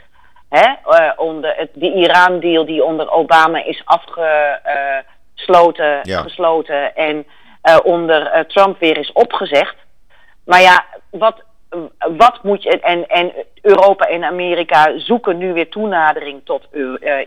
Hè? 0.49 0.74
onder 1.15 1.53
het, 1.55 1.69
die 1.74 1.93
Iran-deal 1.93 2.65
die 2.65 2.84
onder 2.84 3.11
Obama 3.11 3.63
is 3.63 3.82
afgesloten 3.86 5.99
gesloten 6.03 6.95
en 6.95 7.26
onder 7.84 8.45
Trump 8.47 8.80
weer 8.80 8.97
is 8.97 9.11
opgezegd. 9.11 9.76
Maar 10.45 10.61
ja, 10.61 10.86
wat, 11.09 11.43
wat 12.17 12.43
moet 12.43 12.63
je. 12.63 12.80
En, 12.80 13.07
en 13.07 13.34
Europa 13.61 14.05
en 14.05 14.24
Amerika 14.24 14.99
zoeken 14.99 15.38
nu 15.38 15.53
weer 15.53 15.69
toenadering 15.69 16.41
tot 16.43 16.67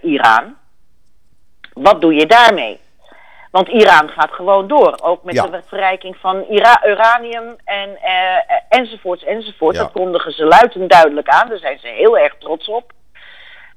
Iran. 0.02 0.56
Wat 1.72 2.00
doe 2.00 2.14
je 2.14 2.26
daarmee? 2.26 2.80
Want 3.56 3.68
Iran 3.68 4.08
gaat 4.08 4.32
gewoon 4.32 4.68
door. 4.68 4.98
Ook 5.02 5.24
met 5.24 5.34
de 5.34 5.62
verrijking 5.66 6.16
van 6.16 6.44
uranium 6.84 7.56
en, 7.64 7.96
eh, 8.02 8.78
enzovoorts 8.78 9.24
enzovoort. 9.24 9.76
Dat 9.76 9.92
kondigen 9.92 10.32
ze 10.32 10.44
luid 10.44 10.74
en 10.74 10.88
duidelijk 10.88 11.28
aan. 11.28 11.48
Daar 11.48 11.58
zijn 11.58 11.78
ze 11.78 11.86
heel 11.86 12.18
erg 12.18 12.34
trots 12.38 12.68
op. 12.68 12.92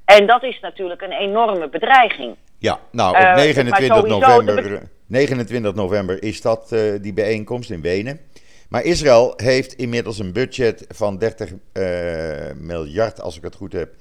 En 0.04 0.26
dat 0.26 0.42
is 0.42 0.60
natuurlijk 0.60 1.02
een 1.02 1.12
enorme 1.12 1.68
bedreiging. 1.68 2.36
Ja, 2.58 2.78
nou 2.90 3.16
op 3.16 3.34
29, 3.34 4.04
uh, 4.04 4.10
november, 4.10 4.82
29 5.06 5.74
november 5.74 6.22
is 6.22 6.42
dat 6.42 6.70
uh, 6.72 7.02
die 7.02 7.12
bijeenkomst 7.12 7.70
in 7.70 7.82
Wenen. 7.82 8.20
Maar 8.68 8.82
Israël 8.82 9.32
heeft 9.36 9.72
inmiddels 9.72 10.18
een 10.18 10.32
budget 10.32 10.84
van 10.88 11.18
30 11.18 11.50
uh, 11.50 11.86
miljard, 12.54 13.20
als 13.20 13.36
ik 13.36 13.42
het 13.42 13.54
goed 13.54 13.72
heb, 13.72 13.94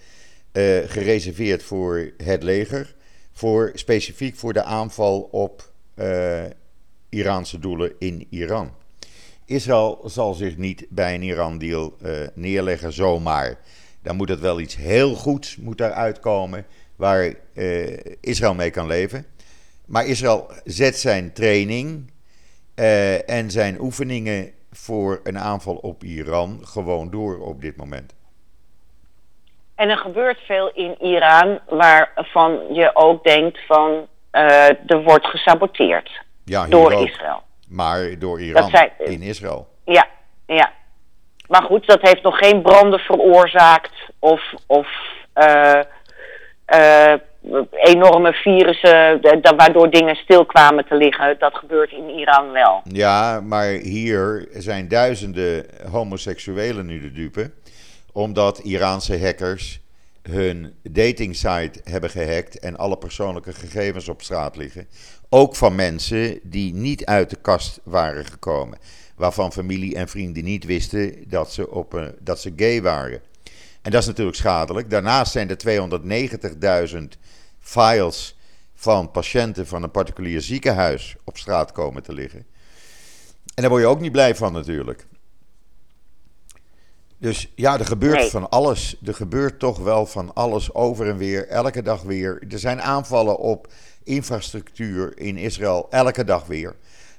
gereserveerd 0.87 1.63
voor 1.63 2.11
het 2.17 2.43
leger 2.43 2.97
voor, 3.39 3.71
specifiek 3.73 4.35
voor 4.35 4.53
de 4.53 4.63
aanval 4.63 5.21
op 5.21 5.71
uh, 5.95 6.43
Iraanse 7.09 7.59
doelen 7.59 7.93
in 7.99 8.27
Iran. 8.29 8.71
Israël 9.45 10.01
zal 10.05 10.33
zich 10.33 10.57
niet 10.57 10.85
bij 10.89 11.15
een 11.15 11.21
Iran-deal 11.21 11.95
uh, 12.01 12.27
neerleggen 12.33 12.93
zomaar. 12.93 13.59
Dan 14.01 14.15
moet 14.15 14.29
het 14.29 14.39
wel 14.39 14.59
iets 14.59 14.75
heel 14.75 15.15
goeds 15.15 15.57
moet 15.57 15.77
waar 16.95 17.33
uh, 17.53 17.97
Israël 18.21 18.53
mee 18.53 18.69
kan 18.69 18.87
leven. 18.87 19.25
Maar 19.85 20.05
Israël 20.05 20.51
zet 20.63 20.97
zijn 20.97 21.33
training 21.33 22.11
en 23.25 23.51
zijn 23.51 23.81
oefeningen 23.81 24.51
voor 24.71 25.19
een 25.23 25.39
aanval 25.39 25.75
op 25.75 26.03
Iran 26.03 26.59
gewoon 26.63 27.09
door 27.09 27.39
op 27.39 27.61
dit 27.61 27.75
moment. 27.75 28.13
En 29.79 29.89
er 29.89 29.97
gebeurt 29.97 30.39
veel 30.45 30.71
in 30.73 30.95
Iran 31.01 31.59
waarvan 31.69 32.59
je 32.71 32.91
ook 32.93 33.23
denkt 33.23 33.59
van 33.67 34.07
uh, 34.31 34.69
er 34.69 35.03
wordt 35.03 35.25
gesaboteerd 35.25 36.21
ja, 36.45 36.67
door 36.67 36.93
ook. 36.93 37.07
Israël. 37.07 37.41
Maar 37.67 38.19
door 38.19 38.41
Iran 38.41 38.69
zijn, 38.69 38.91
in 38.97 39.21
Israël. 39.21 39.67
Ja, 39.85 40.07
ja. 40.45 40.71
Maar 41.47 41.61
goed, 41.61 41.87
dat 41.87 42.01
heeft 42.01 42.23
nog 42.23 42.37
geen 42.37 42.61
branden 42.61 42.99
veroorzaakt 42.99 43.93
of, 44.19 44.53
of 44.67 44.87
uh, 45.35 45.81
uh, 46.75 47.13
enorme 47.71 48.33
virussen 48.33 49.21
waardoor 49.55 49.89
dingen 49.89 50.15
stil 50.15 50.45
kwamen 50.45 50.85
te 50.85 50.95
liggen. 50.95 51.35
Dat 51.39 51.55
gebeurt 51.55 51.91
in 51.91 52.09
Iran 52.09 52.51
wel. 52.51 52.81
Ja, 52.83 53.41
maar 53.41 53.67
hier 53.67 54.47
zijn 54.51 54.87
duizenden 54.87 55.65
homoseksuelen 55.91 56.85
nu 56.85 57.01
de 57.01 57.11
dupe 57.11 57.51
omdat 58.11 58.59
Iraanse 58.59 59.19
hackers 59.19 59.81
hun 60.21 60.73
datingsite 60.83 61.81
hebben 61.83 62.09
gehackt 62.09 62.59
en 62.59 62.77
alle 62.77 62.97
persoonlijke 62.97 63.53
gegevens 63.53 64.07
op 64.09 64.21
straat 64.21 64.55
liggen. 64.55 64.87
Ook 65.29 65.55
van 65.55 65.75
mensen 65.75 66.39
die 66.43 66.73
niet 66.73 67.05
uit 67.05 67.29
de 67.29 67.35
kast 67.41 67.79
waren 67.83 68.25
gekomen. 68.25 68.77
Waarvan 69.15 69.53
familie 69.53 69.95
en 69.95 70.07
vrienden 70.07 70.43
niet 70.43 70.65
wisten 70.65 71.29
dat 71.29 71.53
ze, 71.53 71.69
op 71.69 71.93
een, 71.93 72.15
dat 72.19 72.39
ze 72.39 72.53
gay 72.55 72.81
waren. 72.81 73.21
En 73.81 73.91
dat 73.91 74.01
is 74.01 74.07
natuurlijk 74.07 74.37
schadelijk. 74.37 74.89
Daarnaast 74.89 75.31
zijn 75.31 75.49
er 75.49 76.91
290.000 76.91 77.03
files 77.59 78.37
van 78.73 79.11
patiënten 79.11 79.67
van 79.67 79.83
een 79.83 79.91
particulier 79.91 80.41
ziekenhuis 80.41 81.15
op 81.23 81.37
straat 81.37 81.71
komen 81.71 82.03
te 82.03 82.13
liggen. 82.13 82.45
En 83.55 83.61
daar 83.61 83.69
word 83.69 83.81
je 83.81 83.87
ook 83.87 83.99
niet 83.99 84.11
blij 84.11 84.35
van 84.35 84.53
natuurlijk. 84.53 85.07
Dus 87.19 87.51
ja, 87.55 87.79
er 87.79 87.85
gebeurt 87.85 88.29
van 88.29 88.49
alles. 88.49 88.95
Er 89.05 89.13
gebeurt 89.13 89.59
toch 89.59 89.77
wel 89.79 90.05
van 90.05 90.33
alles 90.33 90.73
over 90.73 91.09
en 91.09 91.17
weer, 91.17 91.47
elke 91.47 91.81
dag 91.81 92.01
weer. 92.01 92.43
Er 92.49 92.59
zijn 92.59 92.81
aanvallen 92.81 93.37
op 93.37 93.67
infrastructuur 94.03 95.17
in 95.17 95.37
Israël, 95.37 95.87
elke 95.89 96.23
dag 96.23 96.45
weer. 96.45 96.75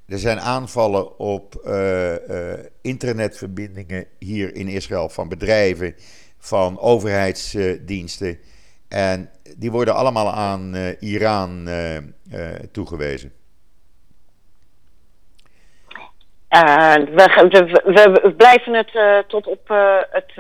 Er 0.07 0.19
zijn 0.19 0.41
aanvallen 0.41 1.19
op 1.19 1.63
uh, 1.67 2.29
uh, 2.29 2.53
internetverbindingen 2.83 4.07
hier 4.19 4.55
in 4.55 4.69
Israël 4.69 5.09
van 5.09 5.29
bedrijven, 5.29 5.95
van 6.39 6.79
overheidsdiensten. 6.79 8.39
en 8.89 9.31
die 9.57 9.71
worden 9.71 9.95
allemaal 9.95 10.33
aan 10.33 10.77
uh, 10.77 10.89
Iran 11.01 11.69
toegewezen. 12.73 13.29
Uh, 13.29 13.39
we, 16.51 17.81
we, 17.85 18.21
we, 18.23 18.33
blijven 18.37 18.75
het 18.75 18.91
uh, 18.95 19.19
tot 19.27 19.47
op 19.47 19.71
uh, 19.71 19.97
het, 20.11 20.33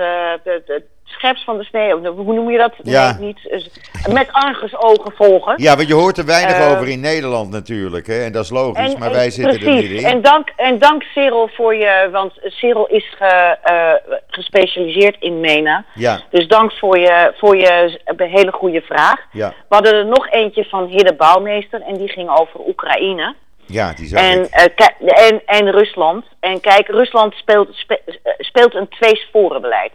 de, 0.44 0.62
de 0.66 0.82
scherps 1.04 1.44
van 1.44 1.58
de 1.58 1.64
sneeuw. 1.64 2.14
Hoe 2.14 2.34
noem 2.34 2.50
je 2.50 2.58
dat? 2.58 2.74
Ja. 2.82 3.16
Nee, 3.18 3.26
niet, 3.26 3.70
met 4.12 4.28
argusogen 4.30 5.12
volgen. 5.12 5.54
Ja, 5.56 5.76
want 5.76 5.88
je 5.88 5.94
hoort 5.94 6.18
er 6.18 6.26
weinig 6.26 6.70
over 6.70 6.88
in 6.88 7.00
Nederland 7.00 7.50
natuurlijk. 7.50 8.06
Hè? 8.06 8.24
En 8.24 8.32
dat 8.32 8.44
is 8.44 8.50
logisch, 8.50 8.92
en, 8.92 8.98
maar 8.98 9.10
wij 9.10 9.30
zitten 9.30 9.58
precies. 9.58 9.66
er 9.66 9.74
middenin. 9.74 10.04
En 10.04 10.22
dank, 10.22 10.52
en 10.56 10.78
dank 10.78 11.02
Cyril 11.02 11.48
voor 11.52 11.74
je... 11.74 12.08
Want 12.12 12.32
Cyril 12.42 12.86
is 12.86 13.14
ge, 13.18 13.98
gespecialiseerd 14.26 15.16
in 15.18 15.40
MENA. 15.40 15.84
Ja. 15.94 16.20
Dus 16.30 16.48
dank 16.48 16.72
voor 16.72 16.98
je, 16.98 17.34
voor 17.36 17.56
je 17.56 17.98
hele 18.16 18.52
goede 18.52 18.80
vraag. 18.80 19.18
Ja. 19.32 19.48
We 19.48 19.74
hadden 19.74 19.94
er 19.94 20.06
nog 20.06 20.30
eentje 20.30 20.64
van 20.64 20.86
Hidde 20.86 21.14
Bouwmeester. 21.14 21.82
En 21.82 21.94
die 21.94 22.08
ging 22.08 22.30
over 22.30 22.60
Oekraïne. 22.66 23.34
Ja, 23.70 23.92
die 23.92 24.06
zag 24.06 24.20
en, 24.20 24.38
uh, 24.38 25.26
en, 25.28 25.42
en 25.46 25.70
Rusland. 25.70 26.24
En 26.40 26.60
kijk, 26.60 26.88
Rusland 26.88 27.34
speelt, 27.34 27.68
spe, 27.74 28.00
eh, 28.04 28.32
speelt 28.38 28.74
een 28.74 28.88
tweesporenbeleid. 28.88 29.92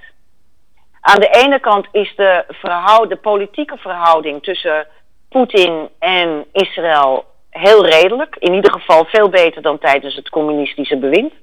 Aan 1.02 1.20
de 1.20 1.30
ene 1.30 1.60
kant 1.60 1.88
is 1.92 2.14
de, 2.16 2.44
verhoud, 2.48 3.10
de 3.10 3.16
politieke 3.16 3.78
verhouding 3.78 4.44
tussen 4.44 4.88
Poetin 5.30 5.90
en 6.00 6.46
Israël 6.52 7.26
heel 7.50 7.86
redelijk. 7.86 8.36
In 8.40 8.54
ieder 8.54 8.72
geval 8.72 9.06
veel 9.06 9.30
beter 9.30 9.62
dan 9.62 9.80
tijdens 9.80 10.16
het 10.16 10.30
communistische 10.30 10.98
bewind. 10.98 11.34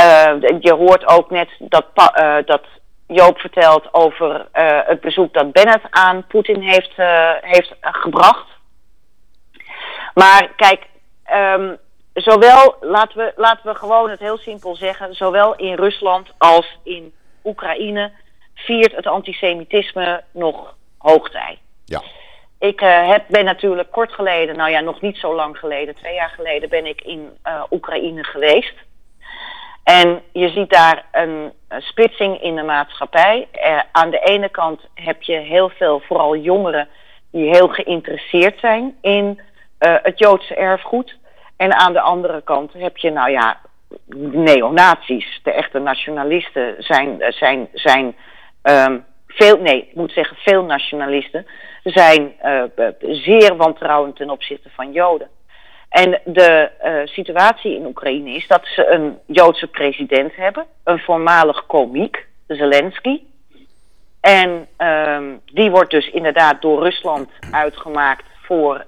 Uh, 0.00 0.32
je 0.60 0.74
hoort 0.74 1.06
ook 1.06 1.30
net 1.30 1.48
dat, 1.58 1.86
uh, 1.96 2.36
dat 2.44 2.62
Joop 3.06 3.38
vertelt 3.38 3.94
over 3.94 4.48
uh, 4.54 4.78
het 4.84 5.00
bezoek 5.00 5.32
dat 5.32 5.52
Bennett 5.52 5.84
aan 5.90 6.26
Poetin 6.26 6.60
heeft, 6.60 6.92
heeft 7.40 7.74
gebracht. 7.80 8.46
Maar 10.14 10.50
kijk, 10.56 10.86
um, 11.32 11.78
zowel, 12.14 12.76
laten 12.80 13.16
we, 13.16 13.32
laten 13.36 13.72
we 13.72 13.74
gewoon 13.74 14.10
het 14.10 14.20
heel 14.20 14.38
simpel 14.38 14.76
zeggen, 14.76 15.14
zowel 15.14 15.54
in 15.54 15.74
Rusland 15.74 16.34
als 16.38 16.78
in 16.82 17.14
Oekraïne 17.44 18.12
viert 18.54 18.96
het 18.96 19.06
antisemitisme 19.06 20.24
nog 20.30 20.74
hoogtij. 20.98 21.58
Ja. 21.84 22.02
Ik 22.58 22.80
uh, 22.80 23.08
heb, 23.08 23.24
ben 23.28 23.44
natuurlijk 23.44 23.90
kort 23.90 24.12
geleden, 24.12 24.56
nou 24.56 24.70
ja, 24.70 24.80
nog 24.80 25.00
niet 25.00 25.16
zo 25.16 25.34
lang 25.34 25.58
geleden, 25.58 25.94
twee 25.94 26.14
jaar 26.14 26.30
geleden, 26.30 26.68
ben 26.68 26.86
ik 26.86 27.02
in 27.02 27.30
uh, 27.46 27.62
Oekraïne 27.70 28.24
geweest. 28.24 28.74
En 29.84 30.22
je 30.32 30.48
ziet 30.48 30.70
daar 30.70 31.04
een, 31.12 31.52
een 31.68 31.82
splitsing 31.82 32.42
in 32.42 32.56
de 32.56 32.62
maatschappij. 32.62 33.48
Uh, 33.52 33.80
aan 33.92 34.10
de 34.10 34.18
ene 34.18 34.48
kant 34.48 34.80
heb 34.94 35.22
je 35.22 35.36
heel 35.36 35.68
veel, 35.68 36.00
vooral 36.00 36.36
jongeren, 36.36 36.88
die 37.30 37.48
heel 37.48 37.68
geïnteresseerd 37.68 38.60
zijn 38.60 38.96
in 39.00 39.40
het 40.02 40.18
Joodse 40.18 40.54
erfgoed. 40.54 41.16
En 41.56 41.74
aan 41.74 41.92
de 41.92 42.00
andere 42.00 42.42
kant 42.42 42.72
heb 42.72 42.96
je, 42.96 43.10
nou 43.10 43.30
ja, 43.30 43.60
neonazies, 44.32 45.40
de 45.42 45.52
echte 45.52 45.78
nationalisten, 45.78 46.74
zijn, 46.78 47.16
zijn, 47.28 47.68
zijn 47.72 48.16
ehm, 48.62 48.98
veel, 49.26 49.58
nee, 49.58 49.78
ik 49.78 49.94
moet 49.94 50.12
zeggen 50.12 50.36
veel 50.36 50.64
nationalisten, 50.64 51.46
zijn 51.82 52.32
uh, 52.44 52.62
zeer 53.00 53.56
wantrouwend 53.56 54.16
ten 54.16 54.30
opzichte 54.30 54.70
van 54.74 54.92
Joden. 54.92 55.28
En 55.88 56.20
de 56.24 56.70
situatie 57.04 57.76
in 57.76 57.86
Oekraïne 57.86 58.30
is 58.30 58.46
dat 58.46 58.66
ze 58.66 58.86
een 58.86 59.18
Joodse 59.26 59.66
president 59.66 60.36
hebben, 60.36 60.66
een 60.84 60.98
voormalig 60.98 61.66
komiek, 61.66 62.26
Zelensky. 62.46 63.22
En 64.20 64.68
um, 64.78 65.40
die 65.44 65.70
wordt 65.70 65.90
dus 65.90 66.10
inderdaad 66.10 66.62
door 66.62 66.82
Rusland 66.82 67.30
uitgemaakt 67.50 68.24
voor, 68.42 68.84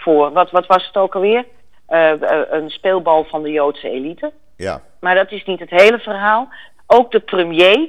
voor 0.00 0.32
wat, 0.32 0.50
wat 0.50 0.66
was 0.66 0.86
het 0.86 0.96
ook 0.96 1.14
alweer? 1.14 1.44
Uh, 1.88 2.12
een 2.50 2.70
speelbal 2.70 3.24
van 3.24 3.42
de 3.42 3.50
Joodse 3.50 3.90
elite. 3.90 4.32
Ja. 4.56 4.82
Maar 5.00 5.14
dat 5.14 5.32
is 5.32 5.44
niet 5.44 5.60
het 5.60 5.70
hele 5.70 5.98
verhaal. 5.98 6.48
Ook 6.86 7.10
de 7.10 7.20
premier 7.20 7.88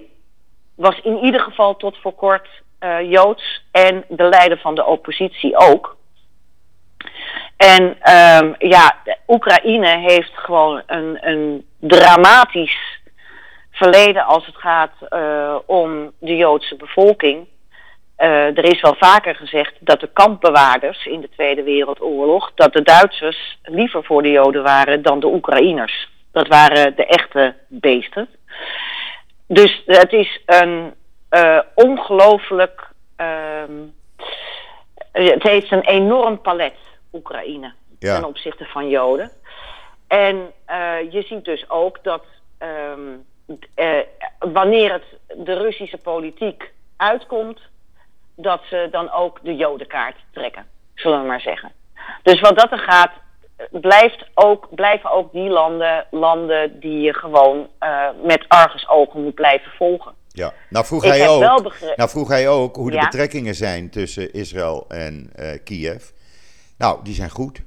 was 0.75 0.99
in 1.03 1.17
ieder 1.17 1.41
geval 1.41 1.75
tot 1.75 1.97
voor 1.97 2.13
kort 2.13 2.47
uh, 2.79 3.11
Joods 3.11 3.63
en 3.71 4.03
de 4.07 4.23
leider 4.23 4.57
van 4.57 4.75
de 4.75 4.85
oppositie 4.85 5.57
ook. 5.57 5.97
En 7.57 7.83
um, 7.83 8.55
ja, 8.57 8.97
Oekraïne 9.27 9.97
heeft 9.97 10.31
gewoon 10.33 10.81
een, 10.85 11.17
een 11.21 11.65
dramatisch 11.79 12.99
verleden 13.71 14.25
als 14.25 14.45
het 14.45 14.55
gaat 14.55 14.93
uh, 15.09 15.55
om 15.65 16.11
de 16.19 16.35
Joodse 16.35 16.75
bevolking. 16.75 17.47
Uh, 18.21 18.57
er 18.57 18.63
is 18.63 18.81
wel 18.81 18.95
vaker 18.95 19.35
gezegd 19.35 19.73
dat 19.79 19.99
de 19.99 20.09
kampbewaarders 20.13 21.05
in 21.05 21.21
de 21.21 21.29
Tweede 21.29 21.63
Wereldoorlog, 21.63 22.51
dat 22.55 22.73
de 22.73 22.81
Duitsers 22.81 23.59
liever 23.63 24.03
voor 24.03 24.21
de 24.21 24.31
Joden 24.31 24.63
waren 24.63 25.01
dan 25.01 25.19
de 25.19 25.27
Oekraïners. 25.27 26.09
Dat 26.31 26.47
waren 26.47 26.95
de 26.95 27.05
echte 27.05 27.55
beesten. 27.67 28.29
Dus 29.47 29.81
het 29.85 30.13
is 30.13 30.41
een 30.45 30.93
uh, 31.31 31.59
ongelooflijk. 31.75 32.89
Uh, 33.17 33.63
het 35.11 35.43
heeft 35.43 35.71
een 35.71 35.85
enorm 35.85 36.41
palet, 36.41 36.77
Oekraïne, 37.13 37.73
ja. 37.99 38.15
ten 38.15 38.27
opzichte 38.27 38.65
van 38.65 38.89
Joden. 38.89 39.31
En 40.07 40.35
uh, 40.69 41.11
je 41.11 41.21
ziet 41.21 41.45
dus 41.45 41.69
ook 41.69 42.03
dat 42.03 42.23
um, 42.59 43.25
wanneer 44.39 44.91
het 44.91 45.03
de 45.45 45.53
Russische 45.53 45.97
politiek 45.97 46.71
uitkomt, 46.97 47.59
dat 48.41 48.61
ze 48.69 48.87
dan 48.91 49.11
ook 49.11 49.39
de 49.43 49.55
Jodenkaart 49.55 50.15
trekken, 50.31 50.65
zullen 50.95 51.21
we 51.21 51.27
maar 51.27 51.41
zeggen. 51.41 51.71
Dus 52.23 52.39
wat 52.39 52.57
dat 52.57 52.71
er 52.71 52.79
gaat, 52.79 53.11
blijft 53.71 54.25
ook, 54.33 54.67
blijven 54.75 55.11
ook 55.11 55.31
die 55.31 55.49
landen, 55.49 56.05
landen 56.11 56.79
die 56.79 57.01
je 57.01 57.13
gewoon 57.13 57.67
uh, 57.79 58.07
met 58.23 58.45
argusogen 58.47 59.23
moet 59.23 59.35
blijven 59.35 59.71
volgen. 59.71 60.13
Ja, 60.27 60.53
nou 60.69 60.85
vroeg, 60.85 61.03
hij 61.03 61.29
ook, 61.29 61.73
nou 61.95 62.09
vroeg 62.09 62.27
hij 62.27 62.49
ook 62.49 62.75
hoe 62.75 62.89
de 62.89 62.95
ja? 62.95 63.03
betrekkingen 63.03 63.55
zijn 63.55 63.89
tussen 63.89 64.33
Israël 64.33 64.85
en 64.87 65.31
uh, 65.39 65.51
Kiev. 65.63 66.09
Nou, 66.77 66.99
die 67.03 67.13
zijn 67.13 67.29
goed. 67.29 67.61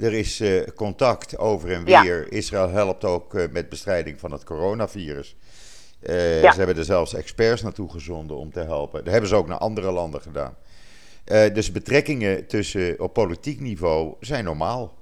Er 0.00 0.12
is 0.12 0.40
uh, 0.40 0.66
contact 0.76 1.38
over 1.38 1.72
en 1.72 1.84
weer. 1.84 2.20
Ja. 2.20 2.30
Israël 2.30 2.70
helpt 2.70 3.04
ook 3.04 3.32
met 3.50 3.68
bestrijding 3.68 4.20
van 4.20 4.32
het 4.32 4.44
coronavirus. 4.44 5.36
Uh, 6.02 6.42
ja. 6.42 6.52
Ze 6.52 6.58
hebben 6.58 6.76
er 6.76 6.84
zelfs 6.84 7.14
experts 7.14 7.62
naartoe 7.62 7.90
gezonden 7.90 8.36
om 8.36 8.52
te 8.52 8.60
helpen. 8.60 9.04
Dat 9.04 9.12
hebben 9.12 9.30
ze 9.30 9.36
ook 9.36 9.48
naar 9.48 9.58
andere 9.58 9.90
landen 9.90 10.20
gedaan. 10.20 10.56
dus 11.52 11.72
betrekkingen 11.72 12.46
tussen, 12.46 13.00
op 13.00 13.12
politiek 13.12 13.60
niveau 13.60 14.14
zijn 14.20 14.44
normaal. 14.44 14.94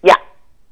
Ja, 0.00 0.20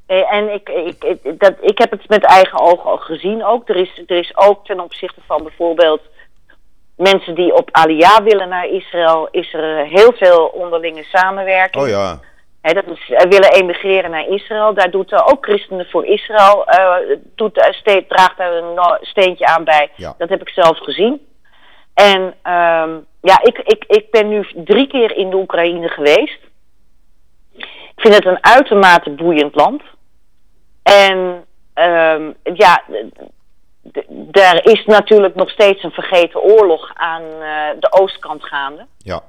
en 0.07 0.53
ik, 0.53 0.69
ik, 0.69 1.05
ik, 1.05 1.41
dat, 1.41 1.55
ik 1.61 1.79
heb 1.79 1.91
het 1.91 2.09
met 2.09 2.25
eigen 2.25 2.61
ogen 2.61 2.91
al 2.91 2.97
gezien 2.97 3.45
ook. 3.45 3.69
Er 3.69 3.77
is, 3.77 4.03
er 4.07 4.19
is 4.19 4.37
ook 4.37 4.67
ten 4.67 4.81
opzichte 4.81 5.21
van 5.27 5.43
bijvoorbeeld 5.43 6.01
mensen 6.99 7.35
die 7.35 7.55
op 7.55 7.69
Aliyah 7.73 8.25
willen 8.25 8.49
naar 8.49 8.69
Israël, 8.69 9.29
is 9.31 9.55
er 9.55 9.87
heel 9.87 10.13
veel 10.13 10.47
onderlinge 10.47 11.03
samenwerking. 11.03 11.85
Oh 11.85 11.91
ja. 11.91 12.21
He, 12.61 12.73
dat 12.73 12.87
is, 12.87 13.09
uh, 13.09 13.19
willen 13.19 13.53
emigreren 13.53 14.11
naar 14.11 14.27
Israël. 14.29 14.75
Daar 14.75 14.91
doet 14.91 15.13
uh, 15.13 15.27
ook 15.27 15.45
Christenen 15.45 15.87
voor 15.91 16.07
Israël, 16.07 16.67
uh, 16.69 17.17
doet, 17.35 17.67
steed, 17.71 18.09
draagt 18.09 18.37
daar 18.37 18.53
een 18.53 18.99
steentje 19.01 19.47
aan 19.47 19.65
bij. 19.65 19.91
Ja. 19.97 20.15
Dat 20.19 20.29
heb 20.29 20.41
ik 20.41 20.49
zelf 20.49 20.79
gezien. 20.79 21.27
En 21.95 22.21
um, 22.23 23.07
ja, 23.21 23.41
ik, 23.43 23.59
ik, 23.59 23.85
ik 23.87 24.11
ben 24.11 24.29
nu 24.29 24.47
drie 24.55 24.87
keer 24.87 25.17
in 25.17 25.31
de 25.31 25.37
Oekraïne 25.37 25.89
geweest. 25.89 26.41
Ik 27.95 28.05
vind 28.05 28.15
het 28.15 28.27
een 28.27 28.45
uitermate 28.45 29.11
boeiend 29.11 29.55
land. 29.55 29.83
En 30.83 31.45
um, 31.75 32.37
ja, 32.43 32.83
er 34.31 34.67
is 34.67 34.85
natuurlijk 34.85 35.35
nog 35.35 35.51
steeds 35.51 35.83
een 35.83 35.91
vergeten 35.91 36.41
oorlog 36.41 36.91
aan 36.95 37.23
uh, 37.23 37.69
de 37.81 37.93
oostkant 38.01 38.45
gaande. 38.45 38.87
Ja. 38.99 39.23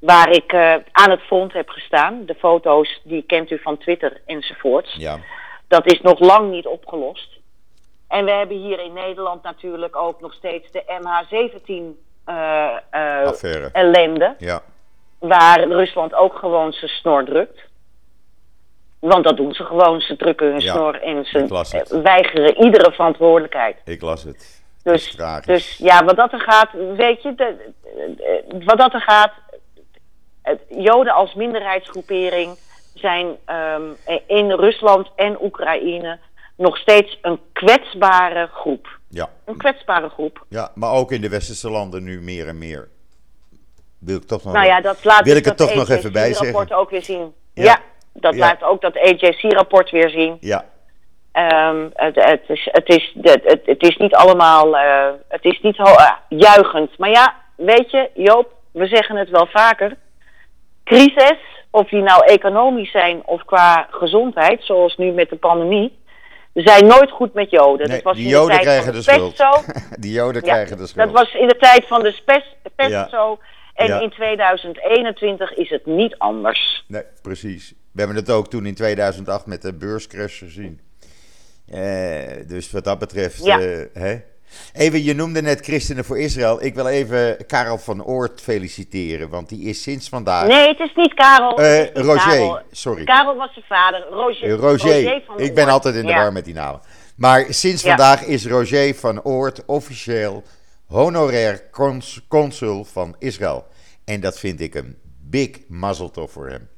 Waar 0.00 0.30
ik 0.30 0.52
uh, 0.52 0.74
aan 0.92 1.10
het 1.10 1.20
front 1.20 1.52
heb 1.52 1.68
gestaan. 1.68 2.24
De 2.26 2.34
foto's 2.34 3.00
die 3.04 3.22
kent 3.22 3.50
u 3.50 3.58
van 3.58 3.78
Twitter 3.78 4.20
enzovoorts. 4.26 4.94
Ja. 4.94 5.18
Dat 5.68 5.86
is 5.92 6.00
nog 6.00 6.18
lang 6.18 6.50
niet 6.50 6.66
opgelost. 6.66 7.38
En 8.08 8.24
we 8.24 8.30
hebben 8.30 8.56
hier 8.56 8.80
in 8.80 8.92
Nederland 8.92 9.42
natuurlijk 9.42 9.96
ook 9.96 10.20
nog 10.20 10.32
steeds 10.32 10.70
de 10.72 10.82
MH17 10.84 11.72
uh, 12.26 13.72
ellende. 13.72 14.34
Ja. 14.38 14.62
Waar 15.18 15.64
Rusland 15.68 16.14
ook 16.14 16.34
gewoon 16.38 16.72
zijn 16.72 16.90
snor 16.90 17.24
drukt. 17.24 17.60
Want 18.98 19.24
dat 19.24 19.36
doen 19.36 19.52
ze 19.54 19.64
gewoon. 19.64 20.00
Ze 20.00 20.16
drukken 20.16 20.46
hun 20.50 20.60
Ja, 20.60 20.72
snor 20.72 21.02
en 21.02 21.24
ze 21.24 22.00
weigeren 22.02 22.56
iedere 22.64 22.92
verantwoordelijkheid. 22.92 23.76
Ik 23.84 24.00
las 24.02 24.22
het. 24.22 24.62
Dus, 24.82 25.16
dus 25.44 25.76
ja, 25.76 26.04
wat 26.04 26.16
dat 26.16 26.32
er 26.32 26.40
gaat, 26.40 26.68
weet 26.96 27.22
je, 27.22 27.34
de, 27.34 27.56
de- 27.56 28.44
de- 28.48 28.64
wat 28.64 28.78
dat 28.78 28.92
er 28.94 29.00
gaat, 29.00 29.32
het- 30.50 30.84
Joden 30.84 31.12
als 31.12 31.34
minderheidsgroepering 31.34 32.56
zijn 32.94 33.36
ehm, 33.44 33.82
in 34.26 34.50
Rusland 34.50 35.08
en 35.16 35.42
Oekraïne 35.42 36.18
nog 36.56 36.76
steeds 36.78 37.18
een 37.22 37.40
kwetsbare 37.52 38.46
groep. 38.52 38.98
Ja. 39.08 39.28
Een 39.44 39.56
kwetsbare 39.56 40.08
groep. 40.08 40.44
ja, 40.48 40.70
maar 40.74 40.92
ook 40.92 41.12
in 41.12 41.20
de 41.20 41.28
westerse 41.28 41.70
landen 41.70 42.04
nu 42.04 42.20
meer 42.20 42.48
en 42.48 42.58
meer. 42.58 42.88
Wil 43.98 44.16
ik 44.16 44.26
toch 44.26 44.44
nog, 44.44 44.52
Nou 44.52 44.66
ja, 44.66 44.80
dat 44.80 45.04
laat 45.04 45.24
wil 45.24 45.36
ik 45.36 45.44
dat 45.44 45.58
het 45.58 45.68
toch 45.68 45.76
nog 45.76 45.88
even 45.88 46.12
bij 46.12 46.34
zeggen. 46.34 46.76
ook 46.76 46.90
weer 46.90 47.02
zien. 47.02 47.34
Ja. 47.54 47.62
Ja, 47.64 47.78
dat 48.12 48.34
Ja. 48.34 48.40
laat 48.40 48.62
ook 48.62 48.80
dat 48.80 48.96
AJC-rapport 48.96 49.90
weer 49.90 50.10
zien. 50.10 50.36
Ja, 50.40 50.64
Ehm, 51.32 51.88
het, 51.94 52.14
het, 52.14 52.42
is, 52.48 52.68
het, 52.72 52.88
is, 52.88 53.14
het, 53.64 53.82
is 53.82 53.96
niet 53.96 54.14
allemaal, 54.14 54.76
eh, 54.76 55.08
het 55.28 55.44
is 55.44 55.60
niet 55.60 55.76
eh, 55.78 56.10
juichend. 56.28 56.98
Maar 56.98 57.10
ja, 57.10 57.34
weet 57.56 57.90
je, 57.90 58.10
Joop, 58.14 58.52
we 58.72 58.86
zeggen 58.86 59.16
het 59.16 59.30
wel 59.30 59.46
vaker. 59.46 59.96
Crisis, 60.90 61.38
of 61.70 61.88
die 61.88 62.02
nou 62.02 62.24
economisch 62.26 62.90
zijn 62.90 63.22
of 63.26 63.44
qua 63.44 63.86
gezondheid, 63.90 64.62
zoals 64.64 64.96
nu 64.96 65.10
met 65.12 65.30
de 65.30 65.36
pandemie, 65.36 65.98
zijn 66.54 66.86
nooit 66.86 67.10
goed 67.10 67.34
met 67.34 67.50
Joden. 67.50 67.86
nee, 67.88 67.96
dat 67.96 68.04
was 68.04 68.14
die 68.16 68.24
in 68.24 68.30
de 68.30 68.34
joden 68.36 68.50
tijd 68.54 68.62
krijgen 68.62 68.84
van 68.84 68.94
de 68.94 69.02
schuld. 69.02 69.34
pesto. 69.36 69.72
die 70.04 70.12
joden 70.12 70.44
Ja, 70.44 70.52
krijgen 70.52 70.76
de 70.76 70.86
schuld. 70.86 71.06
Dat 71.06 71.16
was 71.24 71.34
in 71.34 71.48
de 71.48 71.56
tijd 71.56 71.86
van 71.86 72.02
de 72.02 72.12
spes- 72.12 72.56
pesto. 72.76 73.38
En 73.74 73.86
Ja. 73.86 74.00
in 74.00 74.10
2021 74.10 75.52
is 75.54 75.70
het 75.70 75.86
niet 75.86 76.18
anders. 76.18 76.84
Nee, 76.88 77.02
precies. 77.22 77.74
We 77.92 77.98
hebben 77.98 78.16
het 78.16 78.30
ook 78.30 78.48
toen 78.48 78.66
in 78.66 78.74
2008 78.74 79.46
met 79.46 79.62
de 79.62 79.74
beurscrash 79.74 80.38
gezien. 80.38 80.80
Eh, 81.70 82.46
dus 82.46 82.70
wat 82.70 82.84
dat 82.84 82.98
betreft. 82.98 83.46
Eh, 83.46 83.56
hè? 83.92 84.16
Even, 84.72 85.02
je 85.02 85.14
noemde 85.14 85.42
net 85.42 85.60
Christenen 85.60 86.04
voor 86.04 86.18
Israël. 86.18 86.62
Ik 86.64 86.74
wil 86.74 86.86
even 86.86 87.46
Karel 87.46 87.78
van 87.78 88.04
Oort 88.04 88.40
feliciteren, 88.40 89.28
want 89.28 89.48
die 89.48 89.64
is 89.68 89.82
sinds 89.82 90.08
vandaag. 90.08 90.46
Nee, 90.48 90.68
het 90.68 90.78
is 90.80 90.92
niet 90.94 91.14
Karel. 91.14 91.60
Is 91.60 91.78
niet 91.94 92.04
Roger, 92.04 92.28
Karel. 92.28 92.58
sorry. 92.70 93.04
Karel 93.04 93.36
was 93.36 93.52
zijn 93.52 93.64
vader. 93.68 94.06
Roger, 94.10 94.48
Eh, 94.48 94.54
Roger, 94.54 95.22
van 95.26 95.38
ik 95.40 95.54
ben 95.54 95.64
Oort. 95.64 95.72
altijd 95.72 95.94
in 95.94 96.02
de 96.06 96.08
Ja. 96.12 96.16
war 96.18 96.32
met 96.32 96.44
die 96.44 96.54
namen. 96.54 96.80
Maar 97.16 97.44
sinds 97.48 97.82
Ja. 97.82 97.88
vandaag 97.88 98.22
is 98.24 98.46
Roger 98.46 98.94
van 98.94 99.22
Oort 99.22 99.64
officieel 99.64 100.42
honorair 100.86 101.70
cons- 101.70 102.20
consul 102.28 102.84
van 102.84 103.14
Israël. 103.18 103.66
En 104.04 104.20
dat 104.20 104.38
vind 104.38 104.60
ik 104.60 104.74
een 104.74 104.96
big 105.20 105.50
mazzeltof 105.68 106.32
voor 106.32 106.48
hem. 106.48 106.68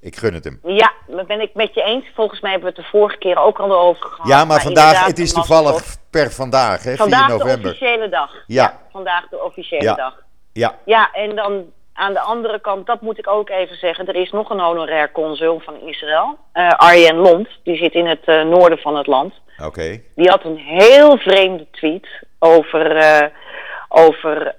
Ik 0.00 0.16
gun 0.16 0.34
het 0.34 0.44
hem. 0.44 0.60
Ja, 0.64 0.92
dat 1.06 1.26
ben 1.26 1.40
ik 1.40 1.54
met 1.54 1.74
je 1.74 1.82
eens. 1.82 2.04
Volgens 2.14 2.40
mij 2.40 2.50
hebben 2.50 2.70
we 2.72 2.76
het 2.76 2.84
de 2.84 2.90
vorige 2.98 3.18
keer 3.18 3.38
ook 3.38 3.58
al 3.58 3.78
over 3.78 4.06
gehad. 4.06 4.26
Ja, 4.28 4.44
maar 4.44 4.60
vandaag, 4.60 5.06
het 5.06 5.18
is 5.18 5.32
toevallig 5.32 5.96
per 6.10 6.30
vandaag, 6.32 6.82
hè, 6.82 6.94
Vandaag 6.96 7.26
4 7.26 7.38
de 7.38 7.44
november. 7.44 7.70
officiële 7.70 8.08
dag. 8.08 8.30
Ja. 8.46 8.80
vandaag 8.92 9.28
de 9.28 9.42
officiële 9.42 9.82
Ja. 9.84 9.94
dag. 9.94 10.22
Ja, 10.52 10.74
Ja, 10.84 11.10
en 11.12 11.36
dan 11.36 11.64
aan 11.92 12.12
de 12.12 12.20
andere 12.20 12.60
kant, 12.60 12.86
dat 12.86 13.00
moet 13.00 13.18
ik 13.18 13.28
ook 13.28 13.48
even 13.50 13.76
zeggen. 13.76 14.06
Er 14.06 14.14
is 14.16 14.30
nog 14.30 14.50
een 14.50 14.60
honorair 14.60 15.12
consul 15.12 15.60
van 15.64 15.80
Israël. 15.86 16.38
eh 16.52 16.68
Arjen 16.70 17.16
Lond, 17.16 17.48
die 17.64 17.76
zit 17.76 17.92
in 17.94 18.06
het 18.06 18.24
eh, 18.24 18.42
noorden 18.42 18.78
van 18.78 18.96
het 18.96 19.06
land. 19.06 19.34
oké. 19.64 20.00
Die 20.14 20.28
had 20.30 20.44
een 20.44 20.56
heel 20.56 21.18
vreemde 21.18 21.66
tweet 21.70 22.06
over, 22.38 22.96
eh, 22.96 23.26
over 23.88 24.54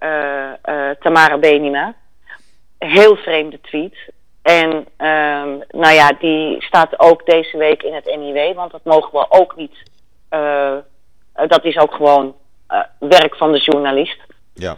Tamara 1.00 1.38
Benina. 1.38 1.94
Heel 2.80 3.16
vreemde 3.16 3.62
tweet. 3.62 3.96
En 4.42 4.86
ehm, 4.98 5.50
nou 5.70 5.94
ja, 5.94 6.12
die 6.20 6.62
staat 6.64 7.00
ook 7.00 7.26
deze 7.26 7.58
week 7.58 7.84
in 7.84 7.94
het 7.94 8.06
NIW, 8.06 8.56
want 8.56 8.72
dat 8.72 8.84
mogen 8.84 9.12
we 9.12 9.26
ook 9.30 9.56
niet. 9.56 9.76
eh, 10.30 10.78
dat 11.48 11.64
is 11.64 11.78
ook 11.78 11.94
gewoon 11.94 12.36
eh, 12.68 12.80
werk 13.00 13.36
van 13.36 13.52
de 13.52 13.60
journalist. 13.60 14.20
Ja. 14.54 14.78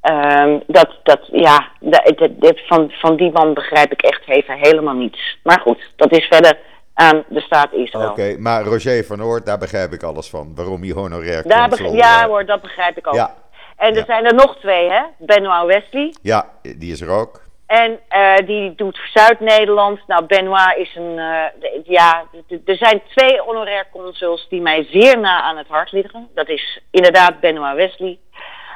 Ehm, 0.00 0.58
dat, 0.66 0.88
dat, 1.02 1.20
ja, 1.32 1.68
dat, 1.80 2.60
van, 2.66 2.90
van 2.90 3.16
die 3.16 3.32
man 3.32 3.54
begrijp 3.54 3.92
ik 3.92 4.02
echt 4.02 4.28
even 4.28 4.58
helemaal 4.58 4.94
niets. 4.94 5.38
Maar 5.42 5.60
goed, 5.60 5.90
dat 5.96 6.12
is 6.12 6.24
verder 6.26 6.58
aan 6.94 7.24
de 7.28 7.40
staat 7.40 7.72
Israël. 7.72 8.10
Oké, 8.10 8.36
maar 8.38 8.62
Roger 8.64 9.04
van 9.04 9.22
Oort, 9.22 9.46
daar 9.46 9.58
begrijp 9.58 9.92
ik 9.92 10.02
alles 10.02 10.28
van. 10.28 10.52
Waarom 10.54 10.82
hij 10.82 10.90
honorair 10.90 11.42
Daar 11.48 11.68
consul, 11.68 11.94
ja 11.94 12.22
eh, 12.22 12.26
hoor, 12.26 12.46
dat 12.46 12.62
begrijp 12.62 12.96
ik 12.96 13.06
ook. 13.06 13.14
Ja, 13.14 13.34
En 13.76 13.90
er 13.90 13.96
ja. 13.98 14.04
zijn 14.04 14.24
er 14.24 14.34
nog 14.34 14.56
twee, 14.56 14.90
hè? 14.90 15.02
Benoit 15.18 15.66
Wesley. 15.66 16.14
ja, 16.22 16.48
die 16.62 16.92
is 16.92 17.00
er 17.00 17.08
ook. 17.10 17.40
En 17.68 18.00
eh, 18.08 18.36
die 18.46 18.74
doet 18.74 19.00
Zuid-Nederland. 19.14 20.00
Nou, 20.06 20.24
Benoit 20.24 20.76
is 20.76 20.94
een. 20.94 21.18
eh, 21.18 21.84
ja, 21.84 22.24
er 22.64 22.76
zijn 22.76 23.02
twee 23.08 23.40
honorair 23.40 23.88
consuls 23.92 24.48
die 24.48 24.60
mij 24.60 24.86
zeer 24.90 25.18
na 25.18 25.42
aan 25.42 25.56
het 25.56 25.68
hart 25.68 25.92
liggen. 25.92 26.28
Dat 26.34 26.48
is 26.48 26.80
inderdaad 26.90 27.40
Benoit 27.40 27.74
Wesley. 27.76 28.18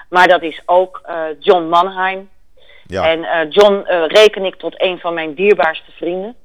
Maar 0.09 0.29
dat 0.29 0.43
is 0.43 0.63
ook 0.67 1.01
eh, 1.05 1.25
John 1.39 1.63
Mannheim. 1.63 2.31
Ja, 2.87 3.05
En 3.05 3.49
John 3.49 3.85
reken 4.07 4.45
ik 4.45 4.55
tot 4.55 4.83
een 4.83 4.99
van 4.99 5.15
mijn 5.15 5.35
dierbaarste 5.35 5.91
vrienden. 5.93 6.37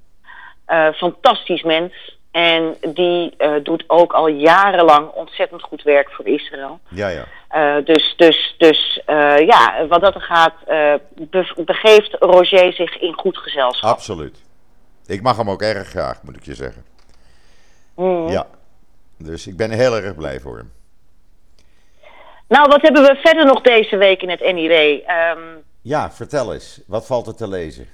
Fantastisch 0.93 1.63
mens. 1.63 2.16
En 2.37 2.77
die 2.93 3.33
eh, 3.37 3.51
doet 3.63 3.83
ook 3.87 4.13
al 4.13 4.27
jarenlang 4.27 5.09
ontzettend 5.11 5.61
goed 5.61 5.83
werk 5.83 6.09
voor 6.11 6.27
Israël. 6.27 6.79
ja, 6.87 7.07
ja. 7.07 7.23
Eh, 7.49 7.85
dus 7.85 8.13
dus, 8.17 8.55
dus 8.57 9.01
eh, 9.05 9.37
ja, 9.47 9.85
wat 9.87 10.01
dat 10.01 10.15
er 10.15 10.21
gaat, 10.21 10.53
be- 11.29 11.63
begeeft 11.65 12.15
Roger 12.19 12.73
zich 12.73 12.99
in 13.01 13.13
goed 13.13 13.37
gezelschap. 13.37 13.89
Absoluut. 13.89 14.43
Ik 15.05 15.21
mag 15.21 15.37
hem 15.37 15.49
ook 15.49 15.61
erg 15.61 15.87
graag, 15.87 16.23
moet 16.23 16.35
ik 16.35 16.45
je 16.45 16.55
zeggen. 16.55 16.85
Hmm. 17.95 18.27
Ja. 18.27 18.45
Dus 19.17 19.47
ik 19.47 19.57
ben 19.57 19.71
heel 19.71 19.95
erg 19.95 20.15
blij 20.15 20.39
voor 20.39 20.57
hem. 20.57 20.71
Nou, 22.47 22.67
wat 22.69 22.81
hebben 22.81 23.01
we 23.03 23.15
verder 23.15 23.45
nog 23.45 23.61
deze 23.61 23.97
week 23.97 24.21
in 24.21 24.29
het 24.29 24.39
NIW? 24.53 24.71
Ehm, 25.05 25.39
Ja, 25.81 26.11
vertel 26.11 26.53
eens. 26.53 26.81
Wat 26.87 27.05
valt 27.05 27.27
er 27.27 27.35
te 27.35 27.47
lezen? 27.47 27.87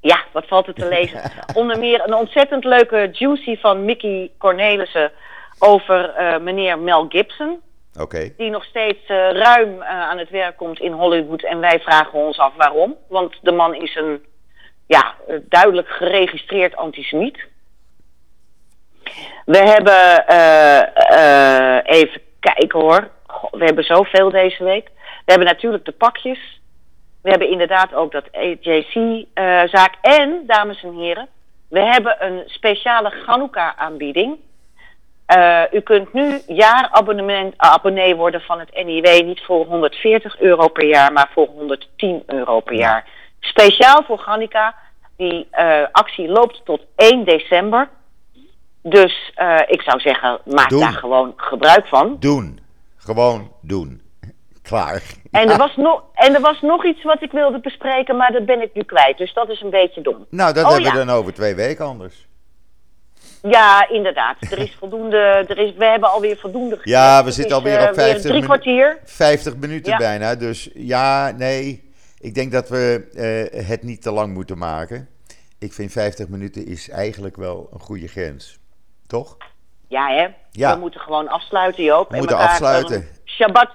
Ja, 0.00 0.24
wat 0.32 0.46
valt 0.46 0.66
er 0.66 0.74
te 0.74 0.88
lezen? 0.98 1.20
Onder 1.54 1.78
meer 1.78 2.02
een 2.06 2.14
ontzettend 2.14 2.64
leuke 2.64 3.08
juicy 3.12 3.56
van 3.56 3.84
Mickey 3.84 4.30
Cornelissen 4.38 5.12
over 5.58 6.14
eh, 6.14 6.38
meneer 6.38 6.78
Mel 6.78 7.06
Gibson. 7.08 7.60
Oké. 8.00 8.32
die 8.36 8.50
nog 8.50 8.64
steeds 8.64 9.06
eh, 9.06 9.30
ruim 9.30 9.82
eh, 9.82 9.88
aan 9.88 10.18
het 10.18 10.30
werk 10.30 10.56
komt 10.56 10.80
in 10.80 10.92
Hollywood. 10.92 11.42
En 11.42 11.60
wij 11.60 11.80
vragen 11.80 12.18
ons 12.18 12.38
af 12.38 12.54
waarom. 12.56 12.96
Want 13.08 13.38
de 13.42 13.52
man 13.52 13.74
is 13.74 13.94
een 13.94 14.24
ja, 14.86 15.14
duidelijk 15.42 15.88
geregistreerd 15.88 16.76
antisemiet. 16.76 17.48
We 19.44 19.58
hebben, 19.58 20.24
even 21.84 22.20
kijken 22.40 22.80
hoor. 22.80 23.10
We 23.50 23.64
hebben 23.64 23.84
zoveel 23.84 24.30
deze 24.30 24.64
week. 24.64 24.90
We 25.24 25.32
hebben 25.32 25.46
natuurlijk 25.46 25.84
de 25.84 25.92
pakjes. 25.92 26.59
We 27.22 27.30
hebben 27.30 27.50
inderdaad 27.50 27.94
ook 27.94 28.12
dat 28.12 28.32
AJC-zaak. 28.32 29.94
en, 30.00 30.42
dames 30.46 30.82
en 30.82 30.94
heren, 30.94 31.28
we 31.68 31.80
hebben 31.80 32.16
een 32.26 32.42
speciale 32.46 33.10
Chanukka-aanbieding. 33.10 34.38
Eh, 35.26 35.62
u 35.72 35.80
kunt 35.80 36.12
nu 36.12 36.40
jaarabonnement 36.46 37.54
abonnee 37.56 38.16
worden 38.16 38.40
van 38.40 38.58
het 38.58 38.84
NIW 38.84 39.24
niet 39.24 39.40
voor 39.40 39.66
140 39.66 40.40
euro 40.40 40.68
per 40.68 40.86
jaar, 40.86 41.12
maar 41.12 41.30
voor 41.32 41.46
110 41.46 42.22
euro 42.26 42.60
per 42.60 42.74
jaar. 42.74 43.08
Speciaal 43.40 44.02
voor 44.02 44.18
Gannica. 44.18 44.74
Die 45.16 45.46
eh, 45.50 45.82
actie 45.92 46.28
loopt 46.28 46.60
tot 46.64 46.80
1 46.96 47.24
december. 47.24 47.88
Dus 48.82 49.32
eh, 49.34 49.58
ik 49.66 49.82
zou 49.82 50.00
zeggen, 50.00 50.40
maak 50.44 50.68
Doen. 50.68 50.80
daar 50.80 50.92
gewoon 50.92 51.32
gebruik 51.36 51.86
van. 51.86 52.16
Doen. 52.20 52.60
Gewoon 52.96 53.52
doen. 53.60 54.09
Klaar. 54.70 55.02
En, 55.30 55.46
Ja. 55.46 55.52
er 55.52 55.58
was 55.58 55.76
nog, 55.76 56.02
en 56.14 56.34
er 56.34 56.40
was 56.40 56.60
nog 56.60 56.84
iets 56.84 57.02
wat 57.02 57.22
ik 57.22 57.32
wilde 57.32 57.60
bespreken, 57.60 58.16
maar 58.16 58.32
dat 58.32 58.44
ben 58.44 58.62
ik 58.62 58.74
nu 58.74 58.82
kwijt. 58.82 59.18
Dus 59.18 59.32
dat 59.34 59.48
is 59.48 59.60
een 59.60 59.70
beetje 59.70 60.02
dom. 60.02 60.26
Nou, 60.30 60.52
dat 60.54 60.64
Oh, 60.64 60.70
hebben 60.70 60.90
we 60.92 60.98
ja. 60.98 61.04
dan 61.04 61.14
over 61.14 61.34
twee 61.34 61.54
weken 61.54 61.84
anders. 61.84 62.28
Ja, 63.42 63.88
inderdaad. 63.88 64.36
Er 64.50 64.58
is 64.58 64.76
voldoende. 64.80 65.16
Er 65.48 65.58
is, 65.58 65.74
we 65.74 65.84
hebben 65.84 66.10
alweer 66.10 66.36
voldoende. 66.36 66.78
Ja, 66.82 67.06
gezegd. 67.08 67.24
we 67.24 67.30
zitten 67.32 67.56
alweer 67.56 67.76
eh, 67.78 67.88
op 67.88 67.94
weer 67.94 68.04
50 68.04 68.20
Drie 68.22 68.34
minu- 68.34 68.46
kwartier. 68.46 68.98
50 69.04 69.56
minuten 69.56 69.92
Ja. 69.92 69.98
bijna. 69.98 70.34
Dus 70.34 70.70
ja, 70.74 71.30
nee. 71.30 71.88
Ik 72.18 72.34
denk 72.34 72.52
dat 72.52 72.68
we 72.68 73.08
eh, 73.52 73.66
het 73.66 73.82
niet 73.82 74.02
te 74.02 74.10
lang 74.12 74.34
moeten 74.34 74.58
maken. 74.58 75.08
Ik 75.58 75.72
vind 75.72 75.92
50 75.92 76.28
minuten 76.28 76.66
is 76.66 76.88
eigenlijk 76.90 77.36
wel 77.36 77.68
een 77.72 77.80
goede 77.80 78.06
grens. 78.08 78.58
Toch? 79.06 79.36
Ja, 79.88 80.06
hè? 80.08 80.26
Ja. 80.50 80.74
We 80.74 80.80
moeten 80.80 81.00
gewoon 81.00 81.28
afsluiten, 81.28 81.84
Joop. 81.84 82.08
We 82.08 82.12
en 82.14 82.18
moeten 82.18 82.36
afsluiten. 82.38 83.08
Shabbat, 83.24 83.70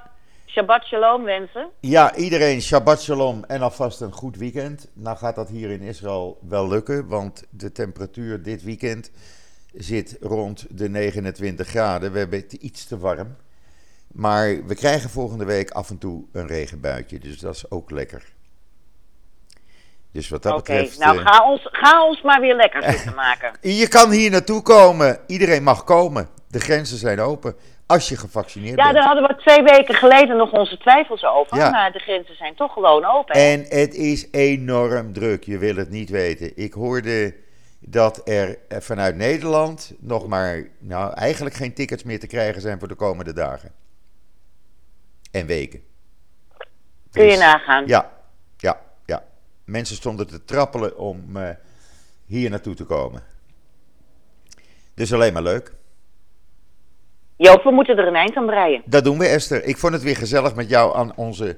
Shabbat 0.55 0.85
shalom 0.85 1.23
wensen. 1.23 1.69
Ja, 1.79 2.15
iedereen 2.15 2.61
Shabbat 2.61 3.01
Shalom 3.01 3.43
en 3.47 3.61
alvast 3.61 4.01
een 4.01 4.11
goed 4.11 4.37
weekend. 4.37 4.91
Nou 4.93 5.17
gaat 5.17 5.35
dat 5.35 5.49
hier 5.49 5.69
in 5.69 5.81
Israël 5.81 6.39
wel 6.49 6.67
lukken, 6.67 7.07
want 7.07 7.43
de 7.49 7.71
temperatuur 7.71 8.43
dit 8.43 8.63
weekend 8.63 9.11
zit 9.73 10.17
rond 10.21 10.65
de 10.69 10.89
29 10.89 11.67
graden. 11.67 12.11
We 12.11 12.17
hebben 12.17 12.39
het 12.39 12.53
iets 12.53 12.87
te 12.87 12.97
warm. 12.97 13.35
Maar 14.07 14.65
we 14.65 14.75
krijgen 14.75 15.09
volgende 15.09 15.45
week 15.45 15.71
af 15.71 15.89
en 15.89 15.97
toe 15.97 16.25
een 16.31 16.47
regenbuitje, 16.47 17.19
dus 17.19 17.39
dat 17.39 17.55
is 17.55 17.71
ook 17.71 17.91
lekker. 17.91 18.23
Dus 20.11 20.29
wat 20.29 20.43
dat 20.43 20.53
Oké, 20.53 20.73
betreft... 20.73 20.99
nou 20.99 21.17
eh, 21.17 21.25
ga 21.25 21.51
ons, 21.51 21.67
ga 21.71 22.05
ons 22.05 22.21
maar 22.21 22.41
weer 22.41 22.55
lekker 22.55 22.83
zitten 22.83 23.15
maken. 23.25 23.53
Je 23.61 23.87
kan 23.87 24.11
hier 24.11 24.31
naartoe 24.31 24.61
komen. 24.61 25.19
Iedereen 25.27 25.63
mag 25.63 25.83
komen. 25.83 26.29
De 26.47 26.59
grenzen 26.59 26.97
zijn 26.97 27.19
open. 27.19 27.55
Als 27.87 28.09
je 28.09 28.17
gevaccineerd 28.17 28.77
Ja, 28.77 28.83
bent. 28.83 28.95
daar 28.95 29.05
hadden 29.05 29.27
we 29.27 29.35
twee 29.35 29.63
weken 29.63 29.95
geleden 29.95 30.37
nog 30.37 30.51
onze 30.51 30.77
twijfels 30.77 31.23
over. 31.23 31.57
Ja. 31.57 31.69
Maar 31.69 31.91
de 31.91 31.99
grenzen 31.99 32.35
zijn 32.35 32.55
toch 32.55 32.73
gewoon 32.73 33.05
open. 33.05 33.37
hè? 33.37 33.51
En 33.53 33.59
het 33.79 33.93
is 33.93 34.27
enorm 34.31 35.13
druk, 35.13 35.43
je 35.43 35.57
wil 35.57 35.75
het 35.75 35.89
niet 35.89 36.09
weten. 36.09 36.51
Ik 36.57 36.73
hoorde 36.73 37.35
dat 37.79 38.21
er 38.29 38.57
eh, 38.67 38.79
vanuit 38.79 39.15
Nederland 39.15 39.93
nog 39.99 40.27
maar, 40.27 40.63
nou 40.79 41.13
eigenlijk 41.13 41.55
geen 41.55 41.73
tickets 41.73 42.03
meer 42.03 42.19
te 42.19 42.27
krijgen 42.27 42.61
zijn 42.61 42.79
voor 42.79 42.87
de 42.87 42.95
komende 42.95 43.33
dagen. 43.33 43.71
En 45.31 45.45
weken. 45.45 45.81
Kun 47.11 47.23
je 47.23 47.29
Dus- 47.29 47.39
nagaan. 47.39 47.87
Ja, 47.87 48.11
ja, 48.57 48.81
ja. 49.05 49.23
Mensen 49.65 49.95
stonden 49.95 50.27
te 50.27 50.45
trappelen 50.45 50.97
om 50.97 51.37
eh, 51.37 51.49
hier 52.25 52.49
naartoe 52.49 52.75
te 52.75 52.83
komen. 52.85 53.23
Dus 54.93 55.13
alleen 55.13 55.33
maar 55.33 55.41
leuk. 55.43 55.73
Joop, 57.37 57.63
we 57.63 57.71
moeten 57.71 57.97
er 57.97 58.07
een 58.07 58.15
eind 58.15 58.35
aan 58.35 58.45
breien. 58.45 58.81
Dat 58.85 59.03
doen 59.03 59.17
we, 59.17 59.25
Esther. 59.27 59.63
Ik 59.63 59.77
vond 59.77 59.93
het 59.93 60.03
weer 60.03 60.15
gezellig 60.15 60.55
met 60.55 60.69
jou 60.69 60.95
aan 60.95 61.13
onze 61.15 61.57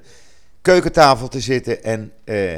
keukentafel 0.62 1.28
te 1.28 1.40
zitten 1.40 1.82
en 1.82 2.12
eh, 2.24 2.54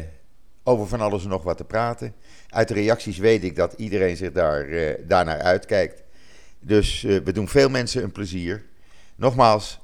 over 0.64 0.87
van 0.87 1.01
alles 1.01 1.23
en 1.25 1.29
nog 1.31 1.43
wat 1.43 1.57
te 1.57 1.64
praten. 1.64 2.14
Uit 2.51 2.68
de 2.68 2.75
reacties 2.75 3.18
weet 3.18 3.45
ik 3.45 3.57
dat 3.57 3.73
iedereen 3.73 4.16
zich 4.16 4.33
daar, 4.33 4.61
eh, 4.68 4.95
daarnaar 5.01 5.39
uitkijkt. 5.41 6.03
Dus 6.61 7.05
eh, 7.05 7.16
we 7.25 7.33
doen 7.33 7.49
veel 7.49 7.68
mensen 7.68 8.03
een 8.03 8.12
plezier. 8.12 8.62
Nogmaals, 9.16 9.79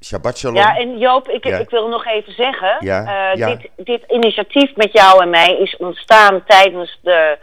Shabbat 0.00 0.38
Shalom. 0.38 0.56
Ja, 0.56 0.76
en 0.76 0.98
Joop, 0.98 1.28
ik, 1.28 1.44
Ja. 1.44 1.58
ik 1.58 1.70
wil 1.70 1.88
nog 1.88 2.06
even 2.06 2.32
zeggen. 2.32 2.76
Ja, 2.80 3.32
ja. 3.32 3.46
Dit, 3.54 3.68
dit 3.76 4.02
initiatief 4.08 4.76
met 4.76 4.92
jou 4.92 5.22
en 5.22 5.30
mij 5.30 5.58
is 5.58 5.76
ontstaan 5.76 6.42
tijdens 6.46 6.98
de, 7.02 7.38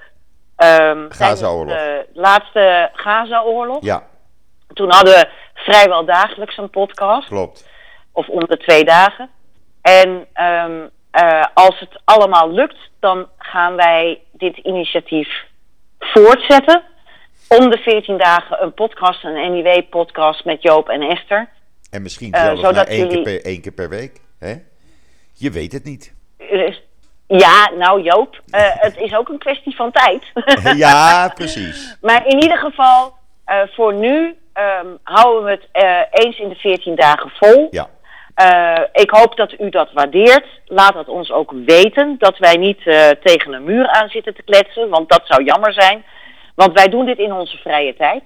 ehm, 0.55 0.69
tijdens 0.93 1.17
Gaza-oorlog. 1.17 1.75
de 1.75 2.05
laatste 2.13 2.89
Gaza-oorlog. 2.93 3.84
Ja, 3.84 4.07
Toen 4.74 4.91
hadden 4.91 5.13
we 5.13 5.28
vrijwel 5.53 6.05
dagelijks 6.05 6.57
een 6.57 6.70
podcast. 6.70 7.28
klopt. 7.28 7.67
Of 8.11 8.28
om 8.28 8.39
de 8.47 8.57
twee 8.57 8.84
dagen. 8.86 9.30
En 9.82 10.26
ehm, 10.34 10.88
eh, 11.11 11.45
als 11.53 11.80
het 11.80 12.01
allemaal 12.05 12.51
lukt, 12.51 12.78
dan 12.99 13.28
gaan 13.38 13.76
wij 13.76 14.22
dit 14.32 14.57
initiatief 14.57 15.30
voortzetten. 15.99 16.84
Om 17.47 17.70
de 17.70 17.78
14 17.78 18.17
dagen 18.17 18.63
een 18.63 18.74
podcast, 18.74 19.24
een 19.24 19.51
NIW-podcast 19.51 20.45
met 20.45 20.61
Joop 20.61 20.89
en 20.89 21.01
Esther. 21.01 21.49
En 21.91 22.01
misschien 22.01 22.32
Eh, 22.34 22.57
zelfs 22.57 22.84
één, 22.84 22.97
jullie- 22.97 23.13
keer 23.24 23.24
per, 23.24 23.45
één 23.45 23.61
keer 23.61 23.72
per 23.72 23.89
week. 23.89 24.20
Hè? 24.39 24.55
Je 25.34 25.51
weet 25.51 25.72
het 25.72 25.84
niet. 25.84 26.13
Dus- 26.38 26.82
Ja, 27.28 27.72
nou 27.78 28.01
Joop, 28.01 28.41
eh, 28.49 28.61
het 28.74 28.97
is 28.97 29.15
ook 29.15 29.30
een 29.30 29.38
kwestie 29.38 29.76
van 29.76 29.91
tijd. 29.91 30.24
ja, 30.78 31.28
precies. 31.36 31.97
maar 32.01 32.28
in 32.28 32.41
ieder 32.41 32.57
geval, 32.57 33.13
eh, 33.45 33.61
voor 33.72 33.93
nu 33.93 34.36
ehm, 34.53 34.87
houden 35.03 35.43
we 35.43 35.51
het 35.51 35.67
eh, 35.71 35.99
eens 36.25 36.39
in 36.39 36.49
de 36.49 36.55
14 36.55 36.95
dagen 36.95 37.29
vol. 37.29 37.67
Ja, 37.71 37.89
Eh, 38.35 38.83
ik 38.93 39.09
hoop 39.09 39.35
dat 39.37 39.53
u 39.59 39.69
dat 39.69 39.91
waardeert. 39.93 40.45
Laat 40.65 40.93
het 40.93 41.07
ons 41.07 41.31
ook 41.31 41.53
weten 41.65 42.15
dat 42.19 42.37
wij 42.37 42.55
niet 42.55 42.79
eh, 42.87 43.09
tegen 43.23 43.53
een 43.53 43.63
muur 43.63 43.87
aan 43.87 44.09
zitten 44.09 44.33
te 44.35 44.43
kletsen, 44.43 44.89
want 44.89 45.09
dat 45.09 45.21
zou 45.23 45.43
jammer 45.43 45.73
zijn. 45.73 46.03
Want 46.55 46.73
wij 46.73 46.87
doen 46.87 47.05
dit 47.05 47.17
in 47.17 47.33
onze 47.33 47.57
vrije 47.57 47.95
tijd. 47.95 48.23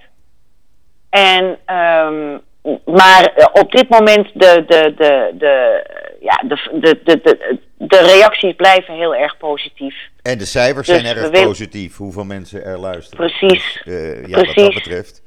En, 1.10 1.58
ehm, 1.64 2.38
maar 2.84 3.50
op 3.52 3.72
dit 3.72 3.88
moment 3.88 4.28
de, 4.34 4.64
de, 4.66 4.94
de, 4.96 5.30
de, 5.38 5.84
ja, 6.20 6.42
de, 6.48 6.68
de, 6.80 7.00
de, 7.04 7.20
de, 7.22 7.58
de 7.78 7.98
reacties 7.98 8.54
blijven 8.54 8.94
heel 8.94 9.14
erg 9.14 9.36
positief. 9.36 9.94
En 10.22 10.38
de 10.38 10.44
cijfers 10.46 10.86
Dus 10.86 11.00
zijn 11.00 11.16
erg 11.16 11.24
we 11.24 11.30
wil- 11.30 11.44
positief, 11.46 11.96
hoeveel 11.96 12.24
mensen 12.24 12.64
er 12.64 12.78
luisteren. 12.78 13.26
Precies. 13.26 13.80
Dus, 13.84 13.94
ja, 14.26 14.36
wat 14.36 14.44
dat 14.44 14.54
Precies. 14.54 14.74
betreft, 14.74 15.22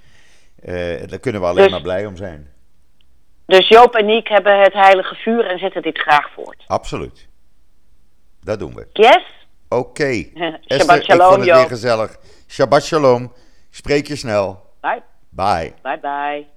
eh, 0.61 1.07
daar 1.07 1.19
kunnen 1.19 1.41
we 1.41 1.47
alleen 1.47 1.63
Dus- 1.63 1.71
maar 1.71 1.81
blij 1.81 2.05
om 2.05 2.15
zijn. 2.15 2.51
Dus 3.45 3.67
Joop 3.67 3.95
en 3.95 4.09
ik 4.09 4.27
hebben 4.27 4.59
het 4.61 4.73
heilige 4.73 5.15
vuur 5.15 5.45
en 5.45 5.59
zetten 5.59 5.81
dit 5.81 5.97
graag 5.97 6.29
voort. 6.33 6.63
Absoluut. 6.67 7.27
Dat 8.41 8.59
doen 8.59 8.75
we. 8.75 8.87
Yes? 8.93 9.23
Oké. 9.69 10.11
Shabbat 10.33 10.59
Esther, 10.67 10.95
ik 10.95 11.03
shalom, 11.03 11.27
vond 11.33 11.45
het 11.45 11.55
weer 11.55 11.67
gezellig. 11.67 12.17
Shabbat 12.47 12.83
shalom. 12.83 13.33
Spreek 13.69 14.07
je 14.07 14.15
snel. 14.15 14.73
Bye. 14.81 15.01
Bye. 15.29 15.73
Bye 15.81 15.99
bye. 15.99 16.47